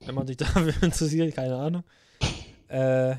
Wenn 0.00 0.14
man 0.14 0.26
sich 0.26 0.36
dafür 0.36 0.82
interessiert, 0.82 1.34
keine 1.34 1.56
Ahnung. 1.56 1.82
Äh, 2.68 3.16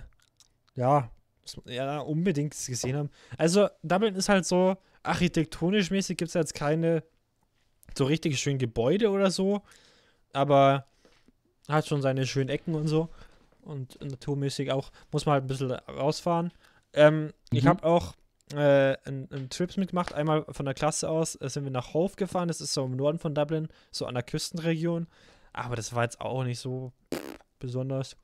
ja, 0.75 1.09
muss 1.41 1.57
man- 1.57 1.73
ja, 1.73 1.97
unbedingt 2.01 2.51
gesehen 2.53 2.95
haben. 2.95 3.09
Also, 3.39 3.69
Dublin 3.81 4.13
ist 4.13 4.29
halt 4.29 4.45
so, 4.45 4.77
architektonisch 5.01 5.89
mäßig 5.89 6.15
gibt 6.15 6.29
es 6.29 6.35
jetzt 6.35 6.53
keine 6.53 7.03
so 7.97 8.05
richtig 8.05 8.39
schönen 8.39 8.59
Gebäude 8.59 9.09
oder 9.09 9.31
so, 9.31 9.63
aber 10.31 10.85
hat 11.67 11.87
schon 11.87 12.01
seine 12.01 12.25
schönen 12.27 12.49
Ecken 12.49 12.75
und 12.75 12.87
so. 12.87 13.09
Und 13.61 13.99
naturmäßig 14.01 14.71
auch, 14.71 14.91
muss 15.11 15.25
man 15.25 15.33
halt 15.33 15.45
ein 15.45 15.47
bisschen 15.47 15.71
rausfahren. 15.71 16.51
Ähm, 16.93 17.33
Ich 17.51 17.63
Mhm. 17.63 17.69
habe 17.69 17.83
auch 17.83 18.13
äh, 18.53 18.95
einen, 19.05 19.27
einen 19.31 19.49
Trips 19.49 19.75
mitgemacht. 19.77 20.13
Einmal 20.13 20.45
von 20.49 20.65
der 20.65 20.75
Klasse 20.75 21.09
aus 21.09 21.35
äh, 21.41 21.49
sind 21.49 21.63
wir 21.63 21.71
nach 21.71 21.93
Hove 21.95 22.15
gefahren. 22.15 22.47
Das 22.47 22.61
ist 22.61 22.73
so 22.73 22.85
im 22.85 22.95
Norden 22.95 23.17
von 23.17 23.33
Dublin, 23.33 23.67
so 23.91 24.05
an 24.05 24.13
der 24.13 24.23
Küstenregion. 24.23 25.07
Aber 25.53 25.75
das 25.75 25.93
war 25.95 26.03
jetzt 26.03 26.21
auch 26.21 26.43
nicht 26.43 26.59
so 26.59 26.91
besonders. 27.59 28.17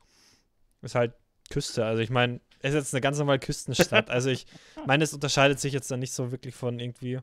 Ist 0.82 0.94
halt 0.94 1.14
Küste. 1.50 1.84
Also 1.84 2.02
ich 2.02 2.10
meine, 2.10 2.40
es 2.60 2.70
ist 2.70 2.74
jetzt 2.76 2.94
eine 2.94 3.00
ganz 3.00 3.18
normale 3.18 3.40
Küstenstadt. 3.40 4.10
also 4.10 4.30
ich 4.30 4.46
meine, 4.86 5.02
es 5.02 5.12
unterscheidet 5.12 5.58
sich 5.58 5.72
jetzt 5.72 5.90
dann 5.90 5.98
nicht 6.00 6.12
so 6.12 6.30
wirklich 6.30 6.54
von 6.54 6.78
irgendwie 6.78 7.18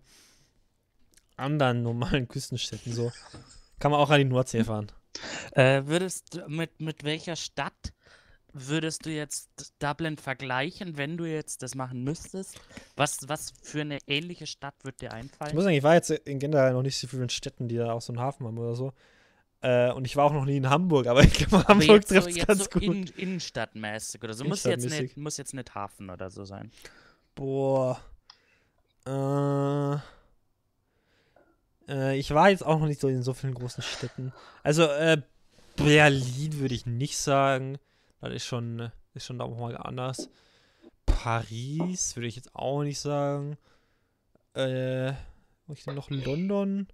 anderen 1.38 1.84
normalen 1.84 2.28
Küstenstädten. 2.28 2.92
So 2.94 3.12
kann 3.80 3.92
man 3.92 4.00
auch 4.02 4.10
an 4.10 4.20
die 4.20 4.26
Nordsee 4.26 4.64
fahren. 4.66 4.92
Äh, 5.52 5.84
würdest 5.86 6.36
du 6.36 6.48
mit, 6.48 6.80
mit 6.80 7.04
welcher 7.04 7.36
Stadt 7.36 7.94
würdest 8.54 9.06
du 9.06 9.12
jetzt 9.12 9.50
Dublin 9.80 10.18
vergleichen, 10.18 10.98
wenn 10.98 11.18
du 11.18 11.26
jetzt 11.26 11.62
das 11.62 11.76
machen 11.76 12.04
müsstest? 12.04 12.60
Was, 12.96 13.20
was 13.28 13.54
für 13.62 13.82
eine 13.82 14.00
ähnliche 14.08 14.48
Stadt 14.48 14.76
wird 14.84 15.02
dir 15.02 15.08
Ich 15.08 15.14
einfallen? 15.14 15.56
muss 15.56 15.64
sagen, 15.64 15.76
ich 15.76 15.84
war 15.84 15.96
jetzt 15.96 16.10
in 16.10 16.40
generell 16.40 16.74
noch 16.74 16.82
nicht 16.82 16.98
so 16.98 17.08
vielen 17.08 17.30
Städten, 17.30 17.68
die 17.68 17.78
da 17.78 17.94
auch 17.94 18.02
so 18.02 18.12
einen 18.12 18.20
Hafen 18.20 18.48
haben 18.48 18.58
oder 18.58 18.76
so. 18.76 18.94
Äh, 19.62 19.92
und 19.92 20.06
ich 20.06 20.16
war 20.16 20.26
auch 20.26 20.34
noch 20.34 20.46
nie 20.46 20.58
in 20.58 20.70
Hamburg, 20.70 21.08
aber 21.08 21.22
ich 21.22 21.34
glaube, 21.34 21.68
Hamburg 21.68 22.08
so, 22.08 22.16
trifft 22.16 22.30
es 22.30 22.36
jetzt 22.38 22.48
ganz 22.48 22.64
so 22.64 22.70
gut. 22.70 22.84
in, 22.84 23.04
innenstadtmäßig 23.18 24.24
oder 24.24 24.34
so. 24.34 24.46
Muss 24.46 24.64
jetzt, 24.64 24.90
nicht, 24.90 25.18
muss 25.18 25.38
jetzt 25.38 25.54
nicht 25.54 25.76
Hafen 25.76 26.10
oder 26.10 26.30
so 26.30 26.46
sein. 26.46 26.72
Boah. 27.36 28.00
Äh, 29.06 29.98
äh, 31.90 32.18
ich 32.18 32.32
war 32.32 32.50
jetzt 32.50 32.66
auch 32.66 32.80
noch 32.80 32.88
nicht 32.88 33.02
so 33.02 33.08
in 33.08 33.24
so 33.24 33.34
vielen 33.34 33.54
großen 33.54 33.84
Städten. 33.84 34.32
Also, 34.64 34.84
äh, 34.84 35.22
Berlin 35.76 36.60
würde 36.60 36.76
ich 36.76 36.86
nicht 36.86 37.18
sagen. 37.18 37.78
Das 38.22 38.34
ist 38.34 38.46
schon, 38.46 38.92
ist 39.14 39.26
schon 39.26 39.42
auch 39.42 39.58
mal 39.58 39.78
anders. 39.78 40.30
Paris 41.06 42.16
würde 42.16 42.28
ich 42.28 42.36
jetzt 42.36 42.56
auch 42.56 42.84
nicht 42.84 43.00
sagen. 43.00 43.58
Äh, 44.54 45.14
wo 45.68 45.74
ich 45.74 45.84
denn 45.84 45.96
noch 45.96 46.10
London? 46.10 46.88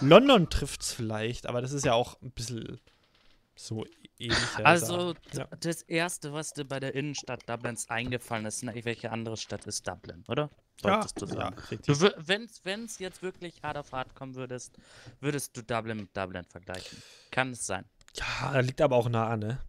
London 0.00 0.48
trifft's 0.48 0.92
vielleicht, 0.92 1.46
aber 1.46 1.60
das 1.60 1.72
ist 1.72 1.84
ja 1.84 1.92
auch 1.94 2.20
ein 2.22 2.30
bisschen 2.30 2.80
so 3.54 3.84
ähnlich. 4.18 4.38
Also, 4.64 5.14
ja. 5.32 5.48
das 5.60 5.82
Erste, 5.82 6.32
was 6.32 6.52
dir 6.52 6.64
bei 6.64 6.80
der 6.80 6.94
Innenstadt 6.94 7.48
Dublins 7.48 7.90
eingefallen 7.90 8.46
ist, 8.46 8.64
welche 8.64 9.10
andere 9.10 9.36
Stadt 9.36 9.66
ist 9.66 9.86
Dublin, 9.86 10.24
oder? 10.28 10.50
Wolltest 10.82 11.20
du 11.20 11.26
ja, 11.26 11.32
sagen. 11.34 11.58
effektiv. 11.58 11.98
Du, 11.98 12.12
wenn 12.26 12.84
es 12.84 12.98
jetzt 12.98 13.22
wirklich 13.22 13.62
hart 13.62 13.76
auf 13.76 13.92
hart 13.92 14.14
kommen 14.14 14.34
würdest, 14.34 14.76
würdest 15.20 15.56
du 15.56 15.62
Dublin 15.62 15.98
mit 15.98 16.16
Dublin 16.16 16.44
vergleichen. 16.44 17.02
Kann 17.30 17.50
es 17.50 17.66
sein. 17.66 17.84
Ja, 18.14 18.58
liegt 18.60 18.80
aber 18.80 18.96
auch 18.96 19.08
nah, 19.08 19.36
ne? 19.36 19.60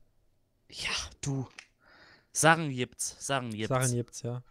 Ja, 0.70 0.92
du. 1.22 1.48
Sachen 2.32 2.72
gibt's. 2.72 3.16
Sachen 3.20 3.52
gibt's. 3.52 3.70
Sachen 3.70 3.94
gibt's, 3.94 4.22
ja. 4.24 4.42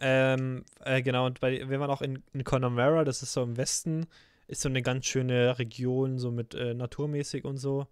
ähm, 0.00 0.64
äh, 0.80 1.02
genau, 1.02 1.26
und 1.26 1.40
bei, 1.40 1.68
wir 1.68 1.78
waren 1.80 1.90
auch 1.90 2.02
in, 2.02 2.22
in 2.32 2.44
Connemara, 2.44 3.04
das 3.04 3.22
ist 3.22 3.32
so 3.32 3.42
im 3.42 3.56
Westen, 3.56 4.06
ist 4.48 4.62
so 4.62 4.68
eine 4.68 4.82
ganz 4.82 5.06
schöne 5.06 5.58
Region, 5.58 6.18
so 6.18 6.30
mit 6.30 6.54
äh, 6.54 6.74
naturmäßig 6.74 7.44
und 7.44 7.58
so. 7.58 7.86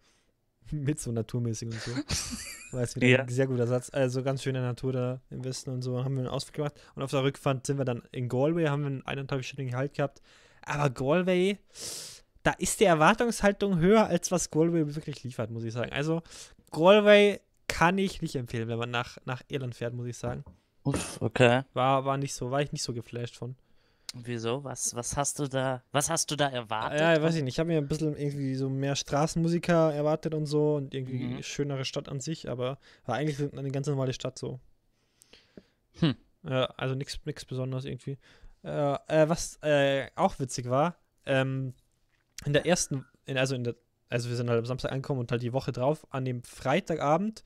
mit 0.70 1.00
so 1.00 1.12
naturmäßig 1.12 1.68
und 1.68 1.80
so. 1.80 1.90
Jetzt 2.78 2.96
wieder 2.96 3.06
Ja. 3.06 3.18
ein 3.22 3.28
sehr 3.28 3.46
guter 3.46 3.66
Satz. 3.66 3.90
Also 3.92 4.22
ganz 4.22 4.42
schöne 4.42 4.60
Natur 4.62 4.92
da 4.92 5.20
im 5.30 5.44
Westen 5.44 5.70
und 5.70 5.82
so. 5.82 6.04
Haben 6.04 6.14
wir 6.14 6.20
einen 6.20 6.28
Ausflug 6.28 6.54
gemacht. 6.54 6.74
Und 6.94 7.02
auf 7.02 7.10
der 7.10 7.22
Rückfahrt 7.22 7.66
sind 7.66 7.78
wir 7.78 7.84
dann 7.84 8.02
in 8.12 8.28
Galway, 8.28 8.66
haben 8.66 8.82
wir 8.82 8.86
einen 8.88 9.06
eineinhalbstündigen 9.06 9.76
Halt 9.76 9.94
gehabt. 9.94 10.22
Aber 10.64 10.88
Galway, 10.90 11.58
da 12.42 12.52
ist 12.52 12.80
die 12.80 12.84
Erwartungshaltung 12.84 13.78
höher, 13.78 14.06
als 14.06 14.30
was 14.30 14.50
Galway 14.50 14.94
wirklich 14.94 15.22
liefert, 15.24 15.50
muss 15.50 15.64
ich 15.64 15.72
sagen. 15.72 15.92
Also 15.92 16.22
Galway 16.70 17.40
kann 17.68 17.98
ich 17.98 18.22
nicht 18.22 18.36
empfehlen, 18.36 18.68
wenn 18.68 18.78
man 18.78 18.90
nach, 18.90 19.18
nach 19.24 19.42
Irland 19.48 19.74
fährt, 19.74 19.94
muss 19.94 20.06
ich 20.06 20.16
sagen. 20.16 20.44
Uff, 20.84 21.20
okay. 21.20 21.62
War, 21.74 22.04
war 22.04 22.16
nicht 22.16 22.34
so, 22.34 22.50
war 22.50 22.60
ich 22.62 22.72
nicht 22.72 22.82
so 22.82 22.92
geflasht 22.92 23.36
von. 23.36 23.56
Wieso? 24.14 24.62
Was, 24.62 24.94
was 24.94 25.16
hast 25.16 25.38
du 25.38 25.48
da, 25.48 25.82
was 25.90 26.10
hast 26.10 26.30
du 26.30 26.36
da 26.36 26.48
erwartet? 26.48 27.00
Ja, 27.00 27.16
ich 27.16 27.22
weiß 27.22 27.34
ich 27.36 27.42
nicht. 27.42 27.54
Ich 27.54 27.58
habe 27.58 27.68
mir 27.68 27.78
ein 27.78 27.88
bisschen 27.88 28.14
irgendwie 28.16 28.54
so 28.56 28.68
mehr 28.68 28.94
Straßenmusiker 28.94 29.94
erwartet 29.94 30.34
und 30.34 30.44
so 30.46 30.76
und 30.76 30.92
irgendwie 30.94 31.36
Mhm. 31.36 31.42
schönere 31.42 31.84
Stadt 31.86 32.08
an 32.10 32.20
sich, 32.20 32.50
aber 32.50 32.78
war 33.06 33.16
eigentlich 33.16 33.52
eine 33.56 33.70
ganz 33.70 33.86
normale 33.86 34.12
Stadt 34.12 34.38
so. 34.38 34.60
Hm. 36.00 36.14
Ja, 36.44 36.64
also 36.76 36.94
nichts 36.94 37.18
Besonderes 37.46 37.84
irgendwie. 37.86 38.18
Äh, 38.64 38.94
äh, 39.08 39.28
was 39.28 39.58
äh, 39.62 40.08
auch 40.14 40.38
witzig 40.38 40.68
war, 40.68 40.96
ähm, 41.24 41.72
in 42.44 42.52
der 42.52 42.66
ersten, 42.66 43.06
in, 43.24 43.38
also 43.38 43.54
in 43.54 43.64
der, 43.64 43.76
also 44.10 44.28
wir 44.28 44.36
sind 44.36 44.50
halt 44.50 44.58
am 44.58 44.66
Samstag 44.66 44.92
angekommen 44.92 45.20
und 45.20 45.30
halt 45.32 45.42
die 45.42 45.52
Woche 45.52 45.72
drauf, 45.72 46.06
an 46.10 46.24
dem 46.24 46.42
Freitagabend, 46.42 47.44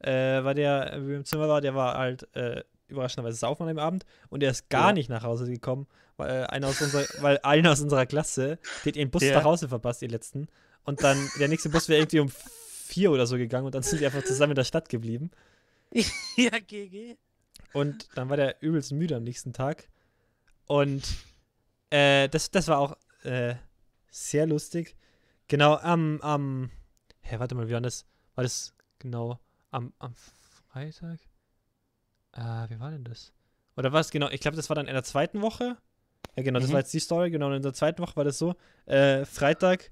äh, 0.00 0.42
war 0.42 0.54
der, 0.54 0.98
wie 1.06 1.14
im 1.14 1.24
Zimmer 1.24 1.48
war, 1.48 1.60
der 1.60 1.74
war 1.74 1.96
halt 1.96 2.34
äh, 2.34 2.64
überraschenderweise 2.88 3.36
saufen 3.38 3.62
an 3.64 3.68
dem 3.68 3.78
Abend 3.78 4.04
und 4.30 4.40
der 4.40 4.50
ist 4.50 4.68
gar 4.70 4.88
Ja. 4.88 4.92
nicht 4.94 5.10
nach 5.10 5.22
Hause 5.22 5.50
gekommen, 5.50 5.86
weil 6.18 6.46
einer 6.48 6.68
aus 6.68 6.80
unserer, 6.82 7.06
weil 7.22 7.38
einer 7.42 7.72
aus 7.72 7.80
unserer 7.80 8.04
Klasse, 8.06 8.58
hat 8.84 8.96
ihren 8.96 9.10
Bus 9.10 9.22
Ja. 9.22 9.36
nach 9.36 9.44
Hause 9.44 9.68
verpasst, 9.68 10.02
ihr 10.02 10.08
letzten. 10.08 10.48
Und 10.84 11.02
dann, 11.02 11.18
der 11.38 11.48
nächste 11.48 11.70
Bus 11.70 11.88
wäre 11.88 12.00
irgendwie 12.00 12.20
um 12.20 12.28
vier 12.30 13.10
oder 13.10 13.26
so 13.26 13.36
gegangen 13.36 13.66
und 13.66 13.74
dann 13.74 13.82
sind 13.82 14.00
die 14.00 14.06
einfach 14.06 14.24
zusammen 14.24 14.52
in 14.52 14.56
der 14.56 14.64
Stadt 14.64 14.88
geblieben. 14.88 15.30
ja, 16.36 16.58
GG. 16.58 17.16
Und 17.72 18.08
dann 18.14 18.28
war 18.28 18.36
der 18.36 18.60
übelst 18.62 18.92
müde 18.92 19.16
am 19.16 19.24
nächsten 19.24 19.52
Tag. 19.52 19.88
Und 20.66 21.04
äh, 21.90 22.28
das, 22.28 22.50
das 22.50 22.68
war 22.68 22.78
auch 22.78 22.96
äh, 23.24 23.54
sehr 24.10 24.46
lustig. 24.46 24.96
Genau, 25.48 25.76
am, 25.76 26.20
am, 26.20 26.70
hä, 27.22 27.38
warte 27.38 27.54
mal, 27.54 27.68
wie 27.68 27.72
war 27.72 27.80
das? 27.80 28.06
War 28.34 28.44
das 28.44 28.74
genau 28.98 29.38
am, 29.70 29.92
am 29.98 30.14
Freitag? 30.70 31.20
Äh, 32.32 32.70
wie 32.70 32.80
war 32.80 32.90
denn 32.90 33.04
das? 33.04 33.32
Oder 33.76 33.92
was 33.92 34.10
genau? 34.10 34.28
Ich 34.30 34.40
glaube, 34.40 34.56
das 34.56 34.68
war 34.68 34.74
dann 34.76 34.88
in 34.88 34.94
der 34.94 35.04
zweiten 35.04 35.40
Woche. 35.40 35.76
Ja, 36.38 36.44
genau, 36.44 36.60
das 36.60 36.68
Mhm. 36.68 36.72
war 36.74 36.80
jetzt 36.80 36.94
die 36.94 37.00
Story. 37.00 37.30
Genau, 37.32 37.50
in 37.52 37.62
der 37.62 37.72
zweiten 37.74 38.00
Woche 38.00 38.14
war 38.14 38.22
das 38.24 38.38
so. 38.38 38.54
Äh, 38.86 39.24
Freitag, 39.24 39.90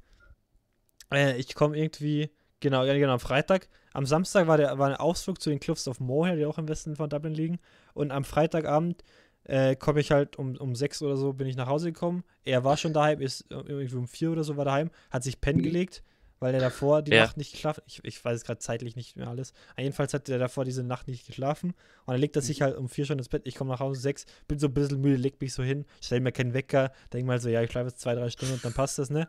äh, 1.13 1.37
ich 1.39 1.55
komme 1.57 1.77
irgendwie, 1.77 2.31
genau, 2.61 2.85
ja, 2.85 2.95
genau, 2.95 3.15
am 3.15 3.21
Freitag. 3.21 3.69
Am 3.93 4.07
Samstag 4.07 4.47
war 4.47 4.57
der 4.57 4.79
war 4.79 4.89
ein 4.89 4.95
Ausflug 4.97 5.41
zu 5.41 5.51
den 5.51 5.59
Cliffs 5.59 5.89
of 5.89 5.99
Moher, 5.99 6.37
die 6.37 6.47
auch 6.47 6.59
im 6.59 6.69
Westen 6.69 6.95
von 6.95 7.11
Dublin 7.11 7.35
liegen. 7.35 7.59
Und 7.95 8.13
am 8.13 8.23
Freitagabend 8.25 9.03
äh, 9.45 9.75
komme 9.75 9.99
ich 10.01 10.13
halt 10.13 10.37
um, 10.37 10.57
um 10.57 10.77
sechs 10.77 11.03
oder 11.03 11.17
so 11.17 11.33
bin 11.33 11.47
ich 11.49 11.57
nach 11.57 11.67
Hause 11.67 11.93
gekommen. 11.93 12.23
Er 12.45 12.63
war 12.63 12.77
schon 12.77 12.93
daheim, 12.93 13.21
ist 13.21 13.43
äh, 13.51 13.55
irgendwie 13.55 13.95
um 13.97 14.07
vier 14.07 14.31
oder 14.31 14.45
so 14.45 14.57
war 14.57 14.65
daheim, 14.65 14.91
hat 15.11 15.25
sich 15.25 15.41
pennen 15.41 15.63
gelegt, 15.63 16.05
weil 16.39 16.55
er 16.55 16.61
davor 16.61 17.03
die 17.03 17.13
Ja. 17.13 17.25
Nacht 17.25 17.37
nicht 17.37 17.53
geschlafen 17.53 17.83
ich, 17.87 18.01
ich 18.05 18.25
weiß 18.25 18.37
es 18.37 18.45
gerade 18.45 18.59
zeitlich 18.59 18.97
nicht 18.97 19.17
mehr 19.17 19.29
alles. 19.29 19.53
Jedenfalls 19.79 20.15
hat 20.15 20.29
er 20.29 20.39
davor 20.39 20.65
diese 20.65 20.83
Nacht 20.83 21.09
nicht 21.09 21.27
geschlafen. 21.27 21.71
Und 21.71 22.13
dann 22.13 22.21
legt 22.21 22.37
er 22.37 22.43
sich 22.43 22.63
halt 22.63 22.77
um 22.77 22.89
vier 22.89 23.07
schon 23.07 23.19
ins 23.19 23.29
Bett. 23.29 23.43
Ich 23.45 23.55
komme 23.55 23.71
nach 23.71 23.81
Hause 23.81 24.01
sechs, 24.01 24.27
bin 24.49 24.59
so 24.59 24.67
ein 24.67 24.75
bisschen 24.75 25.01
müde, 25.01 25.17
leg 25.17 25.41
mich 25.41 25.55
so 25.55 25.63
hin, 25.63 25.87
stell 26.01 26.21
mir 26.21 26.33
keinen 26.33 26.55
Wecker, 26.55 26.93
denk 27.13 27.27
mal 27.27 27.41
so, 27.41 27.49
ja, 27.49 27.63
ich 27.63 27.71
schlafe 27.71 27.89
jetzt 27.89 28.01
zwei, 28.01 28.15
drei 28.15 28.31
Stunden 28.31 28.55
und 28.55 28.65
dann 28.65 28.75
passt 28.75 28.99
das, 28.99 29.11
ne? 29.11 29.29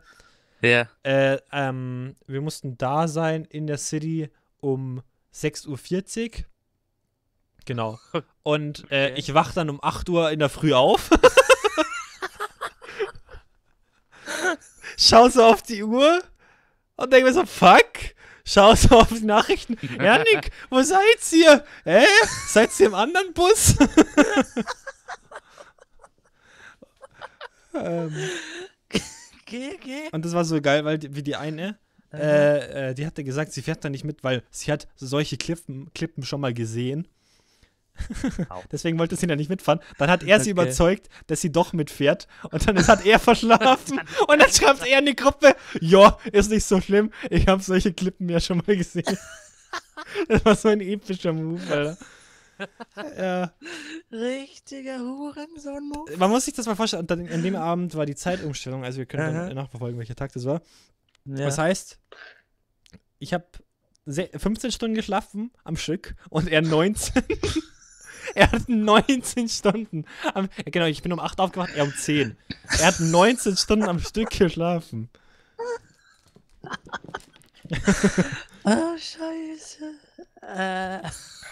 Ja. 0.60 0.88
Äh, 1.02 1.38
ähm, 1.52 2.16
wir 2.26 2.40
mussten 2.40 2.76
da 2.78 3.06
sein 3.08 3.44
in 3.44 3.66
der 3.66 3.78
City 3.78 4.30
um 4.60 5.02
6.40 5.32 5.68
Uhr. 5.68 6.44
Genau. 7.64 7.98
Und 8.42 8.90
äh, 8.90 9.14
ich 9.14 9.34
wach 9.34 9.52
dann 9.52 9.68
um 9.70 9.78
8 9.82 10.08
Uhr 10.08 10.30
in 10.30 10.38
der 10.38 10.48
Früh 10.48 10.72
auf. 10.72 11.10
Schau 14.96 15.28
so 15.28 15.44
auf 15.44 15.62
die 15.62 15.84
Uhr 15.84 16.20
und 16.98 17.12
denke 17.12 17.26
mir 17.28 17.32
so, 17.32 17.46
fuck, 17.46 17.88
schau 18.44 18.74
so 18.74 18.98
auf 19.00 19.08
die 19.08 19.24
Nachrichten. 19.24 19.76
Ja, 20.02 20.18
Nick, 20.18 20.50
wo 20.68 20.82
seid 20.82 21.32
ihr? 21.32 21.64
Hä? 21.84 22.04
Seid 22.48 22.70
ihr 22.80 22.86
im 22.86 22.94
anderen 22.94 23.32
Bus? 23.32 23.74
ähm, 27.74 28.14
Geh, 29.46 29.78
geh. 29.82 30.08
und 30.12 30.24
das 30.26 30.34
war 30.34 30.44
so 30.44 30.60
geil, 30.60 30.84
weil 30.84 30.98
die, 30.98 31.14
wie 31.14 31.22
die 31.22 31.36
eine, 31.36 31.78
äh, 32.12 32.90
äh, 32.90 32.94
die 32.94 33.06
hatte 33.06 33.24
gesagt, 33.24 33.52
sie 33.52 33.62
fährt 33.62 33.82
da 33.82 33.88
nicht 33.88 34.04
mit, 34.04 34.22
weil 34.22 34.42
sie 34.50 34.70
hat 34.70 34.88
solche 34.96 35.38
Klippen, 35.38 35.90
Klippen 35.94 36.22
schon 36.22 36.42
mal 36.42 36.52
gesehen. 36.52 37.08
Deswegen 38.72 38.98
wollte 38.98 39.16
sie 39.16 39.26
da 39.26 39.36
nicht 39.36 39.50
mitfahren. 39.50 39.80
Dann 39.98 40.10
hat 40.10 40.22
er 40.22 40.38
sie 40.40 40.52
Okay. 40.52 40.62
überzeugt, 40.62 41.08
dass 41.26 41.40
sie 41.40 41.52
doch 41.52 41.72
mitfährt. 41.72 42.26
Und 42.50 42.66
dann 42.68 42.86
hat 42.86 43.04
er 43.06 43.18
verschlafen. 43.20 44.00
und 44.28 44.38
dann 44.42 44.50
schreibt 44.50 44.86
er 44.86 44.98
in 45.00 45.06
die 45.06 45.16
Gruppe: 45.16 45.54
Ja, 45.80 46.18
ist 46.32 46.50
nicht 46.50 46.64
so 46.64 46.80
schlimm. 46.80 47.12
Ich 47.30 47.46
habe 47.48 47.62
solche 47.62 47.92
Klippen 47.92 48.28
ja 48.28 48.40
schon 48.40 48.58
mal 48.66 48.76
gesehen. 48.76 49.16
das 50.28 50.44
war 50.44 50.54
so 50.56 50.68
ein 50.68 50.80
epischer 50.80 51.32
Move, 51.32 51.60
Alter. 51.70 51.96
Ja, 53.16 53.52
Richtiger 54.10 54.98
Hurensohn-Move. 54.98 56.16
man 56.16 56.30
muss 56.30 56.44
sich 56.46 56.54
das 56.54 56.66
mal 56.66 56.74
vorstellen. 56.74 57.02
Und 57.02 57.10
dann, 57.10 57.28
an 57.28 57.42
dem 57.42 57.54
Abend 57.54 57.94
war 57.94 58.04
die 58.04 58.16
Zeitumstellung. 58.16 58.84
Also, 58.84 58.98
wir 58.98 59.06
können 59.06 59.36
Aha. 59.36 59.46
dann 59.46 59.54
nachverfolgen, 59.54 59.98
welcher 59.98 60.16
Tag 60.16 60.32
das 60.32 60.44
war. 60.44 60.60
Ja. 61.24 61.36
Das 61.46 61.58
heißt, 61.58 61.98
ich 63.20 63.32
habe 63.32 63.46
15 64.06 64.72
Stunden 64.72 64.96
geschlafen 64.96 65.50
am 65.64 65.76
Stück 65.76 66.14
und 66.30 66.48
er 66.48 66.62
19. 66.62 67.22
er 68.38 68.52
hat 68.52 68.68
19 68.68 69.48
Stunden. 69.48 70.04
Am, 70.34 70.48
genau, 70.64 70.86
ich 70.86 71.02
bin 71.02 71.12
um 71.12 71.18
8 71.20 71.40
aufgewacht, 71.40 71.70
er 71.74 71.84
um 71.84 71.92
10. 71.94 72.36
Er 72.78 72.86
hat 72.86 73.00
19 73.00 73.56
Stunden 73.56 73.88
am 73.88 73.98
Stück 73.98 74.30
geschlafen. 74.30 75.08
Ah, 78.64 78.96
scheiße. 78.96 79.94
Äh, 80.42 81.00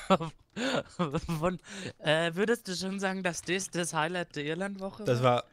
von, 1.39 1.59
äh, 1.99 2.35
würdest 2.35 2.69
du 2.69 2.75
schon 2.75 3.01
sagen, 3.01 3.23
dass 3.23 3.43
das 3.43 3.71
das 3.71 3.93
Highlight 3.93 4.37
der 4.37 4.45
Irlandwoche 4.45 5.05
Das 5.05 5.23
war 5.23 5.45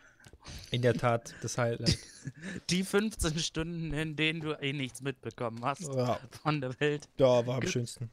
in 0.71 0.81
der 0.81 0.93
Tat 0.93 1.33
das 1.41 1.57
Highlight. 1.57 1.97
Die 2.69 2.83
15 2.83 3.39
Stunden, 3.39 3.93
in 3.93 4.15
denen 4.15 4.41
du 4.41 4.53
eh 4.61 4.73
nichts 4.73 5.01
mitbekommen 5.01 5.63
hast 5.65 5.81
Ja, 5.93 6.19
von 6.43 6.61
der 6.61 6.79
Welt. 6.79 7.07
ja 7.17 7.45
war 7.45 7.55
am 7.57 7.67
schönsten. 7.67 8.09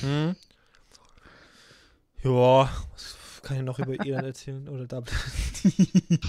Hm? 0.00 0.36
Ja, 2.22 2.70
was 2.92 3.40
kann 3.42 3.56
ich 3.56 3.62
noch 3.62 3.78
über 3.78 3.94
Irland 4.04 4.26
erzählen? 4.26 4.68
Oder 4.68 4.86
Dublin? 4.86 5.16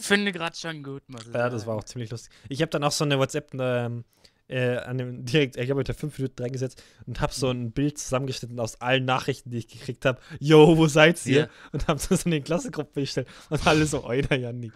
Finde 0.00 0.32
gerade 0.32 0.56
schon 0.56 0.82
gut, 0.82 1.08
muss 1.08 1.26
ich 1.26 1.34
Ja, 1.34 1.48
das 1.48 1.66
war 1.66 1.76
auch 1.76 1.84
ziemlich 1.84 2.10
lustig. 2.10 2.32
Ich 2.48 2.60
habe 2.60 2.70
dann 2.70 2.84
auch 2.84 2.92
so 2.92 3.04
eine 3.04 3.18
WhatsApp 3.18 3.54
ähm, 3.54 4.04
äh, 4.48 4.76
an 4.76 4.98
dem 4.98 5.24
direkt, 5.24 5.56
ich 5.56 5.70
habe 5.70 5.78
heute 5.78 5.94
fünf 5.94 6.18
Minuten 6.18 6.42
reingesetzt 6.42 6.82
und 7.06 7.20
habe 7.20 7.32
so 7.32 7.50
ein 7.50 7.72
Bild 7.72 7.98
zusammengeschnitten 7.98 8.60
aus 8.60 8.80
allen 8.80 9.04
Nachrichten, 9.04 9.50
die 9.50 9.58
ich 9.58 9.68
gekriegt 9.68 10.04
habe. 10.04 10.20
Yo, 10.38 10.76
wo 10.76 10.86
seid 10.86 11.24
ihr? 11.26 11.40
Ja. 11.40 11.48
Und 11.72 11.88
habe 11.88 12.00
das 12.08 12.24
in 12.24 12.32
die 12.32 12.42
Klassengruppe 12.42 13.00
gestellt 13.00 13.28
und 13.48 13.66
alle 13.66 13.86
so, 13.86 14.04
oida, 14.04 14.34
Janik. 14.34 14.74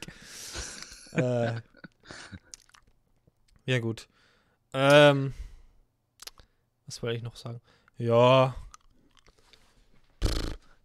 äh, 1.12 1.52
ja, 3.66 3.78
gut. 3.80 4.09
Ähm, 4.72 5.34
was 6.89 7.03
wollte 7.03 7.16
ich 7.16 7.22
noch 7.22 7.36
sagen? 7.36 7.61
Ja. 7.99 8.57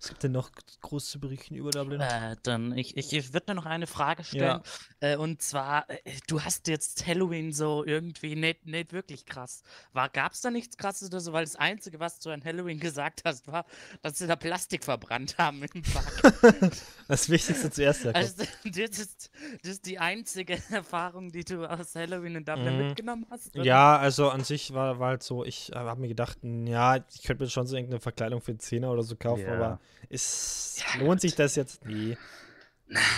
Was 0.04 0.10
gibt 0.10 0.24
denn 0.24 0.34
noch 0.34 0.52
groß 0.82 1.12
zu 1.12 1.20
berichten 1.22 1.56
über 1.56 1.72
Dublin? 1.72 2.02
Äh, 2.02 2.36
dann, 2.44 2.78
ich, 2.78 2.98
ich, 2.98 3.14
ich 3.14 3.32
würde 3.32 3.56
noch 3.56 3.66
eine 3.66 3.88
Frage 3.88 4.26
stellen. 4.26 4.60
Äh, 5.00 5.16
und 5.16 5.42
zwar, 5.42 5.90
äh, 5.90 6.00
du 6.28 6.42
hast 6.42 6.68
jetzt 6.68 7.08
Halloween 7.08 7.54
so 7.54 7.86
irgendwie 7.86 8.36
nicht, 8.36 8.66
nicht 8.66 8.92
wirklich 8.92 9.26
krass. 9.26 9.64
War, 9.94 10.10
gab's 10.10 10.42
da 10.42 10.52
nichts 10.52 10.76
krasses 10.76 11.08
oder 11.08 11.22
so? 11.22 11.32
Weil 11.32 11.46
das 11.46 11.56
Einzige, 11.56 12.02
was 12.02 12.20
du 12.20 12.32
an 12.32 12.44
Halloween 12.44 12.80
gesagt 12.82 13.22
hast, 13.24 13.48
war, 13.48 13.66
dass 14.02 14.18
sie 14.18 14.28
da 14.28 14.36
Plastik 14.36 14.84
verbrannt 14.84 15.38
haben 15.38 15.64
im 15.74 15.82
Park. 15.84 16.72
Das 17.10 17.30
Wichtigste 17.30 17.70
zuerst, 17.70 18.06
Jakob. 18.06 18.16
also, 18.22 18.44
das 18.64 18.98
ist, 18.98 19.30
das 19.62 19.72
ist 19.74 19.86
die 19.86 20.00
einzige 20.00 20.58
Erfahrung, 20.72 21.32
die 21.32 21.44
du 21.44 21.66
aus 21.70 21.96
Halloween 21.96 22.36
in 22.36 22.46
Dublin 22.46 22.78
Mhm. 22.78 22.88
mitgenommen 22.88 23.26
hast? 23.30 23.54
oder? 23.56 23.66
Ja, 23.66 23.98
also 23.98 24.30
an 24.30 24.44
sich 24.46 24.74
war, 24.74 25.00
war 25.00 25.10
halt 25.10 25.24
so, 25.24 25.44
ich 25.44 25.72
äh, 25.74 25.76
habe 25.76 26.00
mir 26.00 26.08
gedacht, 26.08 26.38
ja, 26.42 26.96
ich 27.14 27.24
könnte 27.24 27.44
mir 27.44 27.50
schon 27.50 27.68
so 27.68 27.76
irgendeine 27.76 28.00
Verkleidung 28.00 28.42
für 28.42 28.54
10er 28.54 28.90
oder 28.90 29.04
so 29.04 29.16
kaufen, 29.18 29.46
Ja. 29.46 29.54
aber 29.54 29.80
ist, 30.10 30.84
Ja, 30.94 31.00
lohnt 31.00 31.22
sich 31.22 31.36
das 31.36 31.56
jetzt? 31.56 31.86
Nee. 31.86 32.18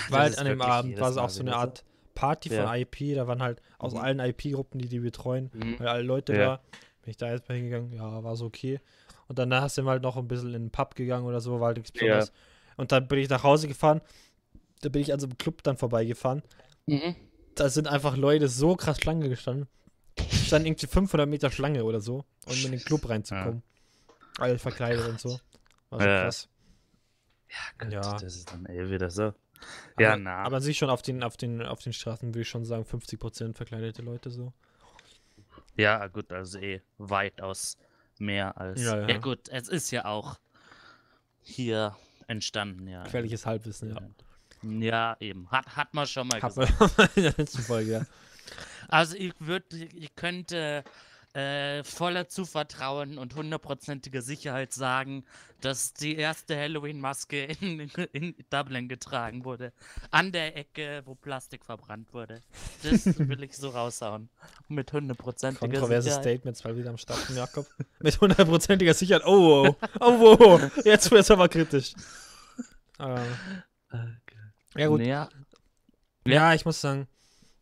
Weil 0.10 0.22
halt 0.22 0.38
an 0.38 0.46
dem 0.46 0.62
Abend 0.62 1.00
war 1.00 1.10
es 1.10 1.18
auch 1.18 1.30
so 1.30 1.42
eine 1.42 1.56
Art 1.56 1.84
Party 2.14 2.50
von 2.50 2.58
Ja. 2.60 2.76
IP, 2.76 3.14
da 3.16 3.28
waren 3.28 3.42
halt 3.42 3.62
aus 3.78 3.94
Mhm. 3.94 4.00
allen 4.00 4.20
IP-Gruppen, 4.20 4.80
die 4.80 4.88
die 4.88 5.00
betreuen, 5.00 5.50
Mhm. 5.54 5.80
weil 5.80 5.88
alle 5.88 6.04
Leute 6.04 6.34
Ja. 6.34 6.40
da, 6.40 6.62
bin 7.02 7.12
ich 7.12 7.18
da 7.18 7.30
jetzt 7.32 7.50
mal 7.50 7.56
hingegangen, 7.56 7.92
ja, 7.92 8.24
war 8.24 8.36
so 8.36 8.46
okay. 8.46 8.80
Und 9.28 9.38
danach 9.40 9.70
sind 9.70 9.86
wir 9.86 9.92
halt 9.92 10.04
noch 10.04 10.16
ein 10.18 10.28
bisschen 10.28 10.54
in 10.54 10.66
den 10.66 10.72
Pub 10.72 10.96
gegangen 10.96 11.26
oder 11.26 11.42
so, 11.42 11.60
war 11.60 11.68
halt 11.68 11.78
nichts 11.78 11.92
Ja. 11.96 12.02
Besonderes. 12.02 12.32
Und 12.78 12.92
dann 12.92 13.08
bin 13.08 13.20
ich 13.20 13.30
nach 13.30 13.44
Hause 13.44 13.68
gefahren, 13.68 14.02
da 14.82 14.90
bin 14.90 15.02
ich 15.02 15.12
an 15.12 15.20
so 15.20 15.26
einem 15.28 15.38
Club 15.38 15.64
dann 15.64 15.78
vorbeigefahren 15.78 16.44
Mhm. 16.88 17.16
da 17.56 17.70
sind 17.70 17.88
einfach 17.88 18.16
Leute 18.18 18.48
so 18.48 18.76
krass 18.76 18.98
Schlange 19.00 19.28
gestanden. 19.30 19.68
Standen 20.30 20.68
irgendwie 20.68 20.88
500 20.88 21.28
Meter 21.28 21.50
Schlange 21.52 21.84
oder 21.84 22.00
so, 22.00 22.24
um 22.46 22.54
in 22.66 22.72
den 22.72 22.80
Club 22.84 23.10
reinzukommen. 23.10 23.64
Alle 24.38 24.58
verkleidet 24.60 25.08
und 25.08 25.20
so. 25.20 25.40
War 25.90 26.00
so 26.00 26.06
Ja. 26.06 26.22
krass. 26.24 26.48
Ja, 27.56 27.78
Gott, 27.78 27.94
Ja. 27.94 28.02
das 28.18 28.36
ist 28.36 28.52
dann 28.52 28.66
eh 28.68 28.90
wieder 28.90 29.10
so. 29.10 29.34
Ja, 29.98 30.14
aber, 30.14 30.18
na. 30.22 30.44
Aber 30.44 30.62
sich 30.62 30.78
schon 30.78 30.90
auf 30.90 31.02
den, 31.02 31.24
auf 31.24 31.38
den, 31.38 31.62
auf 31.62 31.80
den 31.80 31.94
Straßen 31.94 32.30
würde 32.30 32.42
ich 32.42 32.50
schon 32.50 32.66
sagen, 32.66 32.84
50% 32.84 33.56
verkleidete 33.56 34.02
Leute 34.02 34.30
so. 34.30 34.54
Ja, 35.78 36.08
gut, 36.08 36.32
also 36.32 36.60
eh 36.60 36.82
weitaus 36.98 37.78
mehr 38.20 38.58
als. 38.58 38.82
Ja, 38.82 38.98
Ja, 39.02 39.08
ja. 39.10 39.18
gut, 39.18 39.48
es 39.50 39.68
ist 39.70 39.92
ja 39.92 40.06
auch 40.06 40.38
hier 41.42 41.96
entstanden, 42.28 42.88
ja. 42.88 43.04
Gefährliches 43.04 43.46
Halbwissen, 43.46 43.96
ja. 43.96 44.02
Ja, 44.64 45.18
eben. 45.20 45.50
Hat, 45.52 45.76
hat 45.76 45.94
man 45.94 46.08
schon 46.08 46.28
mal 46.28 46.42
Hat 46.42 46.56
gesagt. 46.56 46.74
in 47.18 47.24
der 47.24 47.34
letzten 47.38 47.62
Folge, 47.62 47.92
ja. 47.92 48.06
Also 48.88 49.16
ich 49.16 49.34
würde, 49.40 49.76
ich 49.76 50.16
könnte 50.16 50.84
äh, 51.36 51.84
voller 51.84 52.30
Zuvertrauen 52.30 53.18
und 53.18 53.36
hundertprozentiger 53.36 54.22
Sicherheit 54.22 54.72
sagen, 54.72 55.26
dass 55.60 55.94
die 55.94 56.16
erste 56.16 56.56
Halloween-Maske 56.56 57.44
in, 57.60 57.80
in 58.14 58.36
Dublin 58.50 58.88
getragen 58.88 59.44
wurde. 59.44 59.74
An 60.12 60.32
der 60.32 60.56
Ecke, 60.56 61.02
wo 61.06 61.14
Plastik 61.16 61.66
verbrannt 61.66 62.14
wurde. 62.14 62.42
Das 62.84 63.20
will 63.20 63.44
ich 63.44 63.58
so 63.58 63.70
raushauen. 63.70 64.30
Mit 64.70 64.94
hundertprozentiger 64.94 65.68
Kontroverse 65.68 66.04
Sicherheit. 66.04 66.24
Statements 66.24 66.64
mal 66.64 66.78
wieder 66.78 66.90
am 66.90 66.98
Start 66.98 67.30
Jakob. 67.36 67.68
Mit 68.00 68.22
hundertprozentiger 68.22 68.94
Sicherheit. 68.94 69.26
Oh, 69.26 69.68
oh, 69.68 69.76
oh, 70.00 70.38
oh, 70.40 70.60
oh. 70.62 70.82
jetzt 70.86 71.12
wird 71.12 71.22
es 71.22 71.32
aber 71.32 71.50
kritisch. 71.50 71.94
Ähm, 72.98 73.62
ja, 74.78 74.88
gut. 74.88 75.02
Ja, 75.02 75.30
Ja, 76.26 76.54
ich 76.54 76.64
muss 76.64 76.80
sagen, 76.80 77.08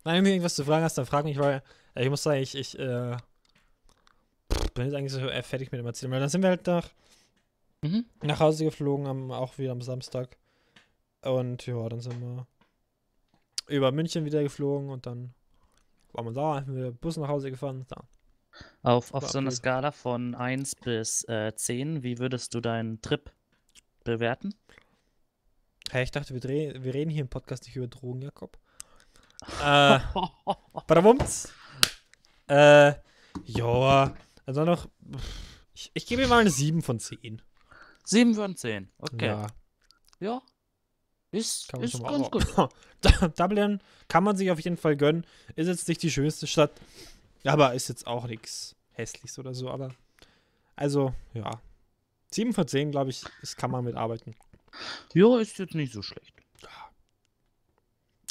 wenn 0.03 0.23
du 0.23 0.29
irgendwas 0.29 0.53
zu 0.53 0.63
fragen 0.63 0.83
hast, 0.83 0.97
dann 0.97 1.07
frag 1.07 1.25
mich, 1.25 1.39
weil 1.39 1.63
äh, 1.95 2.03
ich 2.03 2.09
muss 2.11 2.21
sagen, 2.21 2.41
ich, 2.41 2.55
ich 2.55 2.77
äh, 2.77 3.17
bin 4.73 4.85
jetzt 4.85 4.95
eigentlich 4.95 5.11
so 5.13 5.19
äh, 5.27 5.43
fertig 5.43 5.71
mit 5.71 5.79
dem 5.79 5.85
Erzählen. 5.85 6.11
Weil 6.11 6.19
dann 6.19 6.29
sind 6.29 6.41
wir 6.41 6.49
halt 6.49 6.65
nach, 6.67 6.89
Mhm. 7.83 8.05
nach 8.21 8.39
Hause 8.39 8.63
geflogen, 8.65 9.07
am, 9.07 9.31
auch 9.31 9.57
wieder 9.57 9.71
am 9.73 9.81
Samstag. 9.81 10.37
Und 11.21 11.65
ja, 11.65 11.89
dann 11.89 11.99
sind 11.99 12.19
wir 12.21 12.47
über 13.67 13.91
München 13.91 14.23
wieder 14.25 14.41
geflogen 14.41 14.89
und 14.89 15.05
dann 15.05 15.33
waren 16.13 16.25
wir 16.25 16.31
da, 16.33 16.55
haben 16.61 16.75
wir 16.75 16.91
Bus 16.91 17.17
nach 17.17 17.27
Hause 17.27 17.51
gefahren. 17.51 17.85
Da. 17.89 18.03
Auf, 18.83 19.13
auf 19.13 19.27
so 19.29 19.39
einer. 19.39 19.51
Skala 19.51 19.91
von 19.91 20.35
1 20.35 20.75
bis 20.75 21.23
äh, 21.27 21.53
10, 21.55 22.03
wie 22.03 22.19
würdest 22.19 22.53
du 22.53 22.61
deinen 22.61 23.01
Trip 23.01 23.31
bewerten? 24.03 24.53
Hey, 25.91 26.03
ich 26.03 26.11
dachte, 26.11 26.33
wir, 26.33 26.39
dreh, 26.41 26.73
wir 26.81 26.93
reden 26.93 27.09
hier 27.11 27.21
im 27.21 27.29
Podcast 27.29 27.65
nicht 27.65 27.75
über 27.75 27.87
Drogen, 27.87 28.21
Jakob. 28.21 28.57
äh, 29.61 29.99
Badabums. 30.87 31.51
Äh, 32.47 32.93
ja, 33.45 34.13
also 34.45 34.65
noch, 34.65 34.87
ich, 35.73 35.91
ich 35.93 36.05
gebe 36.05 36.23
ihm 36.23 36.29
mal 36.29 36.39
eine 36.39 36.49
7 36.49 36.81
von 36.81 36.99
10. 36.99 37.41
7 38.05 38.35
von 38.35 38.55
10. 38.55 38.89
Okay. 38.97 39.27
Ja, 39.27 39.47
Ja. 40.19 40.41
Ist, 41.31 41.69
kann 41.69 41.81
ist 41.81 41.99
ganz 42.03 42.29
gut. 42.29 42.45
Dublin 43.39 43.81
kann 44.07 44.23
man 44.23 44.37
sich 44.37 44.51
auf 44.51 44.59
jeden 44.59 44.77
Fall 44.77 44.95
gönnen. 44.95 45.25
Ist 45.55 45.67
jetzt 45.67 45.87
nicht 45.87 46.03
die 46.03 46.11
schönste 46.11 46.45
Stadt, 46.45 46.79
aber 47.43 47.73
ist 47.73 47.89
jetzt 47.89 48.05
auch 48.05 48.27
nichts 48.27 48.75
Hässliches 48.91 49.39
oder 49.39 49.55
so, 49.55 49.71
aber 49.71 49.95
also, 50.75 51.13
ja. 51.33 51.61
7 52.31 52.53
von 52.53 52.67
10, 52.67 52.91
glaube 52.91 53.11
ich, 53.11 53.23
das 53.41 53.55
kann 53.55 53.71
man 53.71 53.83
mitarbeiten. 53.83 54.35
Ja, 55.13 55.39
ist 55.39 55.59
jetzt 55.59 55.75
nicht 55.75 55.93
so 55.93 56.01
schlecht. 56.01 56.33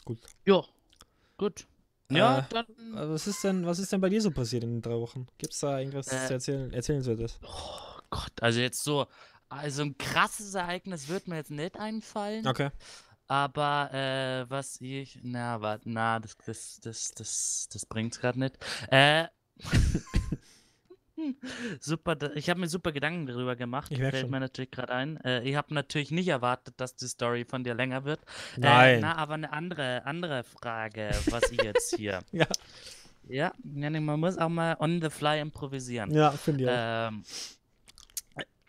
Gut. 0.05 0.19
Ja. 0.45 0.65
Gut. 1.39 1.67
Ja, 2.15 2.39
Äh, 2.39 2.43
dann. 2.51 2.67
Äh, 2.67 3.09
Was 3.11 3.27
ist 3.27 3.43
denn, 3.45 3.67
was 3.67 3.79
ist 3.79 3.93
denn 3.93 4.01
bei 4.01 4.09
dir 4.09 4.21
so 4.21 4.31
passiert 4.31 4.65
in 4.65 4.75
den 4.75 4.83
drei 4.83 4.95
Wochen? 4.99 5.27
Gibt 5.39 5.53
es 5.55 5.61
da 5.61 5.79
irgendwas 5.79 6.09
Äh, 6.09 6.27
zu 6.27 6.33
erzählen? 6.35 6.73
Erzählenswertes? 6.73 7.39
Oh 7.43 8.01
Gott, 8.11 8.33
also 8.41 8.61
jetzt 8.61 8.83
so. 8.83 9.07
Also 9.49 9.83
ein 9.83 9.99
krasses 9.99 10.55
Ereignis 10.55 11.09
wird 11.09 11.29
mir 11.29 11.37
jetzt 11.37 11.51
nicht 11.51 11.79
einfallen. 11.79 12.47
Okay. 12.47 12.71
Aber 13.29 13.93
äh, 13.93 14.51
was 14.51 14.81
ich. 14.81 15.19
Na, 15.23 15.61
warte, 15.61 15.89
na, 15.91 16.19
das, 16.21 16.37
das, 16.45 16.81
das, 16.83 17.11
das, 17.13 17.69
das 17.73 17.87
bringt's 17.87 18.19
gerade 18.21 18.39
nicht. 18.39 18.59
Äh. 18.91 19.27
super, 21.81 22.17
ich 22.35 22.51
habe 22.51 22.61
mir 22.61 22.69
super 22.69 22.93
Gedanken 22.93 23.27
darüber 23.27 23.57
gemacht. 23.57 23.91
Ich 23.91 23.99
Fällt 23.99 24.17
schon. 24.17 24.31
mir 24.31 24.41
natürlich 24.41 24.71
gerade 24.71 24.93
ein. 24.93 25.17
Äh, 25.25 25.43
ich 25.43 25.57
habe 25.57 25.75
natürlich 25.75 26.11
nicht 26.11 26.29
erwartet, 26.29 26.75
dass 26.79 26.97
die 26.97 27.07
Story 27.07 27.45
von 27.45 27.65
dir 27.65 27.75
länger 27.75 28.05
wird. 28.05 28.21
Äh, 28.57 28.61
Nein. 28.61 29.01
na, 29.01 29.17
aber 29.17 29.35
eine 29.35 29.53
andere, 29.53 30.05
andere 30.05 30.45
Frage, 30.45 31.11
was 31.31 31.51
ich 31.51 31.63
jetzt 31.63 31.97
hier. 31.97 32.21
ja, 32.33 32.47
Ja, 33.29 33.53
man 33.63 34.21
muss 34.21 34.39
auch 34.39 34.49
mal 34.49 34.77
on 34.79 35.01
the 35.01 35.11
fly 35.11 35.41
improvisieren. 35.41 36.13
ja 36.13 36.31
finde 36.33 36.65
ich. 36.65 36.71
Ähm, 36.73 37.25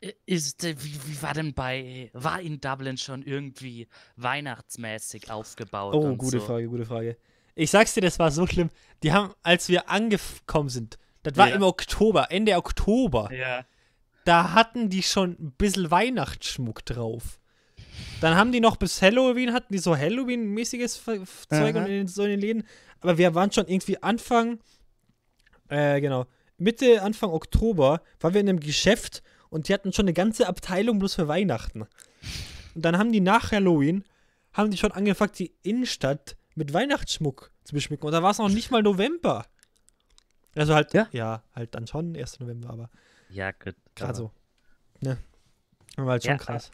äh, 0.04 0.14
ist, 0.26 0.64
äh, 0.64 0.76
wie, 0.84 1.00
wie 1.08 1.22
war 1.22 1.34
denn 1.34 1.54
bei, 1.54 2.10
war 2.14 2.42
in 2.42 2.60
Dublin 2.60 2.98
schon 2.98 3.24
irgendwie 3.24 3.88
weihnachtsmäßig 4.18 5.32
aufgebaut? 5.32 5.94
Oh, 5.96 6.16
gute 6.16 6.40
so? 6.40 6.46
Frage, 6.46 6.68
gute 6.68 6.86
Frage. 6.86 7.18
Ich 7.56 7.72
sag's 7.72 7.94
dir, 7.94 8.02
das 8.02 8.20
war 8.20 8.32
so 8.32 8.46
schlimm. 8.48 8.70
Die 9.04 9.14
haben, 9.14 9.34
als 9.44 9.70
wir 9.70 9.90
angekommen 9.90 10.70
sind, 10.70 10.98
das 11.24 11.36
war 11.38 11.50
Ja. 11.50 11.56
im 11.56 11.64
Oktober, 11.64 12.32
Ende 12.32 12.56
Oktober, 12.56 13.30
Ja. 13.34 13.66
da 14.26 14.54
hatten 14.54 14.90
die 14.90 15.04
schon 15.04 15.32
ein 15.32 15.52
bisschen 15.58 15.90
Weihnachtsschmuck 15.92 16.86
drauf. 16.86 17.40
Dann 18.22 18.36
haben 18.36 18.52
die 18.52 18.60
noch 18.60 18.78
bis 18.78 19.02
Halloween, 19.02 19.54
hatten 19.54 19.72
die 19.74 19.80
so 19.80 19.96
Halloween-mäßiges 19.98 21.04
Zeug 21.04 21.22
Aha. 21.50 21.68
und 21.84 21.88
in 21.88 22.08
so 22.08 22.24
in 22.24 22.32
den 22.32 22.40
Läden. 22.40 22.64
Aber 23.02 23.18
wir 23.18 23.36
waren 23.36 23.52
schon 23.52 23.68
irgendwie 23.68 24.02
Anfang, 24.02 24.60
äh, 25.70 26.00
genau, 26.02 26.26
Mitte, 26.58 27.02
Anfang 27.02 27.32
Oktober, 27.32 28.02
waren 28.20 28.34
wir 28.34 28.42
in 28.42 28.50
einem 28.50 28.60
Geschäft 28.60 29.22
und 29.50 29.68
die 29.68 29.74
hatten 29.74 29.94
schon 29.94 30.06
eine 30.06 30.14
ganze 30.14 30.48
Abteilung 30.48 31.00
bloß 31.00 31.16
für 31.16 31.28
Weihnachten. 31.28 31.82
Und 31.82 32.82
dann 32.86 32.98
haben 32.98 33.12
die 33.12 33.20
nach 33.22 33.52
Halloween, 33.52 34.04
haben 34.54 34.72
die 34.72 34.78
schon 34.78 34.92
angefangen, 34.92 35.34
die 35.38 35.54
Innenstadt 35.64 36.36
mit 36.56 36.74
Weihnachtsschmuck 36.74 37.52
zu 37.64 37.74
beschmücken. 37.74 38.06
Und 38.06 38.14
da 38.14 38.24
war 38.24 38.32
es 38.32 38.38
noch 38.38 38.50
nicht 38.50 38.72
mal 38.72 38.82
November. 38.82 39.46
Also 40.56 40.76
halt, 40.76 40.94
Ja. 40.94 41.08
ja, 41.12 41.44
halt 41.56 41.74
dann 41.76 41.88
schon 41.88 42.16
1. 42.16 42.40
November, 42.40 42.70
aber 42.70 42.90
Ja, 43.30 43.52
gut. 43.52 43.76
gerade 43.96 44.16
so. 44.16 44.32
Ne. 45.02 45.18
War 45.98 46.12
halt 46.14 46.24
schon 46.24 46.32
Ja, 46.34 46.38
krass. 46.38 46.72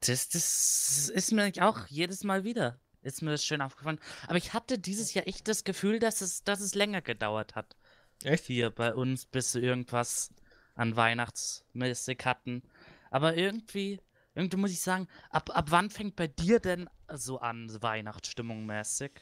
Das, 0.00 0.28
das 0.28 1.08
ist 1.08 1.32
mir 1.32 1.50
auch 1.60 1.86
jedes 1.88 2.22
Mal 2.24 2.44
wieder. 2.44 2.78
Ist 3.02 3.22
mir 3.22 3.30
das 3.30 3.44
schön 3.44 3.62
aufgefallen. 3.62 4.00
Aber 4.26 4.36
ich 4.36 4.52
hatte 4.52 4.78
dieses 4.78 5.14
Jahr 5.14 5.26
echt 5.26 5.48
das 5.48 5.64
Gefühl, 5.64 5.98
dass 5.98 6.20
es, 6.20 6.42
dass 6.44 6.60
es 6.60 6.74
länger 6.74 7.02
gedauert 7.02 7.54
hat. 7.54 7.76
Echt? 8.24 8.44
Hier 8.46 8.70
bei 8.70 8.94
uns, 8.94 9.26
bis 9.26 9.52
sie 9.52 9.60
irgendwas 9.60 10.30
an 10.74 10.96
Weihnachtsmäßig 10.96 12.18
hatten. 12.24 12.62
Aber 13.10 13.36
irgendwie, 13.36 14.00
irgendwie 14.34 14.56
muss 14.56 14.70
ich 14.72 14.80
sagen, 14.80 15.06
ab, 15.30 15.50
ab 15.56 15.66
wann 15.70 15.88
fängt 15.90 16.16
bei 16.16 16.26
dir 16.26 16.60
denn 16.60 16.90
so 17.14 17.38
an, 17.38 17.70
Weihnachtsstimmung 17.80 18.66
mäßig? 18.66 19.12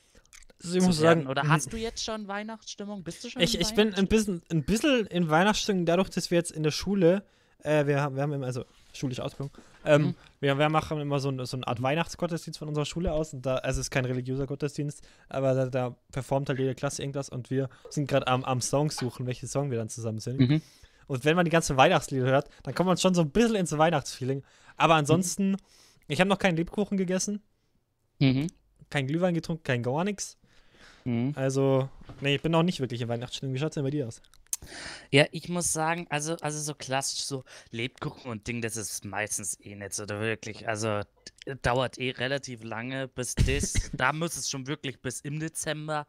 Also 0.65 0.79
ich 0.79 0.83
muss 0.85 0.99
sagen, 0.99 1.27
Oder 1.27 1.45
mhm. 1.45 1.51
hast 1.51 1.73
du 1.73 1.77
jetzt 1.77 2.03
schon 2.05 2.27
Weihnachtsstimmung? 2.29 3.03
Bist 3.03 3.23
du 3.25 3.31
schon 3.31 3.43
ich, 3.43 3.55
in 3.55 3.61
ich 3.61 3.75
bin 3.75 3.95
ein 3.95 4.07
bisschen, 4.09 4.43
ein 4.51 4.65
bisschen 4.65 5.07
in 5.07 5.29
Weihnachtsstimmung, 5.29 5.87
dadurch, 5.87 6.11
dass 6.11 6.31
wir 6.31 6.39
jetzt 6.39 6.51
in 6.53 6.63
der 6.63 6.71
Schule, 6.71 7.25
äh, 7.63 7.87
wir, 7.87 8.01
haben, 8.01 8.17
wir 8.17 8.23
haben 8.23 8.33
immer, 8.33 8.47
also 8.47 8.65
schulische 8.93 9.25
Ausbildung, 9.25 9.51
ähm, 9.85 10.03
Mhm. 10.03 10.15
wir, 10.41 10.59
wir 10.59 10.69
machen 10.69 11.01
immer 11.01 11.19
so, 11.21 11.31
ein, 11.31 11.45
so 11.45 11.57
eine 11.57 11.67
Art 11.67 11.83
Weihnachtsgottesdienst 11.83 12.59
von 12.59 12.69
unserer 12.69 12.85
Schule 12.87 13.13
aus. 13.13 13.35
Und 13.35 13.45
da, 13.45 13.57
also 13.57 13.81
es 13.81 13.87
ist 13.87 13.91
kein 13.91 14.05
religiöser 14.05 14.47
Gottesdienst, 14.47 15.03
aber 15.29 15.55
da, 15.55 15.67
da 15.67 15.97
performt 16.13 16.49
halt 16.49 16.59
jede 16.59 16.75
Klasse 16.75 17.03
irgendwas 17.03 17.29
und 17.29 17.51
wir 17.51 17.69
sind 17.91 18.09
gerade 18.09 18.27
am, 18.29 18.45
am 18.45 18.61
Songs 18.61 18.97
suchen, 18.97 19.27
welche 19.27 19.47
Song 19.47 19.71
wir 19.71 19.79
dann 19.79 19.89
zusammen 19.89 20.21
singen. 20.21 20.49
Mhm. 20.49 20.63
Und 21.07 21.25
wenn 21.27 21.37
man 21.37 21.45
die 21.45 21.51
ganzen 21.51 21.77
Weihnachtslieder 21.77 22.25
hört, 22.25 22.49
dann 22.63 22.75
kommt 22.75 22.87
man 22.87 22.97
schon 22.97 23.15
so 23.15 23.21
ein 23.21 23.31
bisschen 23.31 23.57
ins 23.57 23.77
Weihnachtsfeeling. 23.77 24.43
Aber 24.79 24.95
ansonsten, 24.95 25.57
ich 26.09 26.19
habe 26.21 26.29
noch 26.31 26.39
keinen 26.39 26.57
Lebkuchen 26.57 26.97
gegessen, 26.97 27.43
Mhm. 28.21 28.47
kein 28.91 29.07
Glühwein 29.07 29.35
getrunken, 29.35 29.65
kein 29.65 29.83
gar 29.83 30.05
nichts. 30.05 30.39
Mhm. 31.05 31.33
Also, 31.37 31.89
nee, 32.21 32.37
ich 32.37 32.43
bin 32.43 32.53
noch 32.53 32.63
nicht 32.63 32.81
wirklich 32.81 33.01
in 33.01 33.09
Weihnachtsstimmung. 33.09 33.55
Wie 33.55 33.59
schaut's 33.59 33.75
denn 33.75 33.85
bei 33.85 33.91
dir 33.91 34.09
aus? 34.09 34.21
Ja, 35.11 35.27
ich 35.31 35.49
muss 35.49 35.73
sagen, 35.73 36.07
also, 36.09 36.37
also 36.41 36.59
so 36.59 36.75
klassisch 36.75 37.25
so 37.25 37.45
Lebkuchen 37.71 38.31
und 38.31 38.47
Ding, 38.47 38.63
das 38.63 38.77
ist 38.77 39.05
meistens 39.05 39.59
eh 39.61 39.75
nicht 39.75 39.93
so 39.93 40.09
wirklich. 40.09 40.67
Also 40.67 41.03
dauert 41.63 41.99
eh 41.99 42.11
relativ 42.13 42.65
lange, 42.65 43.09
bis 43.09 43.35
das. 43.35 43.75
da 43.93 44.13
muss 44.13 44.37
es 44.37 44.49
schon 44.49 44.67
wirklich 44.67 45.01
bis 45.01 45.21
im 45.21 45.39
Dezember 45.39 46.07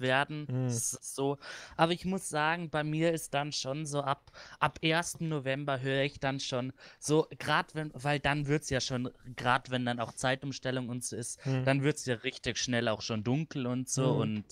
werden. 0.00 0.46
Mhm. 0.48 0.68
So. 0.70 1.38
Aber 1.76 1.92
ich 1.92 2.04
muss 2.04 2.28
sagen, 2.28 2.70
bei 2.70 2.84
mir 2.84 3.12
ist 3.12 3.34
dann 3.34 3.52
schon 3.52 3.86
so 3.86 4.02
ab, 4.02 4.30
ab 4.58 4.78
1. 4.82 5.20
November 5.20 5.80
höre 5.80 6.02
ich 6.02 6.20
dann 6.20 6.40
schon 6.40 6.72
so, 6.98 7.26
gerade 7.38 7.74
wenn, 7.74 7.90
weil 7.94 8.20
dann 8.20 8.46
wird 8.46 8.62
es 8.62 8.70
ja 8.70 8.80
schon, 8.80 9.10
gerade 9.36 9.70
wenn 9.70 9.84
dann 9.84 10.00
auch 10.00 10.12
Zeitumstellung 10.12 10.88
und 10.88 11.04
so 11.04 11.16
ist, 11.16 11.44
Hm. 11.44 11.64
dann 11.64 11.82
wird 11.82 11.96
es 11.98 12.06
ja 12.06 12.14
richtig 12.16 12.58
schnell 12.58 12.88
auch 12.88 13.02
schon 13.02 13.24
dunkel 13.24 13.66
und 13.66 13.88
so. 13.88 14.14
Mhm. 14.14 14.20
Und 14.20 14.44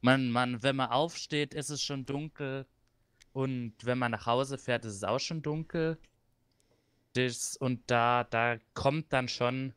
man, 0.00 0.30
man, 0.30 0.62
wenn 0.62 0.76
man 0.76 0.90
aufsteht, 0.90 1.54
ist 1.54 1.70
es 1.70 1.82
schon 1.82 2.06
dunkel. 2.06 2.66
Und 3.32 3.74
wenn 3.82 3.98
man 3.98 4.12
nach 4.12 4.26
Hause 4.26 4.58
fährt, 4.58 4.84
ist 4.84 4.94
es 4.94 5.04
auch 5.04 5.18
schon 5.18 5.42
dunkel. 5.42 5.98
Das, 7.14 7.56
und 7.56 7.82
da, 7.90 8.24
da 8.24 8.58
kommt 8.74 9.12
dann 9.12 9.28
schon, 9.28 9.72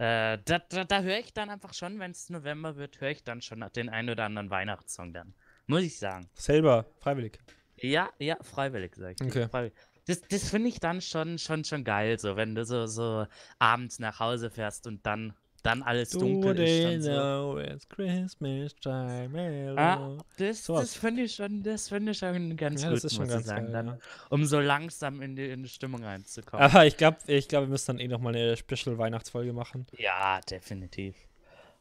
äh, 0.00 0.38
da, 0.46 0.58
da, 0.60 0.84
da 0.84 1.02
höre 1.02 1.18
ich 1.18 1.34
dann 1.34 1.50
einfach 1.50 1.74
schon, 1.74 1.98
wenn 1.98 2.12
es 2.12 2.30
November 2.30 2.76
wird, 2.76 3.02
höre 3.02 3.10
ich 3.10 3.22
dann 3.22 3.42
schon 3.42 3.62
den 3.76 3.90
ein 3.90 4.08
oder 4.08 4.24
anderen 4.24 4.48
Weihnachtssong 4.48 5.12
dann. 5.12 5.34
Muss 5.66 5.82
ich 5.82 5.98
sagen. 5.98 6.26
Selber, 6.32 6.86
freiwillig. 7.00 7.38
Ja, 7.76 8.08
ja, 8.18 8.38
freiwillig, 8.40 8.96
sag 8.96 9.20
ich. 9.20 9.26
Okay. 9.26 9.46
Freiwillig. 9.50 9.74
Das, 10.06 10.22
das 10.22 10.48
finde 10.48 10.70
ich 10.70 10.80
dann 10.80 11.02
schon, 11.02 11.38
schon, 11.38 11.64
schon 11.64 11.84
geil, 11.84 12.18
so 12.18 12.34
wenn 12.34 12.54
du 12.54 12.64
so, 12.64 12.86
so 12.86 13.26
abends 13.58 13.98
nach 13.98 14.20
Hause 14.20 14.50
fährst 14.50 14.86
und 14.86 15.04
dann, 15.04 15.34
dann 15.62 15.82
alles 15.82 16.10
dunkel 16.10 16.58
ist. 16.58 17.06
Dann 17.06 17.42
so. 17.42 17.58
it's 17.58 17.88
Christmas 17.88 18.74
time. 18.76 19.74
Ah, 19.76 20.16
das, 20.38 20.64
Sowas. 20.64 20.82
das 20.82 20.94
finde 20.96 21.22
ich 21.22 21.34
schon, 21.34 21.62
das 21.62 21.88
finde 21.88 22.12
ich 22.12 22.18
schon 22.18 22.56
ganz 22.56 22.82
Ja, 22.82 22.88
gut, 22.88 22.96
das 22.98 23.04
ist 23.04 23.14
schon 23.16 23.28
ganz 23.28 23.46
sagen, 23.46 23.64
geil, 23.66 23.72
dann, 23.72 23.86
ja. 23.88 23.98
um 24.30 24.44
so 24.44 24.60
langsam 24.60 25.20
in 25.22 25.36
die, 25.36 25.46
in 25.50 25.62
die 25.62 25.68
Stimmung 25.68 26.02
reinzukommen. 26.04 26.64
Aber 26.64 26.86
ich 26.86 26.96
glaube, 26.96 27.18
ich 27.26 27.48
glaub, 27.48 27.64
wir 27.64 27.68
müssen 27.68 27.86
dann 27.88 27.98
eh 27.98 28.08
nochmal 28.08 28.34
eine 28.34 28.56
Special-Weihnachtsfolge 28.56 29.52
machen. 29.52 29.86
Ja, 29.96 30.40
definitiv. 30.40 31.14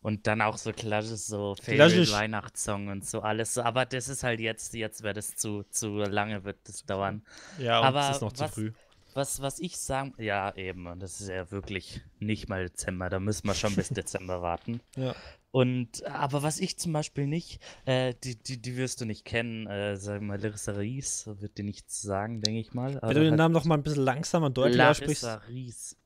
Und 0.02 0.28
dann 0.28 0.42
auch 0.42 0.58
so 0.58 0.72
klassisch 0.72 1.20
so. 1.20 1.56
Favorite 1.62 2.12
Weihnachtssong 2.12 2.88
und 2.88 3.06
so 3.06 3.22
alles. 3.22 3.54
so. 3.54 3.64
Aber 3.64 3.86
das 3.86 4.08
ist 4.08 4.24
halt 4.24 4.40
jetzt, 4.40 4.74
jetzt 4.74 5.04
wird 5.04 5.18
es 5.18 5.36
zu, 5.36 5.64
zu 5.72 5.98
lange, 5.98 6.46
wird 6.46 6.58
das 6.66 6.86
dauern. 6.86 7.22
Ja, 7.58 7.80
und 7.82 7.86
Aber 7.88 8.10
es 8.10 8.16
ist 8.16 8.22
noch 8.22 8.32
zu 8.32 8.46
was- 8.46 8.54
früh. 8.54 8.72
Was, 9.20 9.42
was 9.42 9.60
ich 9.60 9.78
sagen, 9.78 10.14
ja 10.18 10.56
eben, 10.56 10.88
und 10.88 11.02
das 11.02 11.20
ist 11.20 11.28
ja 11.28 11.52
wirklich 11.52 12.00
nicht 12.20 12.48
mal 12.48 12.70
Dezember, 12.70 13.10
da 13.10 13.20
müssen 13.20 13.48
wir 13.48 13.54
schon 13.54 13.76
bis 13.76 13.90
Dezember 13.90 14.42
warten. 14.42 14.80
Ja. 14.96 15.14
Und, 15.52 16.06
aber 16.06 16.42
was 16.42 16.62
ich 16.62 16.80
zum 16.80 16.94
Beispiel 16.94 17.28
nicht, 17.28 17.62
äh, 17.84 18.14
die, 18.24 18.42
die, 18.42 18.62
die 18.62 18.78
wirst 18.78 19.02
du 19.02 19.06
nicht 19.06 19.26
kennen, 19.26 19.68
äh, 19.68 19.98
sag 19.98 20.22
mal, 20.22 20.40
Larissa 20.40 20.72
Ries, 20.72 21.28
wird 21.28 21.58
dir 21.58 21.66
nichts 21.66 22.02
sagen, 22.02 22.40
denke 22.40 22.62
ich 22.62 22.74
mal. 22.74 22.98
Wenn 23.02 23.14
du 23.14 23.24
den 23.26 23.36
Namen 23.36 23.54
noch 23.54 23.66
mal 23.66 23.76
ein 23.76 23.84
bisschen 23.84 24.06
langsamer 24.06 24.46
und 24.46 24.58
deutlicher 24.58 24.90
aussprichst. 24.90 25.24
Larissa 25.24 25.48
Ries. 25.50 25.98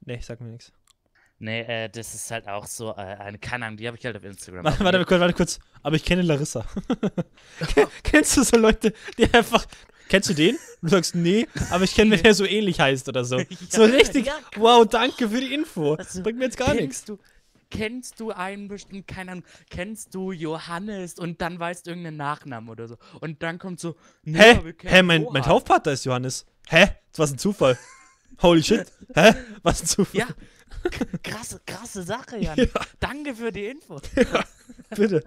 Nee, 0.00 0.20
sag 0.22 0.40
mir 0.40 0.48
nichts. 0.48 0.72
Nee, 1.38 1.60
äh, 1.60 1.90
das 1.90 2.14
ist 2.14 2.30
halt 2.30 2.48
auch 2.48 2.64
so 2.64 2.92
äh, 2.92 2.94
eine, 2.94 3.38
keine 3.38 3.66
Ahnung, 3.66 3.76
die 3.76 3.86
habe 3.86 3.98
ich 3.98 4.06
halt 4.06 4.16
auf 4.16 4.24
Instagram. 4.24 4.64
Warte, 4.64 4.82
warte, 4.84 5.04
kurz, 5.04 5.20
warte 5.20 5.34
kurz. 5.34 5.58
Aber 5.82 5.96
ich 5.96 6.04
kenne 6.04 6.22
Larissa. 6.22 6.64
Kennst 8.02 8.38
du 8.38 8.42
so 8.42 8.56
Leute, 8.56 8.94
die 9.18 9.24
einfach. 9.34 9.66
Kennst 10.08 10.28
du 10.28 10.34
den? 10.34 10.58
Du 10.82 10.88
sagst, 10.88 11.14
nee, 11.14 11.46
aber 11.70 11.84
ich 11.84 11.94
kenne, 11.94 12.10
wenn 12.12 12.22
der 12.22 12.34
so 12.34 12.44
ähnlich 12.44 12.78
heißt 12.78 13.08
oder 13.08 13.24
so. 13.24 13.40
so 13.70 13.84
richtig. 13.84 14.26
ja, 14.26 14.34
wow, 14.56 14.86
danke 14.86 15.28
für 15.28 15.40
die 15.40 15.54
Info. 15.54 15.94
Also, 15.94 16.22
Bringt 16.22 16.38
mir 16.38 16.44
jetzt 16.44 16.58
gar 16.58 16.74
nichts. 16.74 17.04
Kennst 17.04 17.08
du, 17.08 17.18
kennst 17.70 18.20
du 18.20 18.30
einen 18.30 18.68
bestimmt, 18.68 19.08
keine 19.08 19.32
Ahnung, 19.32 19.44
kennst 19.70 20.14
du 20.14 20.32
Johannes 20.32 21.18
und 21.18 21.40
dann 21.40 21.58
weißt 21.58 21.86
du 21.86 21.90
irgendeinen 21.90 22.18
Nachnamen 22.18 22.68
oder 22.68 22.86
so. 22.86 22.96
Und 23.20 23.42
dann 23.42 23.58
kommt 23.58 23.80
so, 23.80 23.96
nee, 24.22 24.38
Hä? 24.38 24.74
Hä, 24.82 25.02
mein, 25.02 25.26
mein. 25.32 25.42
Taufpater 25.42 25.92
ist 25.92 26.04
Johannes. 26.04 26.46
Hä? 26.68 26.88
Das 27.12 27.18
war 27.18 27.26
ein 27.34 27.38
Zufall. 27.38 27.78
Holy 28.42 28.62
shit. 28.62 28.86
Hä? 29.14 29.34
Was 29.62 29.82
ein 29.82 29.86
Zufall. 29.86 30.20
Ja, 30.20 30.28
krasse, 31.22 31.60
krasse 31.66 32.02
Sache, 32.02 32.38
Jan. 32.38 32.56
Ja. 32.58 32.66
Danke 33.00 33.34
für 33.34 33.52
die 33.52 33.66
Info. 33.66 34.00
Bitte. 34.96 35.24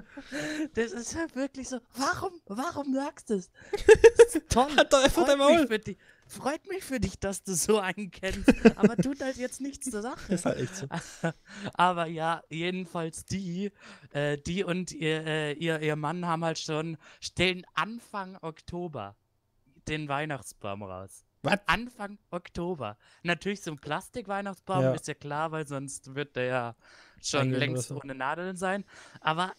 Das 0.74 0.92
ist 0.92 1.14
ja 1.14 1.26
wirklich 1.34 1.70
so, 1.70 1.80
warum, 1.96 2.42
warum 2.46 2.94
sagst 2.94 3.30
du 3.30 3.36
es? 3.36 3.50
Das 4.18 4.42
toll. 4.50 4.76
Hat 4.76 4.92
doch 4.92 5.04
einfach 5.04 5.26
dein 5.26 5.38
freut, 5.38 5.50
mich 5.50 5.58
Maul. 5.58 5.68
für 5.68 5.80
dich, 5.80 5.98
freut 6.28 6.68
mich 6.68 6.84
für 6.84 7.00
dich, 7.00 7.20
dass 7.20 7.44
du 7.44 7.56
so 7.56 7.80
einen 7.80 8.12
kennst, 8.12 8.50
aber 8.76 8.98
tut 8.98 9.22
halt 9.22 9.38
jetzt 9.38 9.62
nichts 9.62 9.90
zur 9.90 10.02
Sache. 10.02 10.34
Ist 10.34 10.46
halt 10.46 10.60
echt 10.60 10.76
so. 10.76 10.88
Aber 11.74 12.08
ja, 12.08 12.44
jedenfalls 12.50 13.26
die, 13.26 13.72
äh, 14.12 14.38
die 14.38 14.64
und 14.64 14.92
ihr, 14.92 15.26
äh, 15.26 15.54
ihr, 15.54 15.80
ihr 15.82 15.96
Mann 15.96 16.26
haben 16.26 16.44
halt 16.44 16.60
schon, 16.60 16.98
stellen 17.20 17.66
Anfang 17.74 18.38
Oktober 18.42 19.16
den 19.88 20.08
Weihnachtsbaum 20.08 20.84
raus. 20.84 21.27
Was? 21.44 21.60
Anfang 21.68 22.18
Oktober. 22.32 22.98
Natürlich 23.24 23.62
so 23.62 23.72
ein 23.72 23.78
Plastik-Weihnachtsbaum, 23.78 24.84
Ja. 24.84 24.94
ist 24.94 25.08
ja 25.08 25.14
klar, 25.14 25.52
weil 25.52 25.68
sonst 25.68 26.16
wird 26.16 26.36
der 26.36 26.46
ja 26.46 26.76
schon 27.22 27.52
längst 27.52 27.92
ohne 27.92 28.16
Nadeln 28.16 28.58
sein. 28.58 28.84
Aber 29.22 29.54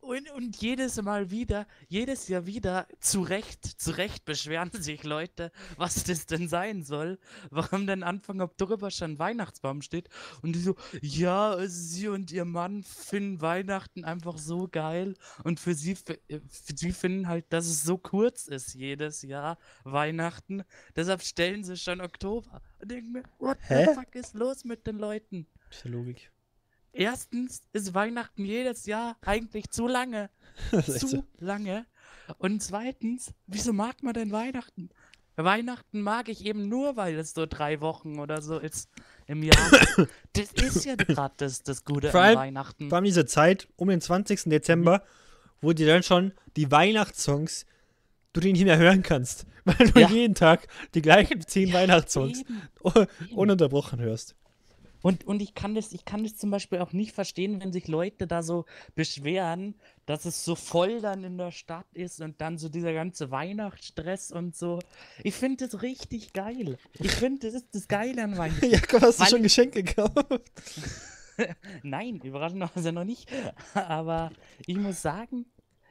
Und, 0.00 0.30
und 0.30 0.56
jedes 0.56 1.00
Mal 1.02 1.30
wieder, 1.30 1.66
jedes 1.88 2.28
Jahr 2.28 2.46
wieder, 2.46 2.86
zu 3.00 3.20
Recht, 3.20 3.64
zu 3.64 3.90
Recht 3.90 4.24
beschweren 4.24 4.70
sich 4.72 5.04
Leute, 5.04 5.50
was 5.76 6.04
das 6.04 6.26
denn 6.26 6.48
sein 6.48 6.84
soll. 6.84 7.18
Warum 7.50 7.86
denn 7.86 8.02
Anfang 8.02 8.40
Oktober 8.40 8.90
schon 8.90 9.12
ein 9.12 9.18
Weihnachtsbaum 9.18 9.82
steht. 9.82 10.08
Und 10.42 10.54
die 10.54 10.60
so, 10.60 10.76
ja, 11.02 11.58
sie 11.66 12.08
und 12.08 12.30
ihr 12.30 12.44
Mann 12.44 12.84
finden 12.84 13.40
Weihnachten 13.40 14.04
einfach 14.04 14.38
so 14.38 14.68
geil. 14.68 15.14
Und 15.44 15.60
für 15.60 15.74
sie, 15.74 15.94
für, 15.96 16.18
für 16.28 16.76
sie 16.76 16.92
finden 16.92 17.28
halt, 17.28 17.52
dass 17.52 17.66
es 17.66 17.82
so 17.82 17.98
kurz 17.98 18.46
ist 18.46 18.74
jedes 18.74 19.22
Jahr 19.22 19.58
Weihnachten. 19.84 20.62
Deshalb 20.96 21.22
stellen 21.22 21.64
sie 21.64 21.76
schon 21.76 22.00
Oktober. 22.00 22.62
Und 22.80 22.90
denken 22.90 23.12
mir, 23.12 23.24
what 23.38 23.58
Hä? 23.62 23.86
the 23.86 23.94
fuck 23.94 24.14
ist 24.14 24.34
los 24.34 24.64
mit 24.64 24.86
den 24.86 24.98
Leuten? 24.98 25.46
Ist 25.70 25.84
ja 25.84 25.90
Logik. 25.90 26.30
Erstens 26.92 27.62
ist 27.72 27.94
Weihnachten 27.94 28.44
jedes 28.44 28.86
Jahr 28.86 29.16
eigentlich 29.22 29.70
zu 29.70 29.86
lange. 29.86 30.30
Zu 30.84 31.06
so. 31.06 31.24
lange. 31.38 31.86
Und 32.38 32.62
zweitens, 32.62 33.32
wieso 33.46 33.72
mag 33.72 34.02
man 34.02 34.12
denn 34.14 34.32
Weihnachten? 34.32 34.90
Weihnachten 35.36 36.00
mag 36.00 36.28
ich 36.28 36.44
eben 36.44 36.68
nur, 36.68 36.96
weil 36.96 37.16
es 37.16 37.32
so 37.32 37.46
drei 37.46 37.80
Wochen 37.80 38.18
oder 38.18 38.42
so 38.42 38.58
ist 38.58 38.88
im 39.26 39.44
Jahr. 39.44 39.70
das 40.32 40.52
ist 40.52 40.84
ja 40.84 40.96
gerade 40.96 41.34
das, 41.36 41.62
das 41.62 41.84
Gute 41.84 42.10
Vor 42.10 42.20
an 42.20 42.26
allem- 42.26 42.38
Weihnachten. 42.38 42.88
Vor 42.88 42.96
allem 42.96 43.04
diese 43.04 43.24
Zeit 43.24 43.68
um 43.76 43.88
den 43.88 44.00
20. 44.00 44.44
Dezember, 44.50 45.04
wo 45.60 45.72
dir 45.72 45.86
dann 45.86 46.02
schon 46.02 46.32
die 46.56 46.70
Weihnachtssongs, 46.72 47.66
du 48.32 48.40
die 48.40 48.52
nicht 48.52 48.64
mehr 48.64 48.78
hören 48.78 49.02
kannst, 49.04 49.46
weil 49.64 49.90
du 49.92 50.00
Ja. 50.00 50.08
jeden 50.08 50.34
Tag 50.34 50.66
die 50.94 51.02
gleichen 51.02 51.40
zehn 51.46 51.72
Weihnachtssongs 51.72 52.40
Eben. 52.40 52.62
un- 52.82 53.06
ununterbrochen 53.36 54.00
hörst. 54.00 54.34
Und, 55.02 55.24
und 55.24 55.40
ich 55.40 55.54
kann 55.54 55.74
das, 55.74 55.92
ich 55.92 56.04
kann 56.04 56.24
das 56.24 56.36
zum 56.36 56.50
Beispiel 56.50 56.78
auch 56.80 56.92
nicht 56.92 57.12
verstehen, 57.12 57.60
wenn 57.60 57.72
sich 57.72 57.86
Leute 57.88 58.26
da 58.26 58.42
so 58.42 58.64
beschweren, 58.94 59.74
dass 60.06 60.24
es 60.24 60.44
so 60.44 60.54
voll 60.54 61.00
dann 61.00 61.22
in 61.24 61.38
der 61.38 61.52
Stadt 61.52 61.86
ist 61.92 62.20
und 62.20 62.40
dann 62.40 62.58
so 62.58 62.68
dieser 62.68 62.92
ganze 62.92 63.30
Weihnachtsstress 63.30 64.32
und 64.32 64.56
so. 64.56 64.80
Ich 65.22 65.34
finde 65.34 65.68
das 65.68 65.82
richtig 65.82 66.32
geil. 66.32 66.78
Ich 66.94 67.12
finde, 67.12 67.46
das 67.46 67.54
ist 67.54 67.66
das 67.72 67.88
Geile 67.88 68.24
an 68.24 68.36
Weihnachten. 68.36 68.70
Jakob, 68.70 69.02
hast 69.02 69.18
du 69.18 69.22
Weil- 69.24 69.30
schon 69.30 69.42
Geschenke 69.42 69.82
gekauft? 69.84 70.14
Nein, 71.82 72.20
überraschenderweise 72.20 72.92
noch 72.92 73.04
nicht. 73.04 73.30
Aber 73.74 74.32
ich 74.66 74.76
muss 74.76 75.02
sagen, 75.02 75.46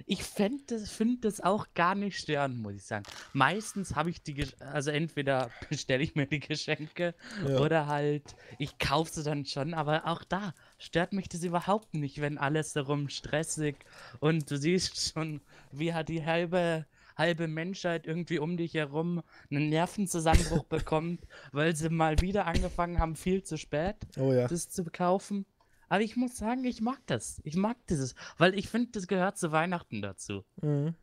ich 0.10 0.24
finde 0.24 1.18
das 1.20 1.42
auch 1.42 1.68
gar 1.76 1.94
nicht 1.94 2.18
störend, 2.18 2.58
muss 2.60 2.76
ich 2.76 2.84
sagen. 2.84 3.04
Meistens 3.34 3.96
habe 3.96 4.10
ich 4.10 4.24
die, 4.24 4.36
Gesch- 4.36 4.60
also 4.62 4.90
entweder 4.90 5.52
bestelle 5.70 6.02
ich 6.02 6.16
mir 6.16 6.26
die 6.26 6.40
Geschenke 6.40 7.14
Ja. 7.46 7.60
oder 7.60 7.88
halt, 7.88 8.24
ich 8.58 8.78
kaufe 8.80 9.12
sie 9.12 9.24
dann 9.24 9.46
schon, 9.46 9.74
aber 9.74 10.08
auch 10.08 10.24
da 10.24 10.54
stört 10.80 11.12
mich 11.12 11.28
das 11.28 11.44
überhaupt 11.44 11.94
nicht, 11.94 12.22
wenn 12.22 12.38
alles 12.38 12.72
darum 12.74 13.10
stressig 13.10 13.76
und 14.20 14.50
du 14.50 14.58
siehst 14.58 15.12
schon, 15.14 15.42
wie 15.72 15.94
hat 15.94 16.08
die 16.08 16.26
halbe, 16.26 16.86
halbe 17.18 17.50
Menschheit 17.50 18.08
irgendwie 18.08 18.40
um 18.40 18.56
dich 18.56 18.76
herum 18.76 19.22
einen 19.52 19.68
Nervenzusammenbruch 19.70 20.64
bekommt, 20.70 21.28
weil 21.52 21.76
sie 21.76 21.90
mal 21.90 22.22
wieder 22.22 22.46
angefangen 22.48 23.00
haben, 23.00 23.18
viel 23.18 23.44
zu 23.44 23.58
spät 23.58 23.98
Oh 24.18 24.32
ja. 24.32 24.48
das 24.48 24.70
zu 24.70 24.86
kaufen. 24.86 25.46
Aber 25.90 26.02
ich 26.02 26.16
muss 26.16 26.38
sagen, 26.38 26.64
ich 26.66 26.82
mag 26.82 27.00
das. 27.06 27.42
Ich 27.44 27.56
mag 27.56 27.78
dieses, 27.90 28.16
weil 28.38 28.58
ich 28.58 28.70
finde, 28.70 28.92
das 28.92 29.08
gehört 29.08 29.38
zu 29.38 29.52
Weihnachten 29.52 30.02
dazu. 30.02 30.44
Mhm. 30.62 30.96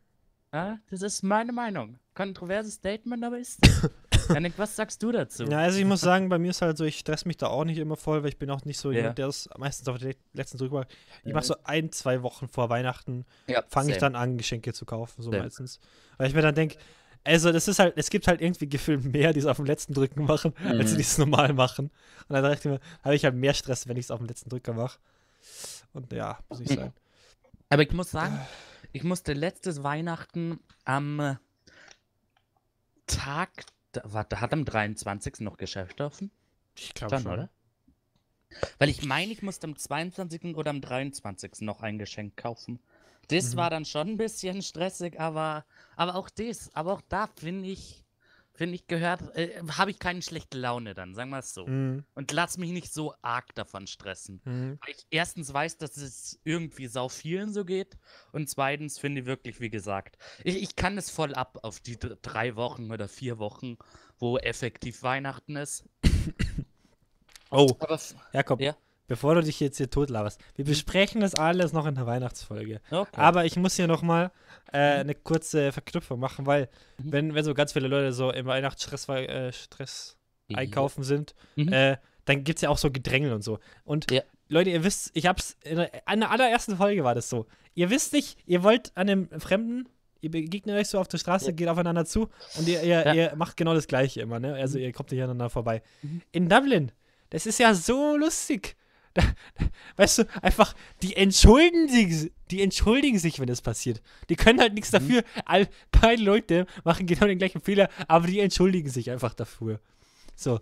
Ja, 0.53 0.79
das 0.89 1.01
ist 1.01 1.21
meine 1.23 1.51
Meinung. 1.51 1.97
Kontroverses 2.13 2.75
Statement, 2.75 3.23
aber 3.25 3.39
ist 3.39 3.59
das. 4.11 4.27
Janik, 4.29 4.53
was 4.57 4.75
sagst 4.75 5.03
du 5.03 5.11
dazu? 5.11 5.43
Ja, 5.43 5.59
also 5.59 5.77
ich 5.77 5.85
muss 5.85 6.01
sagen, 6.01 6.29
bei 6.29 6.39
mir 6.39 6.51
ist 6.51 6.61
halt 6.61 6.77
so, 6.77 6.85
ich 6.85 6.97
stress 6.97 7.25
mich 7.25 7.37
da 7.37 7.47
auch 7.47 7.65
nicht 7.65 7.77
immer 7.77 7.95
voll, 7.97 8.23
weil 8.23 8.29
ich 8.29 8.37
bin 8.39 8.49
auch 8.49 8.63
nicht 8.63 8.79
so 8.79 8.91
Ja. 8.91 8.97
jemand, 8.99 9.17
der 9.17 9.27
das 9.27 9.49
meistens 9.57 9.87
auf 9.87 9.97
den 9.99 10.15
letzten 10.33 10.57
Drück 10.57 10.71
macht. 10.71 10.87
Ich 11.25 11.33
mache 11.33 11.43
so 11.45 11.55
ein, 11.63 11.91
zwei 11.91 12.23
Wochen 12.23 12.47
vor 12.47 12.69
Weihnachten, 12.69 13.25
ja, 13.47 13.63
fange 13.67 13.91
ich 13.91 13.97
dann 13.97 14.15
an, 14.15 14.37
Geschenke 14.37 14.73
zu 14.73 14.85
kaufen, 14.85 15.21
so 15.21 15.29
Same. 15.29 15.43
meistens. 15.43 15.79
Weil 16.17 16.29
ich 16.29 16.33
mir 16.35 16.41
dann 16.41 16.55
denke, 16.55 16.77
also 17.25 17.51
das 17.51 17.67
ist 17.67 17.79
halt, 17.79 17.93
es 17.97 18.09
gibt 18.09 18.27
halt 18.27 18.39
irgendwie 18.41 18.69
gefühlt 18.69 19.03
mehr, 19.03 19.33
die 19.33 19.39
es 19.39 19.45
auf 19.45 19.57
dem 19.57 19.65
letzten 19.65 19.93
Drücken 19.93 20.23
machen, 20.25 20.53
als 20.63 20.91
Mhm. 20.91 20.95
die 20.95 21.01
es 21.01 21.17
normal 21.17 21.51
machen. 21.53 21.87
Und 22.27 22.33
dann 22.33 22.43
dachte 22.43 22.57
ich 22.59 22.65
mir, 22.65 22.79
habe 23.03 23.15
ich 23.15 23.25
halt 23.25 23.35
mehr 23.35 23.53
Stress, 23.53 23.87
wenn 23.87 23.97
ich 23.97 24.05
es 24.05 24.11
auf 24.11 24.19
dem 24.19 24.27
letzten 24.27 24.49
Drücker 24.49 24.73
mache. 24.73 24.99
Und 25.93 26.11
ja, 26.13 26.39
muss 26.49 26.59
ich 26.61 26.69
sagen. 26.69 26.93
Aber 27.69 27.81
ich 27.83 27.91
muss 27.91 28.11
sagen, 28.11 28.39
ich 28.93 29.03
musste 29.03 29.33
letztes 29.33 29.83
Weihnachten 29.83 30.59
am 30.85 31.19
äh, 31.19 31.35
Tag, 33.07 33.49
da, 33.91 34.01
warte, 34.05 34.41
hat 34.41 34.53
am 34.53 34.65
23. 34.65 35.41
noch 35.41 35.57
Geschäft 35.57 36.01
offen? 36.01 36.31
Ich 36.75 36.93
glaube 36.93 37.19
schon. 37.19 37.31
oder? 37.31 37.49
Weil 38.79 38.89
ich 38.89 39.03
meine, 39.03 39.31
ich 39.31 39.41
musste 39.41 39.67
am 39.67 39.75
22. 39.75 40.55
oder 40.55 40.69
am 40.69 40.81
23. 40.81 41.61
noch 41.61 41.81
ein 41.81 41.97
Geschenk 41.97 42.37
kaufen. 42.37 42.79
Das 43.27 43.53
Mhm. 43.53 43.57
war 43.57 43.69
dann 43.69 43.85
schon 43.85 44.09
ein 44.09 44.17
bisschen 44.17 44.61
stressig, 44.61 45.19
aber, 45.19 45.65
aber 45.95 46.15
auch 46.15 46.29
das, 46.29 46.69
aber 46.75 46.93
auch 46.93 47.01
da 47.09 47.27
finde 47.27 47.69
ich, 47.69 48.03
finde 48.53 48.75
ich 48.75 48.87
gehört, 48.87 49.35
äh, 49.35 49.61
habe 49.77 49.91
ich 49.91 49.99
keine 49.99 50.21
schlechte 50.21 50.57
Laune 50.57 50.93
dann, 50.93 51.13
sagen 51.13 51.29
wir 51.29 51.39
es 51.39 51.53
so. 51.53 51.67
Mhm. 51.67 52.05
Und 52.13 52.31
lass 52.31 52.57
mich 52.57 52.71
nicht 52.71 52.93
so 52.93 53.13
arg 53.21 53.53
davon 53.55 53.85
stressen. 53.85 54.41
Mhm. 54.45 54.77
Weil 54.81 54.93
ich 54.95 55.05
erstens 55.09 55.53
weiß, 55.53 55.77
dass 55.77 55.97
es 55.97 56.39
irgendwie 56.45 56.87
sau 56.87 57.09
vielen 57.09 57.51
so 57.51 57.65
geht 57.65 57.97
und 58.31 58.49
zweitens 58.49 58.97
finde 58.97 59.21
ich 59.21 59.27
wirklich, 59.27 59.59
wie 59.59 59.69
gesagt, 59.69 60.17
ich, 60.43 60.55
ich 60.61 60.75
kann 60.77 60.97
es 60.97 61.09
voll 61.09 61.33
ab 61.33 61.59
auf 61.63 61.79
die 61.81 61.97
dr- 61.99 62.17
drei 62.21 62.55
Wochen 62.55 62.91
oder 62.91 63.07
vier 63.09 63.39
Wochen, 63.39 63.77
wo 64.19 64.37
effektiv 64.37 65.03
Weihnachten 65.03 65.55
ist. 65.57 65.83
Oh, 67.51 67.75
Aber 67.79 67.99
Jakob, 68.33 68.59
Ja. 68.59 68.75
Bevor 69.07 69.35
du 69.35 69.41
dich 69.41 69.59
jetzt 69.59 69.77
hier 69.77 69.89
totlaberst, 69.89 70.39
wir 70.55 70.65
besprechen 70.65 71.21
das 71.21 71.35
alles 71.35 71.73
noch 71.73 71.85
in 71.85 71.95
der 71.95 72.05
Weihnachtsfolge. 72.05 72.81
okay. 72.91 73.09
Aber 73.19 73.45
ich 73.45 73.55
muss 73.57 73.75
hier 73.75 73.87
nochmal 73.87 74.31
äh, 74.73 74.77
eine 74.77 75.13
kurze 75.15 75.71
Verknüpfung 75.71 76.19
machen, 76.19 76.45
weil 76.45 76.69
Mhm. 76.97 77.11
wenn, 77.11 77.35
wenn 77.35 77.45
so 77.45 77.53
ganz 77.53 77.73
viele 77.73 77.87
Leute 77.87 78.13
so 78.13 78.31
im 78.31 78.45
Weihnachtsstress 78.45 79.07
äh, 79.09 79.51
Stress 79.53 80.17
Ja. 80.47 80.57
einkaufen 80.57 81.03
sind, 81.03 81.35
Mhm. 81.55 81.71
äh, 81.73 81.97
dann 82.25 82.43
gibt 82.43 82.57
es 82.57 82.61
ja 82.63 82.69
auch 82.69 82.77
so 82.77 82.89
Gedrängel 82.91 83.31
und 83.33 83.43
so. 83.43 83.59
Und 83.83 84.09
Ja. 84.11 84.21
Leute, 84.47 84.69
ihr 84.71 84.83
wisst, 84.83 85.11
ich 85.13 85.25
hab's, 85.27 85.57
in 85.63 85.77
der, 85.77 85.91
allerersten 86.07 86.77
Folge 86.77 87.03
war 87.03 87.15
das 87.15 87.29
so. 87.29 87.45
Ihr 87.73 87.89
wisst 87.89 88.13
nicht, 88.13 88.37
ihr 88.45 88.63
wollt 88.63 88.91
an 88.95 89.09
einem 89.09 89.29
Fremden, 89.39 89.87
ihr 90.21 90.31
begegnet 90.31 90.75
euch 90.77 90.87
so 90.87 90.99
auf 90.99 91.07
der 91.07 91.17
Straße, 91.19 91.47
Ja. 91.47 91.51
geht 91.51 91.67
aufeinander 91.67 92.05
zu 92.05 92.29
und 92.57 92.67
ihr, 92.67 92.81
ihr, 92.83 93.05
Ja. 93.05 93.13
ihr 93.13 93.35
macht 93.35 93.57
genau 93.57 93.73
das 93.73 93.87
Gleiche 93.87 94.21
immer, 94.21 94.39
ne? 94.39 94.53
Also 94.55 94.77
ihr 94.79 94.91
kommt 94.91 95.11
nicht 95.11 95.19
aneinander 95.21 95.49
vorbei. 95.49 95.81
Mhm. 96.01 96.21
In 96.31 96.49
Dublin, 96.49 96.91
das 97.31 97.45
ist 97.45 97.59
ja 97.59 97.73
so 97.75 98.15
lustig. 98.17 98.75
Da, 99.15 99.23
weißt 99.95 100.19
du, 100.19 100.23
einfach, 100.43 100.75
die 101.01 101.15
entschuldigen 101.15 101.87
sich, 101.87 102.31
die 102.51 102.61
entschuldigen 102.61 103.17
sich, 103.17 103.39
wenn 103.39 103.47
das 103.47 103.61
passiert. 103.61 104.01
Die 104.29 104.35
können 104.35 104.59
halt 104.59 104.73
nichts 104.73 104.91
Mhm. 104.91 104.97
dafür. 104.99 105.23
All, 105.45 105.67
beide 105.89 106.21
Leute 106.21 106.67
machen 106.83 107.07
genau 107.07 107.25
den 107.25 107.37
gleichen 107.39 107.61
Fehler, 107.61 107.89
aber 108.07 108.27
die 108.27 108.39
entschuldigen 108.41 108.89
sich 108.89 109.09
einfach 109.09 109.33
dafür. 109.33 109.79
So. 110.35 110.59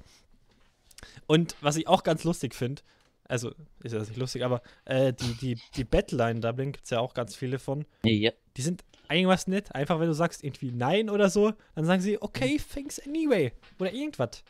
Und 1.28 1.56
was 1.62 1.76
ich 1.78 1.88
auch 1.88 2.04
ganz 2.04 2.24
lustig 2.24 2.56
finde, 2.56 2.82
also 3.28 3.54
ist 3.82 3.94
ja 3.94 4.00
nicht 4.00 4.18
lustig, 4.18 4.44
aber 4.46 4.62
äh, 4.86 5.14
die, 5.14 5.34
die, 5.36 5.62
die 5.76 5.84
Bettler 5.84 6.30
in 6.30 6.42
Dublin 6.42 6.72
gibt 6.74 6.84
es 6.86 6.92
ja 6.92 7.00
auch 7.00 7.14
ganz 7.14 7.36
viele 7.36 7.58
von. 7.58 7.86
Ja. 8.06 8.32
Die 8.58 8.62
sind 8.62 8.84
irgendwas 9.10 9.48
nett. 9.48 9.74
Einfach 9.74 10.00
wenn 10.00 10.08
du 10.08 10.14
sagst 10.14 10.44
irgendwie 10.44 10.72
nein 10.72 11.10
oder 11.10 11.30
so, 11.30 11.54
dann 11.76 11.86
sagen 11.86 12.02
sie, 12.02 12.22
okay, 12.22 12.60
thanks 12.74 13.00
anyway. 13.00 13.52
Oder 13.80 13.94
irgendwas. 13.94 14.44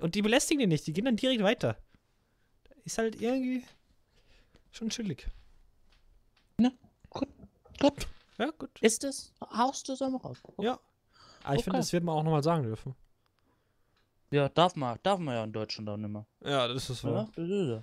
Und 0.00 0.14
die 0.14 0.22
belästigen 0.22 0.60
die 0.60 0.66
nicht, 0.66 0.86
die 0.86 0.92
gehen 0.92 1.04
dann 1.04 1.16
direkt 1.16 1.42
weiter. 1.42 1.76
Ist 2.88 2.96
halt 2.96 3.20
irgendwie 3.20 3.62
schon 4.72 4.88
chillig. 4.88 5.28
Gut, 7.10 7.28
gut. 7.78 8.08
Ja, 8.38 8.50
gut. 8.58 8.70
Ist 8.80 9.04
es? 9.04 9.30
Haust 9.42 9.86
du 9.88 9.92
es 9.92 10.00
einmal 10.00 10.22
raus? 10.22 10.38
Ja. 10.58 10.78
Aber 11.44 11.54
ich 11.56 11.64
finde, 11.64 11.76
Okay. 11.76 11.82
das 11.82 11.92
wird 11.92 12.02
man 12.04 12.14
auch 12.14 12.22
nochmal 12.22 12.42
sagen 12.42 12.62
dürfen. 12.62 12.94
Ja, 14.30 14.48
darf 14.48 14.74
man, 14.74 14.98
darf 15.02 15.18
man 15.18 15.34
ja 15.34 15.44
in 15.44 15.52
Deutschland 15.52 15.86
auch 15.90 15.98
nicht 15.98 16.08
mehr. 16.10 16.24
Ja, 16.42 16.66
das 16.66 16.88
ist 16.88 17.02
Ja, 17.02 17.28
das 17.36 17.46
ist 17.46 17.68
ja. 17.68 17.82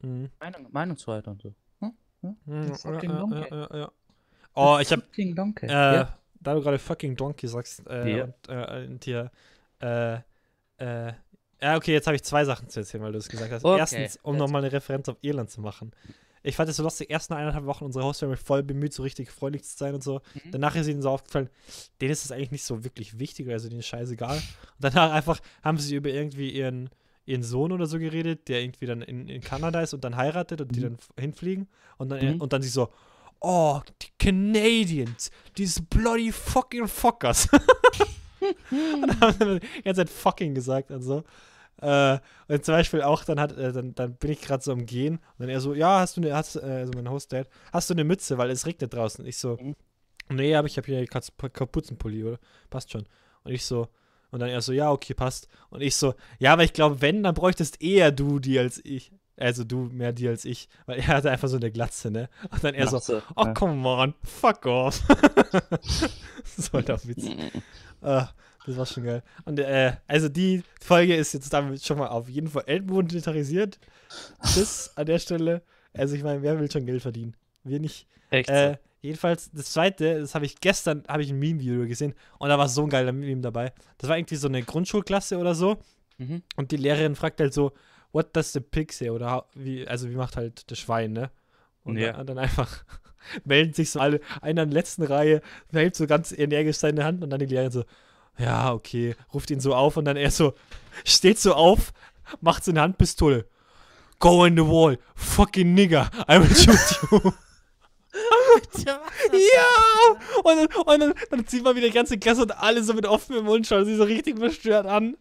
Mhm. 0.00 0.30
Meinung, 0.40 0.66
Meinungsfreiheit 0.72 1.28
und 1.28 1.42
so. 1.42 1.54
Hm? 1.80 1.94
Mhm, 2.22 2.36
Ja, 2.46 2.64
ja, 2.68 2.74
fucking 2.76 3.10
ja, 3.10 3.18
donkey. 3.18 3.48
ja, 3.50 3.56
ja, 3.70 3.76
ja. 3.80 3.92
Oh, 4.54 4.78
ich 4.80 4.90
hab, 4.92 5.00
Fucking 5.02 5.34
Donkey. 5.34 5.66
äh, 5.66 5.70
ja. 5.96 6.18
da 6.40 6.54
du 6.54 6.62
gerade 6.62 6.78
fucking 6.78 7.16
Donkey 7.16 7.48
sagst, 7.48 7.86
äh, 7.86 8.16
Ja. 8.16 8.24
und, 8.24 8.48
äh, 8.48 8.86
und 8.86 9.04
hier, 9.04 9.30
äh, 9.82 10.20
äh, 10.78 11.12
ja, 11.62 11.76
okay, 11.76 11.92
jetzt 11.92 12.06
habe 12.06 12.16
ich 12.16 12.22
zwei 12.22 12.44
Sachen 12.44 12.68
zu 12.68 12.80
erzählen, 12.80 13.02
weil 13.02 13.12
du 13.12 13.18
es 13.18 13.28
gesagt 13.28 13.50
hast. 13.52 13.64
Okay, 13.64 13.78
Erstens, 13.78 14.18
um 14.22 14.36
nochmal 14.36 14.62
eine 14.62 14.72
Referenz 14.72 15.08
auf 15.08 15.16
Irland 15.22 15.50
zu 15.50 15.60
machen. 15.60 15.92
Ich 16.42 16.56
fand 16.56 16.70
es 16.70 16.76
so 16.76 16.82
lustig, 16.82 17.08
die 17.08 17.12
ersten 17.12 17.34
eineinhalb 17.34 17.66
Wochen 17.66 17.84
unsere 17.84 18.02
Hostfamily 18.04 18.38
voll 18.38 18.62
bemüht, 18.62 18.94
so 18.94 19.02
richtig 19.02 19.30
freundlich 19.30 19.62
zu 19.64 19.76
sein 19.76 19.92
und 19.94 20.02
so. 20.02 20.22
Mhm. 20.44 20.52
Danach 20.52 20.74
ist 20.74 20.86
ihnen 20.88 21.02
so 21.02 21.10
aufgefallen, 21.10 21.50
denen 22.00 22.12
ist 22.12 22.24
es 22.24 22.32
eigentlich 22.32 22.50
nicht 22.52 22.64
so 22.64 22.82
wirklich 22.82 23.18
wichtig, 23.18 23.48
also 23.50 23.68
denen 23.68 23.80
ist 23.80 23.88
scheißegal. 23.88 24.36
Und 24.38 24.42
danach 24.78 25.12
einfach 25.12 25.38
haben 25.62 25.76
sie 25.76 25.96
über 25.96 26.08
irgendwie 26.08 26.50
ihren, 26.50 26.88
ihren 27.26 27.42
Sohn 27.42 27.72
oder 27.72 27.84
so 27.84 27.98
geredet, 27.98 28.48
der 28.48 28.62
irgendwie 28.62 28.86
dann 28.86 29.02
in, 29.02 29.28
in 29.28 29.42
Kanada 29.42 29.82
ist 29.82 29.92
und 29.92 30.02
dann 30.02 30.16
heiratet 30.16 30.62
und 30.62 30.74
die 30.74 30.80
Mhm. 30.80 30.84
dann 30.84 30.98
hinfliegen. 31.18 31.68
Und 31.98 32.08
dann, 32.08 32.36
Mhm. 32.36 32.40
und 32.40 32.54
dann 32.54 32.62
sie 32.62 32.70
so, 32.70 32.88
oh, 33.40 33.80
die 34.00 34.08
Canadians, 34.18 35.30
these 35.54 35.82
bloody 35.82 36.32
fucking 36.32 36.88
fuckers. 36.88 37.48
und 38.70 39.06
dann 39.08 39.20
haben 39.20 39.34
sie 39.38 39.60
die 39.60 39.82
ganze 39.82 40.00
Zeit 40.02 40.10
fucking 40.10 40.54
gesagt 40.54 40.90
und 40.90 41.02
so. 41.02 41.24
Äh, 41.80 42.18
und 42.48 42.64
zum 42.64 42.74
Beispiel 42.74 43.02
auch, 43.02 43.24
dann 43.24 43.40
hat, 43.40 43.56
äh, 43.56 43.72
dann, 43.72 43.94
dann 43.94 44.14
bin 44.16 44.32
ich 44.32 44.40
gerade 44.42 44.62
so 44.62 44.72
am 44.72 44.84
Gehen 44.84 45.14
und 45.14 45.40
dann 45.40 45.48
er 45.48 45.60
so, 45.60 45.72
ja, 45.74 46.00
hast 46.00 46.16
du 46.16 46.20
eine, 46.20 46.34
hast, 46.34 46.56
äh, 46.56 46.60
also 46.60 46.92
mein 46.94 47.08
Host-Dad, 47.10 47.48
hast 47.72 47.88
du 47.88 47.94
eine 47.94 48.04
Mütze, 48.04 48.36
weil 48.38 48.50
es 48.50 48.66
regnet 48.66 48.92
draußen. 48.92 49.24
Ich 49.24 49.38
so, 49.38 49.56
Mhm. 49.56 49.74
nee, 50.28 50.54
aber 50.54 50.66
ich 50.66 50.76
habe 50.76 50.86
hier 50.86 51.06
Kapuzenpulli, 51.06 52.24
oder? 52.24 52.38
Passt 52.68 52.92
schon. 52.92 53.06
Und 53.44 53.52
ich 53.52 53.64
so, 53.64 53.88
und 54.30 54.40
dann 54.40 54.50
er 54.50 54.60
so, 54.60 54.72
ja, 54.72 54.92
okay, 54.92 55.14
passt. 55.14 55.48
Und 55.70 55.80
ich 55.80 55.96
so, 55.96 56.14
ja, 56.38 56.52
aber 56.52 56.64
ich 56.64 56.72
glaube, 56.72 57.00
wenn, 57.00 57.22
dann 57.22 57.34
bräuchtest 57.34 57.82
eher 57.82 58.12
du 58.12 58.38
die 58.38 58.58
als 58.58 58.80
ich. 58.84 59.10
Also 59.36 59.64
du 59.64 59.88
mehr 59.90 60.12
die 60.12 60.28
als 60.28 60.44
ich. 60.44 60.68
Weil 60.84 60.98
er 60.98 61.06
hatte 61.06 61.30
einfach 61.30 61.48
so 61.48 61.56
eine 61.56 61.72
Glatze, 61.72 62.10
ne? 62.10 62.28
Und 62.50 62.62
dann 62.62 62.74
er 62.74 62.88
so, 62.88 62.98
Ach 62.98 63.02
so, 63.02 63.22
oh, 63.36 63.44
ja. 63.46 63.54
come 63.54 63.88
on, 63.88 64.14
fuck 64.22 64.66
off. 64.66 65.02
das 66.56 66.72
war 66.72 66.82
doch 66.82 67.04
Witz. 67.06 67.24
Ah, 68.02 68.28
das 68.66 68.76
war 68.76 68.86
schon 68.86 69.04
geil. 69.04 69.22
Und 69.44 69.58
äh, 69.58 69.92
also 70.06 70.28
die 70.28 70.62
Folge 70.80 71.14
ist 71.16 71.32
jetzt 71.34 71.52
damit 71.52 71.84
schon 71.84 71.98
mal 71.98 72.08
auf 72.08 72.28
jeden 72.28 72.48
Fall 72.48 72.64
endmonetarisiert. 72.66 73.78
Tschüss 74.44 74.90
an 74.96 75.06
der 75.06 75.18
Stelle. 75.18 75.62
Also 75.94 76.14
ich 76.14 76.22
meine, 76.22 76.42
wer 76.42 76.58
will 76.58 76.70
schon 76.70 76.86
Geld 76.86 77.02
verdienen? 77.02 77.34
Wir 77.64 77.80
nicht. 77.80 78.06
Echt 78.30 78.48
Äh, 78.48 78.76
jedenfalls, 79.02 79.50
das 79.52 79.72
zweite, 79.72 80.20
das 80.20 80.34
habe 80.34 80.44
ich 80.46 80.60
gestern, 80.60 81.02
habe 81.08 81.22
ich 81.22 81.30
ein 81.30 81.38
Meme-Video 81.38 81.86
gesehen 81.86 82.14
und 82.38 82.48
da 82.48 82.58
war 82.58 82.68
so 82.68 82.82
ein 82.84 82.90
geiler 82.90 83.12
Meme 83.12 83.40
dabei. 83.40 83.72
Das 83.98 84.08
war 84.08 84.16
irgendwie 84.16 84.36
so 84.36 84.48
eine 84.48 84.62
Grundschulklasse 84.62 85.36
oder 85.38 85.54
so. 85.54 85.78
Mhm. 86.18 86.42
und 86.56 86.70
die 86.70 86.76
Lehrerin 86.76 87.16
fragt 87.16 87.40
halt 87.40 87.54
so, 87.54 87.72
what 88.12 88.36
does 88.36 88.52
the 88.52 88.60
pig 88.60 88.92
say? 88.92 89.08
Oder 89.08 89.46
wie, 89.54 89.88
also 89.88 90.10
wie 90.10 90.16
macht 90.16 90.36
halt 90.36 90.70
das 90.70 90.78
Schwein, 90.78 91.12
ne? 91.14 91.30
Und 91.82 91.96
Ja. 91.96 92.12
dann, 92.12 92.26
dann 92.26 92.38
einfach 92.38 92.84
melden 93.44 93.72
sich 93.74 93.90
so 93.90 94.00
alle, 94.00 94.20
einer 94.40 94.62
in 94.62 94.70
der 94.70 94.80
letzten 94.80 95.02
Reihe, 95.02 95.42
hält 95.72 95.96
so 95.96 96.06
ganz 96.06 96.32
energisch 96.32 96.78
seine 96.78 97.04
Hand 97.04 97.22
und 97.22 97.30
dann 97.30 97.40
die 97.40 97.46
Lehrerin 97.46 97.70
so, 97.70 97.84
ja, 98.38 98.72
okay, 98.72 99.14
ruft 99.34 99.50
ihn 99.50 99.60
so 99.60 99.74
auf 99.74 99.96
und 99.96 100.04
dann 100.04 100.16
er 100.16 100.30
so, 100.30 100.54
steht 101.04 101.38
so 101.38 101.54
auf, 101.54 101.92
macht 102.40 102.64
so 102.64 102.70
eine 102.70 102.80
Handpistole. 102.80 103.46
Go 104.18 104.44
in 104.44 104.56
the 104.56 104.62
wall, 104.62 104.98
fucking 105.14 105.74
nigger, 105.74 106.10
I 106.28 106.38
will 106.38 106.54
shoot 106.54 107.10
you. 107.10 107.32
ja! 109.32 110.20
Und, 110.42 110.56
dann, 110.56 110.82
und 110.82 111.00
dann, 111.00 111.14
dann 111.30 111.46
zieht 111.46 111.62
man 111.62 111.76
wieder 111.76 111.86
die 111.86 111.92
ganze 111.92 112.18
Klasse 112.18 112.42
und 112.42 112.52
alle 112.52 112.82
so 112.82 112.94
mit 112.94 113.06
offenem 113.06 113.44
Mund 113.44 113.66
schauen 113.66 113.84
sie 113.84 113.96
so 113.96 114.04
richtig 114.04 114.38
verstört 114.38 114.86
an. 114.86 115.16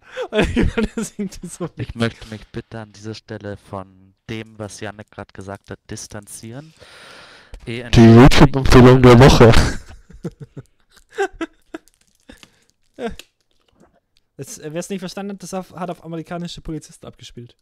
So. 1.44 1.70
Ich 1.78 1.96
möchte 1.96 2.28
mich 2.30 2.48
bitte 2.48 2.80
an 2.80 2.92
dieser 2.92 3.14
Stelle 3.14 3.58
von 3.58 4.14
dem, 4.30 4.58
was 4.58 4.80
Janik 4.80 5.12
gerade 5.12 5.32
gesagt 5.34 5.72
hat, 5.72 5.80
distanzieren. 5.90 6.74
Eh 7.66 7.90
Die 7.90 8.02
YouTube-Empfehlung 8.02 9.02
der 9.02 9.20
Woche. 9.20 9.52
Wer 14.38 14.76
es 14.76 14.90
nicht 14.90 15.00
verstanden 15.00 15.34
hat, 15.34 15.44
das 15.44 15.54
hat 15.54 15.90
auf 15.90 16.04
amerikanische 16.04 16.62
Polizisten 16.62 17.06
abgespielt. 17.06 17.56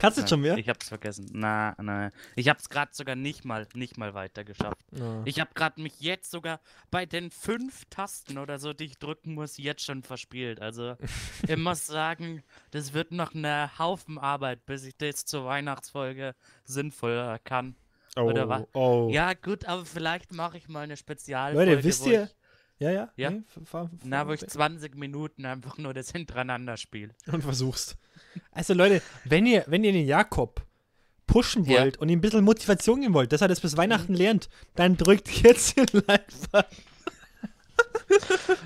Kannst 0.00 0.16
du 0.16 0.22
jetzt 0.22 0.30
schon 0.30 0.40
mehr? 0.40 0.56
Ich 0.56 0.68
hab's 0.68 0.88
vergessen. 0.88 1.28
Na, 1.32 1.74
na. 1.80 2.10
Ich 2.34 2.48
hab's 2.48 2.68
gerade 2.68 2.90
sogar 2.94 3.14
nicht 3.16 3.44
mal, 3.44 3.66
nicht 3.74 3.98
mal 3.98 4.14
weiter 4.14 4.42
geschafft. 4.44 4.80
Ja. 4.92 5.22
Ich 5.26 5.38
habe 5.40 5.50
gerade 5.54 5.80
mich 5.80 6.00
jetzt 6.00 6.30
sogar 6.30 6.58
bei 6.90 7.06
den 7.06 7.30
fünf 7.30 7.84
Tasten 7.90 8.38
oder 8.38 8.58
so, 8.58 8.72
die 8.72 8.84
ich 8.86 8.98
drücken 8.98 9.34
muss, 9.34 9.58
jetzt 9.58 9.84
schon 9.84 10.02
verspielt. 10.02 10.60
Also 10.60 10.96
ich 11.46 11.56
muss 11.56 11.86
sagen, 11.86 12.42
das 12.70 12.94
wird 12.94 13.12
noch 13.12 13.34
eine 13.34 13.78
Haufen 13.78 14.18
Arbeit, 14.18 14.64
bis 14.66 14.84
ich 14.84 14.96
das 14.96 15.24
zur 15.26 15.44
Weihnachtsfolge 15.44 16.34
sinnvoll 16.64 17.38
kann. 17.44 17.76
oh, 18.16 18.22
oder 18.22 18.48
wa- 18.48 18.66
oh. 18.72 19.08
Ja 19.12 19.34
gut, 19.34 19.66
aber 19.66 19.84
vielleicht 19.84 20.32
mache 20.32 20.56
ich 20.58 20.68
mal 20.68 20.80
eine 20.80 20.96
Spezialfolge. 20.96 21.72
Leute, 21.72 21.84
wisst 21.84 22.06
ihr? 22.06 22.30
Ja, 22.78 22.90
ja. 22.90 23.10
Ja? 23.16 23.30
nee, 23.30 23.42
na, 24.04 24.26
wo 24.26 24.32
ich 24.32 24.40
20 24.46 24.94
Minuten 24.96 25.44
einfach 25.44 25.76
nur 25.76 25.92
das 25.92 26.10
hintereinander 26.12 26.78
spiele. 26.78 27.14
und 27.30 27.42
versuchst. 27.42 27.98
Also 28.52 28.74
Leute, 28.74 29.02
wenn 29.24 29.46
ihr, 29.46 29.64
wenn 29.68 29.84
ihr 29.84 29.92
den 29.92 30.06
Jakob 30.06 30.64
pushen 31.26 31.64
Ja. 31.64 31.80
wollt 31.82 31.96
und 31.98 32.08
ihm 32.08 32.18
ein 32.18 32.20
bisschen 32.22 32.44
Motivation 32.44 33.00
geben 33.00 33.14
wollt, 33.14 33.32
dass 33.32 33.40
er 33.40 33.48
das 33.48 33.60
bis 33.60 33.76
Weihnachten 33.76 34.14
lernt, 34.14 34.48
dann 34.74 34.96
drückt 34.96 35.28
jetzt 35.42 35.76
den 35.76 35.86
Like-Button. 36.06 36.76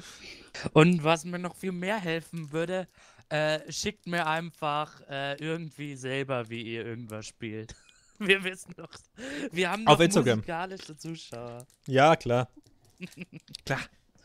Und 0.73 1.05
was 1.05 1.25
mir 1.25 1.39
noch 1.39 1.55
viel 1.57 1.73
mehr 1.73 1.99
helfen 2.01 2.51
würde, 2.53 2.89
äh, 3.29 3.61
schickt 3.71 4.07
mir 4.07 4.27
einfach 4.27 5.01
äh, 5.11 5.35
irgendwie 5.37 5.95
selber, 5.97 6.49
wie 6.49 6.63
ihr 6.63 6.85
irgendwas 6.87 7.27
spielt. 7.27 7.75
Wir 8.19 8.45
wissen 8.45 8.73
doch, 8.77 8.89
wir 9.51 9.71
haben 9.73 9.87
Auf 9.89 9.97
doch 9.99 10.05
Instagram. 10.05 10.39
musikalische 10.39 10.97
Zuschauer, 10.97 11.67
Ja, 11.89 12.15
klar. 12.15 12.49
klar. 13.67 13.81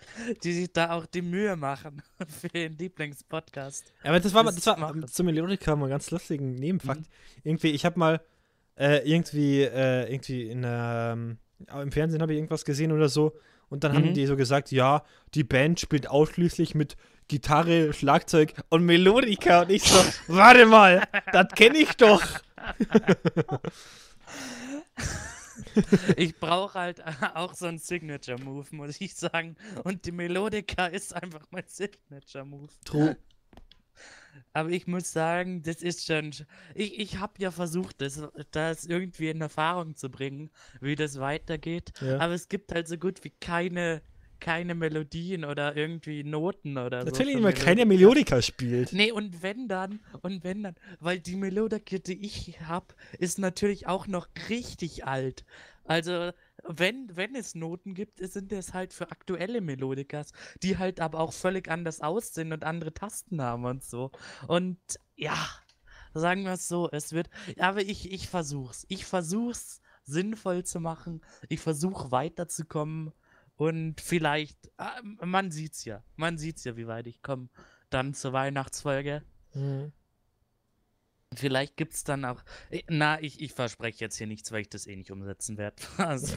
die 0.44 0.54
sich 0.54 0.72
da 0.74 0.92
auch 0.92 1.06
die 1.06 1.22
Mühe 1.22 1.56
machen 1.56 2.02
für 2.42 2.50
den 2.50 2.78
Lieblingspodcast. 2.78 3.92
Aber 4.04 4.20
das 4.20 4.34
war, 4.34 4.44
mal- 4.44 4.52
Das 4.52 4.64
das 4.64 4.80
war 4.80 4.94
macht 4.94 5.04
es. 5.06 5.14
zum 5.14 5.26
Melodica 5.28 5.76
mal 5.76 5.86
einen 5.86 5.92
ganz 5.92 6.12
lustigen 6.12 6.56
Nebenfakt. 6.56 7.02
Mhm. 7.02 7.06
Irgendwie, 7.44 7.70
ich 7.72 7.86
habe 7.86 7.98
mal 8.00 8.22
äh, 8.78 9.10
irgendwie, 9.10 9.62
äh, 9.64 10.12
irgendwie 10.12 10.50
in 10.50 10.64
ähm, 10.66 11.38
im 11.74 11.92
Fernsehen 11.92 12.22
habe 12.22 12.32
ich 12.34 12.38
irgendwas 12.38 12.64
gesehen 12.64 12.92
oder 12.94 13.10
so 13.10 13.34
und 13.70 13.84
dann 13.84 13.94
haben 13.94 14.10
Mhm. 14.10 14.14
die 14.14 14.26
so 14.26 14.36
gesagt, 14.38 14.72
ja, 14.72 15.04
die 15.36 15.44
Band 15.44 15.80
spielt 15.80 16.08
ausschließlich 16.10 16.74
mit 16.76 16.96
Gitarre, 17.28 17.92
Schlagzeug 17.94 18.54
und 18.70 18.86
Melodika 18.86 19.62
und 19.64 19.70
ich 19.72 19.84
so, 19.84 20.00
warte 20.28 20.66
mal, 20.66 21.04
das 21.34 21.48
kenne 21.56 21.78
ich 21.78 21.92
doch. 21.98 22.24
Ich 26.18 26.38
brauche 26.38 26.78
halt 26.80 27.04
auch 27.36 27.54
so 27.54 27.68
einen 27.68 27.80
Signature-Move, 27.80 28.68
muss 28.72 29.02
ich 29.02 29.16
sagen. 29.16 29.56
Und 29.84 30.06
die 30.06 30.12
Melodika 30.12 30.88
ist 30.88 31.16
einfach 31.16 31.46
mein 31.52 31.66
Signature-Move. 31.68 32.70
True. 32.86 33.18
Aber 34.54 34.70
ich 34.70 34.88
muss 34.88 35.12
sagen, 35.12 35.64
das 35.64 35.82
ist 35.82 36.06
schon. 36.06 36.32
Ich, 36.74 37.00
ich 37.00 37.20
habe 37.20 37.34
ja 37.40 37.52
versucht, 37.52 38.02
das, 38.02 38.22
das 38.52 38.86
irgendwie 38.86 39.30
in 39.30 39.42
Erfahrung 39.42 39.96
zu 39.96 40.10
bringen, 40.10 40.50
wie 40.82 40.96
das 40.96 41.20
weitergeht. 41.20 41.92
Ja. 42.02 42.20
Aber 42.20 42.34
es 42.34 42.48
gibt 42.48 42.72
halt 42.72 42.88
so 42.88 42.98
gut 42.98 43.24
wie 43.24 43.32
keine, 43.32 44.02
keine 44.40 44.76
Melodien 44.76 45.46
oder 45.46 45.76
irgendwie 45.76 46.24
Noten 46.24 46.78
oder 46.78 47.02
so. 47.02 47.08
Natürlich 47.08 47.36
immer 47.36 47.54
keine 47.54 47.86
Melodika. 47.86 48.42
Spielt. 48.42 48.94
Nee, 48.94 49.12
und 49.12 49.42
wenn 49.42 49.68
dann, 49.68 50.00
und 50.22 50.44
wenn 50.44 50.64
dann, 50.64 50.76
weil 51.00 51.20
die 51.20 51.36
Melodika, 51.36 51.98
die 51.98 52.26
ich 52.26 52.60
hab, 52.68 52.96
ist 53.18 53.40
natürlich 53.40 53.88
auch 53.88 54.08
noch 54.08 54.28
richtig 54.50 55.06
alt. 55.06 55.46
Also, 55.86 56.32
wenn, 56.68 57.16
wenn 57.16 57.36
es 57.36 57.56
Noten 57.56 57.96
gibt, 57.96 58.20
sind 58.20 58.52
es 58.52 58.74
halt 58.74 58.94
für 58.94 59.10
aktuelle 59.10 59.60
Melodikas, 59.60 60.34
die 60.62 60.78
halt 60.78 61.00
aber 61.00 61.20
auch 61.20 61.34
völlig 61.34 61.70
anders 61.70 62.02
aussehen 62.02 62.54
und 62.54 62.64
andere 62.64 62.94
Tasten 62.94 63.42
haben 63.42 63.66
und 63.66 63.84
so. 63.84 64.12
Und 64.48 64.78
ja, 65.16 65.36
sagen 66.14 66.44
wir 66.44 66.54
es 66.54 66.68
so, 66.68 66.90
es 66.92 67.14
wird, 67.14 67.30
aber 67.58 67.82
ich, 67.82 68.12
ich 68.12 68.30
versuch's. 68.30 68.86
Ich 68.88 69.06
versuch's 69.06 69.82
sinnvoll 70.04 70.64
zu 70.64 70.80
machen. 70.80 71.22
Ich 71.48 71.60
versuche 71.60 72.12
weiterzukommen. 72.12 73.12
Und 73.60 74.00
vielleicht, 74.00 74.72
ah, 74.78 75.02
man 75.22 75.52
sieht's 75.52 75.84
ja. 75.84 76.02
Man 76.16 76.38
sieht's 76.38 76.64
ja, 76.64 76.78
wie 76.78 76.88
weit 76.88 77.08
ich 77.08 77.22
komme. 77.22 77.50
Dann 77.90 78.14
zur 78.14 78.32
Weihnachtsfolge. 78.32 79.22
Mhm. 79.54 79.92
Vielleicht 81.36 81.76
gibt's 81.76 82.06
dann 82.06 82.24
auch. 82.24 82.42
Na, 82.88 83.22
ich, 83.22 83.42
ich 83.42 83.52
verspreche 83.52 84.00
jetzt 84.00 84.16
hier 84.16 84.28
nichts, 84.28 84.54
weil 84.54 84.62
ich 84.62 84.70
das 84.70 84.88
eh 84.88 84.96
nicht 84.96 85.12
umsetzen 85.12 85.58
werde. 85.58 85.76
Also, 85.98 86.34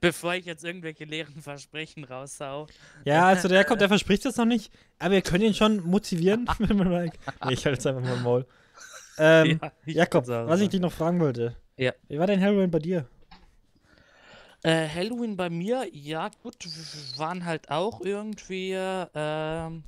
bevor 0.00 0.34
ich 0.34 0.44
jetzt 0.44 0.64
irgendwelche 0.64 1.04
leeren 1.04 1.40
Versprechen 1.40 2.02
raushau. 2.02 2.66
Ja, 3.04 3.26
also 3.28 3.46
der 3.46 3.58
Jakob, 3.58 3.78
der 3.78 3.86
verspricht 3.88 4.24
das 4.24 4.36
noch 4.36 4.44
nicht, 4.44 4.72
aber 4.98 5.14
wir 5.14 5.22
können 5.22 5.44
ihn 5.44 5.54
schon 5.54 5.80
motivieren. 5.84 6.48
wenn 6.58 6.76
man 6.76 6.90
like. 6.90 7.12
nee, 7.44 7.52
ich 7.52 7.64
halte 7.64 7.76
jetzt 7.76 7.86
einfach 7.86 8.02
mal 8.02 8.16
im 8.16 8.22
Maul. 8.24 8.46
Ähm, 9.22 9.60
Ja, 9.62 9.72
Jakob, 9.84 10.26
was 10.26 10.60
ich 10.62 10.70
dich 10.70 10.80
noch 10.80 10.92
fragen 10.92 11.20
wollte. 11.20 11.54
Ja. 11.76 11.92
Wie 12.08 12.18
war 12.18 12.26
dein 12.26 12.40
Halloween 12.40 12.70
bei 12.70 12.78
dir? 12.78 13.06
Äh, 14.62 14.88
Halloween 14.88 15.36
bei 15.36 15.48
mir, 15.48 15.88
ja 15.92 16.30
gut, 16.42 16.56
waren 17.16 17.44
halt 17.46 17.70
auch 17.70 18.02
irgendwie, 18.02 18.72
ähm, 18.74 19.84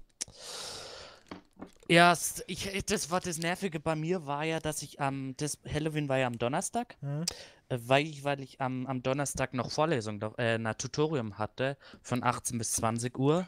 ja, 1.89 2.15
ich, 2.47 2.85
das 2.87 3.11
war 3.11 3.21
das 3.21 3.37
Nervige 3.37 3.81
bei 3.81 3.95
mir 3.95 4.27
war 4.27 4.45
ja, 4.45 4.61
dass 4.61 4.81
ich 4.81 4.99
am, 4.99 5.35
das 5.37 5.59
Halloween 5.71 6.09
war 6.09 6.17
ja 6.17 6.27
am 6.27 6.39
Donnerstag, 6.39 6.97
Hm? 7.01 7.25
äh, 7.69 7.79
weil 7.85 8.07
ich, 8.07 8.25
weil 8.25 8.41
ich 8.41 8.63
am, 8.63 8.87
am 8.87 9.03
Donnerstag 9.03 9.53
noch 9.53 9.71
Vorlesung, 9.71 10.23
äh, 10.39 10.57
na, 10.57 10.73
Tutorium 10.73 11.37
hatte 11.37 11.77
von 12.01 12.23
18 12.23 12.57
bis 12.57 12.73
20 12.73 13.19
Uhr 13.19 13.47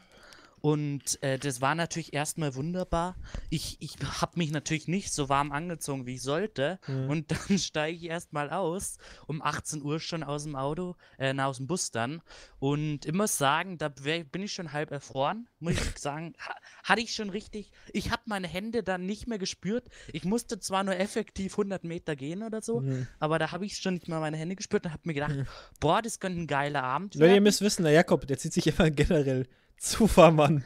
Und 0.64 1.22
äh, 1.22 1.38
das 1.38 1.60
war 1.60 1.74
natürlich 1.74 2.14
erstmal 2.14 2.54
wunderbar. 2.54 3.16
Ich, 3.50 3.76
ich 3.80 3.96
habe 4.22 4.38
mich 4.38 4.50
natürlich 4.50 4.88
nicht 4.88 5.12
so 5.12 5.28
warm 5.28 5.52
angezogen, 5.52 6.06
wie 6.06 6.14
ich 6.14 6.22
sollte. 6.22 6.78
Mhm. 6.86 7.10
Und 7.10 7.30
dann 7.50 7.58
steige 7.58 7.94
ich 7.98 8.04
erstmal 8.04 8.48
aus, 8.48 8.96
um 9.26 9.42
18 9.42 9.82
Uhr 9.82 10.00
schon 10.00 10.22
aus 10.22 10.44
dem 10.44 10.56
Auto, 10.56 10.96
äh, 11.18 11.34
na, 11.34 11.48
aus 11.48 11.58
dem 11.58 11.66
Bus 11.66 11.90
dann. 11.90 12.22
Und 12.60 13.04
ich 13.04 13.12
muss 13.12 13.36
sagen, 13.36 13.76
da 13.76 13.92
wär, 14.00 14.24
bin 14.24 14.40
ich 14.42 14.54
schon 14.54 14.72
halb 14.72 14.90
erfroren, 14.90 15.50
muss 15.58 15.74
ich 15.74 15.98
sagen. 15.98 16.32
Ha, 16.38 16.54
hatte 16.82 17.02
ich 17.02 17.14
schon 17.14 17.28
richtig. 17.28 17.70
Ich 17.92 18.10
habe 18.10 18.22
meine 18.24 18.48
Hände 18.48 18.82
dann 18.82 19.04
nicht 19.04 19.26
mehr 19.26 19.38
gespürt. 19.38 19.88
Ich 20.14 20.24
musste 20.24 20.58
zwar 20.60 20.82
nur 20.82 20.96
effektiv 20.96 21.52
100 21.58 21.84
Meter 21.84 22.16
gehen 22.16 22.42
oder 22.42 22.62
so, 22.62 22.80
Mhm. 22.80 23.06
aber 23.18 23.38
da 23.38 23.52
habe 23.52 23.66
ich 23.66 23.76
schon 23.76 23.94
nicht 23.94 24.08
mehr 24.08 24.18
meine 24.18 24.38
Hände 24.38 24.56
gespürt 24.56 24.86
und 24.86 24.92
habe 24.92 25.02
mir 25.04 25.12
gedacht, 25.12 25.36
boah, 25.78 26.00
das 26.00 26.20
könnte 26.20 26.40
ein 26.40 26.46
geiler 26.46 26.84
Abend 26.84 27.16
Leute, 27.16 27.26
ihr 27.26 27.30
werden. 27.32 27.44
müsst 27.44 27.60
wissen, 27.60 27.82
der 27.82 27.92
Jakob, 27.92 28.26
der 28.26 28.38
zieht 28.38 28.54
sich 28.54 28.66
immer 28.66 28.90
generell 28.90 29.46
zu 29.78 30.14
warm 30.16 30.40
an. 30.40 30.64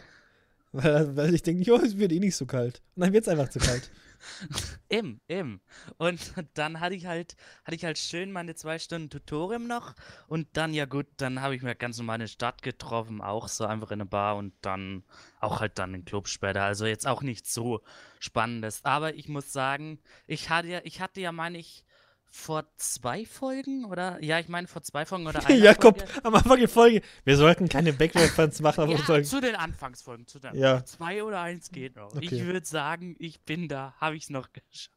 Weil, 0.73 1.17
weil 1.17 1.35
ich 1.35 1.43
denke, 1.43 1.63
jo, 1.63 1.77
es 1.77 1.97
wird 1.97 2.13
eh 2.13 2.21
nicht 2.21 2.37
so 2.37 2.47
kalt. 2.47 2.83
Und 2.95 3.03
dann 3.03 3.13
wird 3.13 3.23
es 3.23 3.29
einfach 3.29 3.49
zu 3.49 3.59
kalt. 3.59 3.91
Eben, 4.91 5.21
eben. 5.29 5.61
Und 5.97 6.33
dann 6.55 6.81
hatte 6.81 6.95
ich 6.95 7.07
halt, 7.07 7.37
hatte 7.65 7.77
ich 7.77 7.85
halt 7.85 7.99
schön 7.99 8.33
meine 8.33 8.55
zwei 8.55 8.79
Stunden 8.79 9.11
Tutorium 9.11 9.67
noch 9.67 9.95
und 10.27 10.49
dann, 10.55 10.75
ja 10.75 10.87
gut, 10.87 11.07
dann 11.19 11.41
habe 11.41 11.55
ich 11.55 11.63
mir 11.63 11.75
ganz 11.75 11.99
normal 11.99 12.17
in 12.17 12.21
der 12.21 12.27
Stadt 12.27 12.63
getroffen, 12.63 13.21
auch 13.21 13.49
so 13.49 13.65
einfach 13.65 13.91
in 13.91 14.01
eine 14.01 14.07
Bar 14.07 14.37
und 14.37 14.55
dann 14.63 15.05
auch 15.41 15.61
halt 15.61 15.79
dann 15.79 15.93
den 15.93 16.05
Club 16.05 16.29
später. 16.29 16.65
Also 16.65 16.87
jetzt 16.87 17.07
auch 17.07 17.23
nicht 17.23 17.47
so 17.47 17.83
spannendes. 18.19 18.85
Aber 18.85 19.15
ich 19.15 19.29
muss 19.29 19.53
sagen, 19.53 20.01
ich 20.27 20.51
hatte 20.51 20.69
ja, 20.69 20.81
ich 20.85 21.01
hatte 21.01 21.21
ja, 21.21 21.33
meine 21.33 21.59
ich, 21.59 21.85
vor 22.31 22.65
zwei 22.77 23.25
Folgen 23.25 23.85
oder? 23.87 24.23
Ja, 24.23 24.39
ich 24.39 24.49
meine 24.49 24.69
vor 24.69 24.83
zwei 24.83 25.07
Folgen 25.07 25.27
oder 25.27 25.41
einer 25.47 25.55
Jakob, 25.57 25.99
Folge. 25.99 26.25
am 26.27 26.35
Anfang 26.35 26.59
der 26.59 26.69
Folge, 26.69 27.03
wir 27.25 27.37
sollten 27.37 27.69
keine 27.69 27.93
Backreference 27.93 28.61
machen, 28.61 28.83
aber 28.83 28.93
Ja, 28.93 28.99
sollten. 29.05 29.25
zu 29.27 29.41
den 29.41 29.55
Anfangsfolgen, 29.57 30.27
zu 30.27 30.39
den 30.39 30.55
Ja. 30.55 30.85
zwei 30.85 31.23
oder 31.25 31.41
eins 31.41 31.71
geht 31.71 31.97
noch. 31.97 32.15
Ich 32.21 32.33
Okay. 32.33 32.45
würde 32.47 32.67
sagen, 32.67 33.17
ich 33.19 33.41
bin 33.41 33.69
da, 33.69 33.95
habe 34.01 34.17
ich 34.17 34.25
es 34.25 34.31
noch 34.31 34.49
geschafft. 34.53 34.93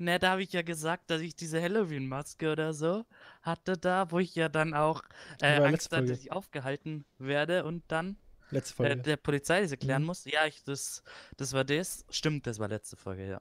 Ne, 0.00 0.18
da 0.18 0.32
habe 0.32 0.42
ich 0.42 0.52
ja 0.52 0.62
gesagt, 0.62 1.10
dass 1.10 1.20
ich 1.20 1.36
diese 1.36 1.62
Halloween-Maske 1.62 2.50
oder 2.50 2.74
so 2.74 3.04
hatte 3.40 3.78
da, 3.78 4.10
wo 4.10 4.18
ich 4.18 4.34
ja 4.34 4.48
dann 4.48 4.74
auch 4.74 5.02
äh, 5.40 5.60
Angst 5.60 5.92
hatte, 5.92 6.06
dass 6.06 6.18
ich 6.20 6.32
aufgehalten 6.32 7.04
werde 7.18 7.64
und 7.64 7.84
dann 7.88 8.16
Letzte 8.50 8.82
äh, 8.84 8.96
der 8.96 9.16
Polizei 9.16 9.62
das 9.62 9.70
erklären 9.70 10.02
Mhm. 10.02 10.06
muss. 10.06 10.24
Ja, 10.24 10.44
ich, 10.46 10.64
das, 10.64 11.02
das 11.36 11.52
war 11.52 11.64
das. 11.64 12.04
Stimmt, 12.10 12.46
das 12.48 12.58
war 12.58 12.68
letzte 12.68 12.96
Folge, 12.96 13.26
ja. 13.28 13.40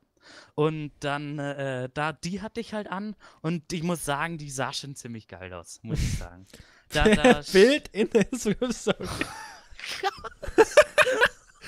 Und 0.55 0.91
dann, 0.99 1.39
äh, 1.39 1.89
da, 1.93 2.13
die 2.13 2.41
hatte 2.41 2.59
ich 2.59 2.73
halt 2.73 2.87
an 2.87 3.15
und 3.41 3.71
ich 3.73 3.83
muss 3.83 4.05
sagen, 4.05 4.37
die 4.37 4.49
sah 4.49 4.73
schon 4.73 4.95
ziemlich 4.95 5.27
geil 5.27 5.53
aus, 5.53 5.79
muss 5.83 5.99
ich 5.99 6.17
sagen. 6.17 6.45
Da, 6.89 7.03
da 7.15 7.41
Bild 7.51 7.89
in 7.89 8.09
der 8.09 8.31
Instagram-Story. 8.31 9.07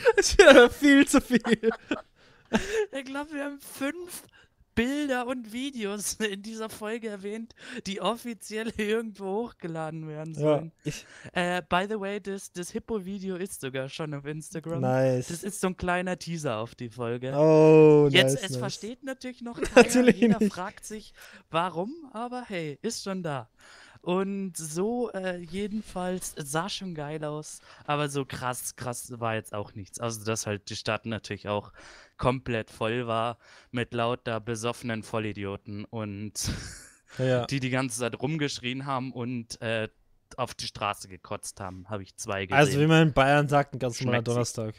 Es 0.18 0.38
wird 0.38 0.50
aber 0.50 0.70
viel 0.70 1.08
zu 1.08 1.22
viel. 1.22 1.42
Ich 2.92 3.06
glaube, 3.06 3.34
wir 3.34 3.46
haben 3.46 3.60
fünf 3.60 4.24
Bilder 4.76 5.26
und 5.28 5.52
Videos 5.54 6.14
in 6.32 6.42
dieser 6.42 6.70
Folge 6.70 7.08
erwähnt, 7.10 7.56
die 7.88 8.02
offiziell 8.02 8.72
irgendwo 8.78 9.26
hochgeladen 9.48 10.08
werden 10.08 10.34
Ja, 10.36 10.40
sollen. 10.42 10.72
ich, 10.84 11.06
Äh, 11.34 11.62
by 11.68 11.86
the 11.90 12.00
way, 12.00 12.20
das, 12.22 12.52
das 12.52 12.70
Hippo-Video 12.72 13.38
ist 13.38 13.62
sogar 13.62 13.90
schon 13.90 14.14
auf 14.14 14.26
Instagram. 14.26 14.82
nice. 14.82 15.28
Das 15.30 15.44
ist 15.44 15.62
so 15.62 15.68
ein 15.68 15.78
kleiner 15.78 16.18
Teaser 16.20 16.58
auf 16.58 16.76
die 16.76 16.90
Folge. 16.90 17.34
oh, 17.36 18.08
Jetzt, 18.12 18.34
nice, 18.34 18.44
es 18.44 18.50
nice. 18.52 18.58
versteht 18.58 19.04
natürlich 19.04 19.42
noch 19.42 19.60
keiner. 19.62 19.88
Natürlich 19.88 20.18
Jeder 20.18 20.40
nicht. 20.40 20.54
fragt 20.54 20.86
sich, 20.86 21.14
warum, 21.50 21.94
aber 22.12 22.44
hey, 22.48 22.78
ist 22.82 23.04
schon 23.04 23.24
da. 23.24 23.50
Und 24.02 24.56
so 24.56 25.10
äh, 25.14 25.38
jedenfalls 25.40 26.34
es 26.36 26.52
sah 26.52 26.70
schon 26.70 26.94
geil 26.94 27.24
aus, 27.26 27.60
aber 27.86 28.08
so 28.08 28.24
krass, 28.24 28.76
krass 28.76 29.20
war 29.20 29.34
jetzt 29.34 29.52
auch 29.56 29.74
nichts. 29.74 30.00
Also 30.00 30.24
dass 30.24 30.46
halt 30.46 30.70
die 30.70 30.76
Stadt 30.76 31.08
natürlich 31.08 31.48
auch 31.48 31.72
komplett 32.18 32.72
voll 32.72 33.08
war 33.08 33.38
mit 33.72 33.94
lauter 33.94 34.40
besoffenen 34.40 35.04
Vollidioten 35.04 35.86
und 35.86 36.34
Ja, 37.18 37.46
die 37.48 37.60
die 37.60 37.70
ganze 37.70 38.00
Zeit 38.00 38.20
rumgeschrien 38.22 38.86
haben 38.86 39.12
und 39.12 39.62
äh, 39.62 39.90
auf 40.38 40.54
die 40.54 40.68
Straße 40.68 41.08
gekotzt 41.08 41.60
haben, 41.60 41.90
habe 41.90 42.04
ich 42.04 42.16
zwei 42.16 42.46
gesehen. 42.46 42.58
Also, 42.58 42.80
wie 42.80 42.88
man 42.88 43.10
in 43.10 43.14
Bayern 43.14 43.48
sagt, 43.48 43.74
ein 43.74 43.80
ganz 43.80 44.02
normaler. 44.02 44.24
Donnerstag. 44.24 44.76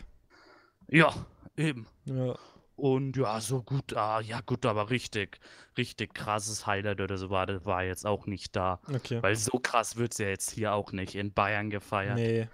ja, 0.89 1.13
eben. 1.57 1.87
Ja. 2.05 2.37
Und 2.77 3.17
ja, 3.17 3.41
so 3.41 3.63
gut, 3.63 3.97
ah, 3.97 4.21
ja 4.21 4.41
gut, 4.43 4.67
aber 4.67 4.91
richtig, 4.91 5.39
richtig 5.79 6.13
krasses 6.13 6.67
Highlight 6.67 7.01
oder 7.01 7.17
so 7.17 7.31
war, 7.31 7.47
das 7.47 7.65
war 7.65 7.83
jetzt 7.85 8.05
auch 8.05 8.27
nicht 8.27 8.55
da. 8.55 8.81
Okay. 8.93 9.23
Weil 9.23 9.35
so 9.35 9.59
krass 9.59 9.97
wird 9.97 10.13
es 10.13 10.19
ja 10.19 10.29
jetzt 10.29 10.51
hier 10.51 10.75
auch 10.75 10.93
nicht 10.93 11.15
in 11.15 11.33
Bayern 11.33 11.71
gefeiert. 11.71 12.17
Nee. 12.17 12.49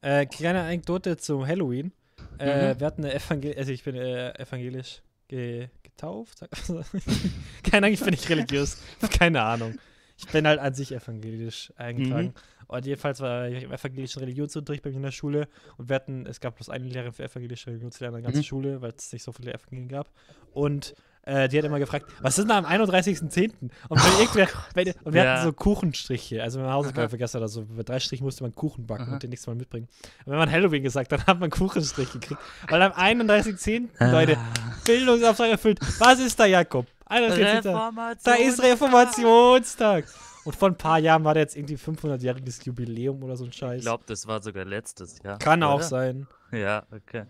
Äh, 0.00 0.24
kleine 0.24 0.62
Anekdote 0.62 1.18
zum 1.18 1.46
Halloween. 1.46 1.92
Äh, 2.38 2.74
Mhm. 2.74 2.80
Wir 2.80 2.86
hatten 2.86 3.04
eine 3.04 3.14
Evangel 3.14 3.54
also 3.56 3.72
ich 3.72 3.82
bin 3.84 3.94
äh, 3.96 4.30
evangelisch 4.40 5.02
ge 5.28 5.68
getauft. 5.82 6.40
Keine 7.64 7.86
Ahnung, 7.86 7.92
ich 7.92 8.00
bin 8.00 8.10
nicht 8.10 8.28
religiös. 8.28 8.78
Keine 9.18 9.42
Ahnung. 9.42 9.78
Ich 10.16 10.26
bin 10.28 10.46
halt 10.46 10.58
an 10.60 10.74
sich 10.74 10.92
evangelisch 10.92 11.72
eingetragen. 11.76 12.34
Und 12.66 12.84
jedenfalls 12.86 13.20
war 13.20 13.48
ich 13.48 13.62
im 13.64 13.72
evangelischen 13.72 14.20
Religionsunterricht 14.20 14.82
bei 14.82 14.90
mir 14.90 14.96
in 14.96 15.02
der 15.02 15.10
Schule 15.10 15.48
und 15.78 15.88
wir 15.88 15.96
hatten, 15.96 16.26
es 16.26 16.38
gab 16.38 16.56
bloß 16.56 16.68
eine 16.68 16.84
Lehrerin 16.84 17.12
für 17.12 17.24
evangelische 17.24 17.68
Religionslehrer 17.70 18.10
in 18.10 18.22
der 18.22 18.22
ganzen 18.24 18.40
Mhm. 18.40 18.44
Schule, 18.44 18.82
weil 18.82 18.92
es 18.96 19.10
nicht 19.12 19.22
so 19.22 19.32
viele 19.32 19.54
Evangelien 19.54 19.88
gab. 19.88 20.10
Und 20.52 20.94
äh, 21.28 21.48
die 21.48 21.58
hat 21.58 21.64
immer 21.64 21.78
gefragt, 21.78 22.06
was 22.22 22.38
ist 22.38 22.48
denn 22.48 22.56
am 22.56 22.64
31.10.? 22.64 23.52
Und, 23.60 23.72
wenn 23.90 24.20
irgendwer, 24.20 24.48
wenn, 24.74 24.92
und 25.04 25.12
wir 25.14 25.22
Ja. 25.24 25.32
hatten 25.34 25.44
so 25.44 25.52
Kuchenstriche, 25.52 26.42
also 26.42 26.58
wenn 26.58 26.66
man 26.66 26.74
Hausaufgabe 26.74 27.02
Aha. 27.02 27.08
vergessen 27.10 27.34
hat 27.34 27.40
oder 27.42 27.48
so, 27.48 27.64
bei 27.66 27.82
drei 27.82 28.00
Strichen 28.00 28.24
musste 28.24 28.42
man 28.42 28.54
Kuchen 28.54 28.86
backen 28.86 29.04
Aha. 29.04 29.12
und 29.14 29.22
den 29.22 29.30
nächsten 29.30 29.50
Mal 29.50 29.56
mitbringen. 29.56 29.88
Und 30.24 30.32
wenn 30.32 30.38
man 30.38 30.50
Halloween 30.50 30.82
gesagt 30.82 31.12
hat, 31.12 31.20
dann 31.20 31.26
hat 31.34 31.40
man 31.40 31.50
Kuchenstrich 31.50 32.10
gekriegt. 32.12 32.40
Weil 32.68 32.82
am 32.82 32.92
31.10., 32.92 33.88
Ah. 33.98 34.10
Leute, 34.10 34.36
Bildungsauftrag 34.84 35.50
erfüllt. 35.50 35.78
Was 35.98 36.18
ist 36.20 36.38
da, 36.40 36.46
Jakob? 36.46 36.86
31.10. 37.10 37.56
Reformation. 37.66 38.16
Da 38.24 38.34
ist 38.34 38.62
Reformationstag. 38.62 40.04
Und 40.44 40.56
vor 40.56 40.68
ein 40.68 40.78
paar 40.78 40.98
Jahren 40.98 41.24
war 41.24 41.34
da 41.34 41.40
jetzt 41.40 41.56
irgendwie 41.56 41.76
500-jähriges 41.76 42.64
Jubiläum 42.64 43.22
oder 43.22 43.36
so 43.36 43.44
ein 43.44 43.52
Scheiß. 43.52 43.78
Ich 43.78 43.82
glaube, 43.82 44.04
das 44.06 44.26
war 44.26 44.42
sogar 44.42 44.64
letztes 44.64 45.18
Jahr. 45.22 45.38
Kann 45.38 45.62
auch 45.62 45.76
oder? 45.76 45.84
sein. 45.84 46.26
Ja, 46.52 46.84
okay. 46.90 47.24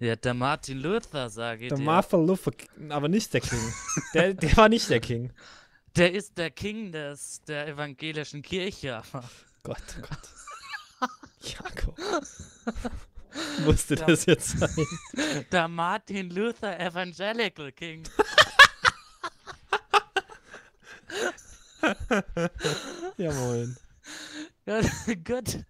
Ja, 0.00 0.16
der 0.16 0.34
Martin 0.34 0.78
Luther, 0.80 1.30
sage 1.30 1.64
ich 1.64 1.68
Der 1.68 1.78
dir. 1.78 1.84
Martha 1.84 2.16
Luther, 2.16 2.50
aber 2.88 3.08
nicht 3.08 3.32
der 3.32 3.40
King. 3.40 3.72
Der, 4.12 4.34
der 4.34 4.56
war 4.56 4.68
nicht 4.68 4.88
der 4.90 5.00
King. 5.00 5.32
der 5.96 6.12
ist 6.12 6.36
der 6.36 6.50
King 6.50 6.90
des, 6.92 7.42
der 7.46 7.68
evangelischen 7.68 8.42
Kirche. 8.42 8.96
aber- 8.96 9.28
Gott, 9.62 9.76
oh 9.98 10.02
Gott. 10.02 11.08
Jakob. 11.40 11.98
Musste 13.64 13.94
das 13.96 14.26
jetzt 14.26 14.58
sein? 14.58 14.86
Der 15.52 15.68
Martin 15.68 16.30
Luther 16.30 16.78
Evangelical 16.78 17.72
King. 17.72 18.02
Ja, 23.16 23.32
moin. 23.32 23.76
Ja, 24.66 24.80
gut. 25.26 25.62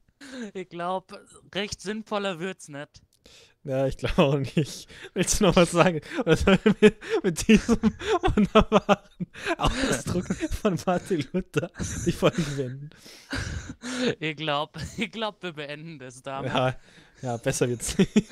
Ich 0.54 0.68
glaube, 0.68 1.24
recht 1.52 1.80
sinnvoller 1.80 2.38
wird's 2.38 2.68
nicht. 2.68 3.02
Ja, 3.64 3.86
ich 3.86 3.96
glaube 3.96 4.22
auch 4.22 4.38
nicht. 4.38 4.88
Willst 5.14 5.40
du 5.40 5.44
noch 5.44 5.56
was 5.56 5.70
sagen? 5.70 6.02
Oder 6.20 6.36
sollen 6.36 6.58
wir 6.80 6.92
mit, 7.22 7.48
diesem 7.48 7.78
wunderbaren 8.20 9.26
Ausdruck 9.56 10.26
von 10.60 10.78
Martin 10.84 11.26
Luther 11.32 11.70
die 12.04 12.12
Folge 12.12 12.44
wenden? 12.58 12.90
Ich 14.20 14.36
glaube, 14.36 14.80
ich 14.98 15.10
glaub, 15.10 15.42
wir 15.42 15.52
beenden 15.52 15.98
das 15.98 16.22
damit. 16.22 16.52
Ja, 16.52 16.76
ja, 17.22 17.36
besser 17.38 17.68
wird's 17.68 17.96
nicht. 17.96 18.12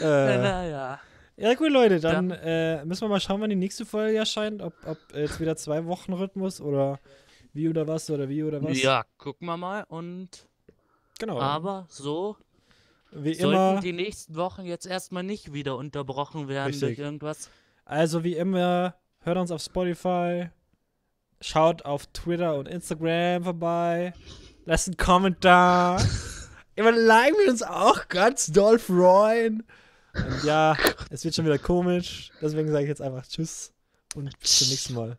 Äh, 0.00 0.04
äh, 0.34 0.38
naja. 0.38 1.00
ja, 1.36 1.54
gut, 1.54 1.70
Leute, 1.70 2.00
dann 2.00 2.30
äh, 2.30 2.82
müssen 2.84 3.02
wir 3.02 3.08
mal 3.08 3.20
schauen, 3.20 3.42
wann 3.42 3.50
die 3.50 3.56
nächste 3.56 3.84
Folge 3.84 4.16
erscheint. 4.16 4.62
Ob, 4.62 4.72
ob 4.86 4.98
jetzt 5.14 5.38
wieder 5.38 5.54
zwei 5.56 5.84
Wochen 5.84 6.14
Rhythmus 6.14 6.62
oder 6.62 6.98
wie 7.52 7.68
oder 7.68 7.86
was 7.86 8.08
oder 8.08 8.28
wie 8.28 8.42
oder 8.42 8.62
was. 8.62 8.80
Ja, 8.80 9.04
gucken 9.18 9.46
wir 9.46 9.58
mal. 9.58 9.84
Und 9.88 10.48
genau. 11.18 11.38
aber 11.38 11.86
so 11.90 12.36
wie 13.14 13.34
sollten 13.34 13.54
immer, 13.54 13.80
die 13.80 13.92
nächsten 13.92 14.36
Wochen 14.36 14.64
jetzt 14.64 14.86
erstmal 14.86 15.22
nicht 15.22 15.52
wieder 15.52 15.76
unterbrochen 15.76 16.48
werden 16.48 16.72
Richtig. 16.72 16.96
durch 16.96 16.98
irgendwas. 16.98 17.50
also 17.84 18.24
wie 18.24 18.34
immer, 18.34 18.96
hört 19.20 19.38
uns 19.38 19.50
auf 19.50 19.62
Spotify, 19.62 20.48
schaut 21.40 21.84
auf 21.84 22.06
Twitter 22.08 22.56
und 22.56 22.68
Instagram 22.68 23.44
vorbei, 23.44 24.14
lasst 24.64 24.88
einen 24.88 24.96
Kommentar. 24.96 26.02
Immer 26.74 26.92
like 26.92 27.34
wir 27.34 27.50
uns 27.50 27.62
auch 27.62 28.08
ganz 28.08 28.46
doll 28.46 28.78
freuen. 28.78 29.62
Und 30.14 30.44
ja, 30.44 30.74
es 31.10 31.22
wird 31.24 31.34
schon 31.34 31.44
wieder 31.44 31.58
komisch. 31.58 32.30
Deswegen 32.40 32.70
sage 32.70 32.84
ich 32.84 32.88
jetzt 32.88 33.02
einfach 33.02 33.26
Tschüss 33.26 33.72
und 34.14 34.38
bis 34.40 34.58
zum 34.58 34.68
nächsten 34.68 34.94
Mal. 34.94 35.18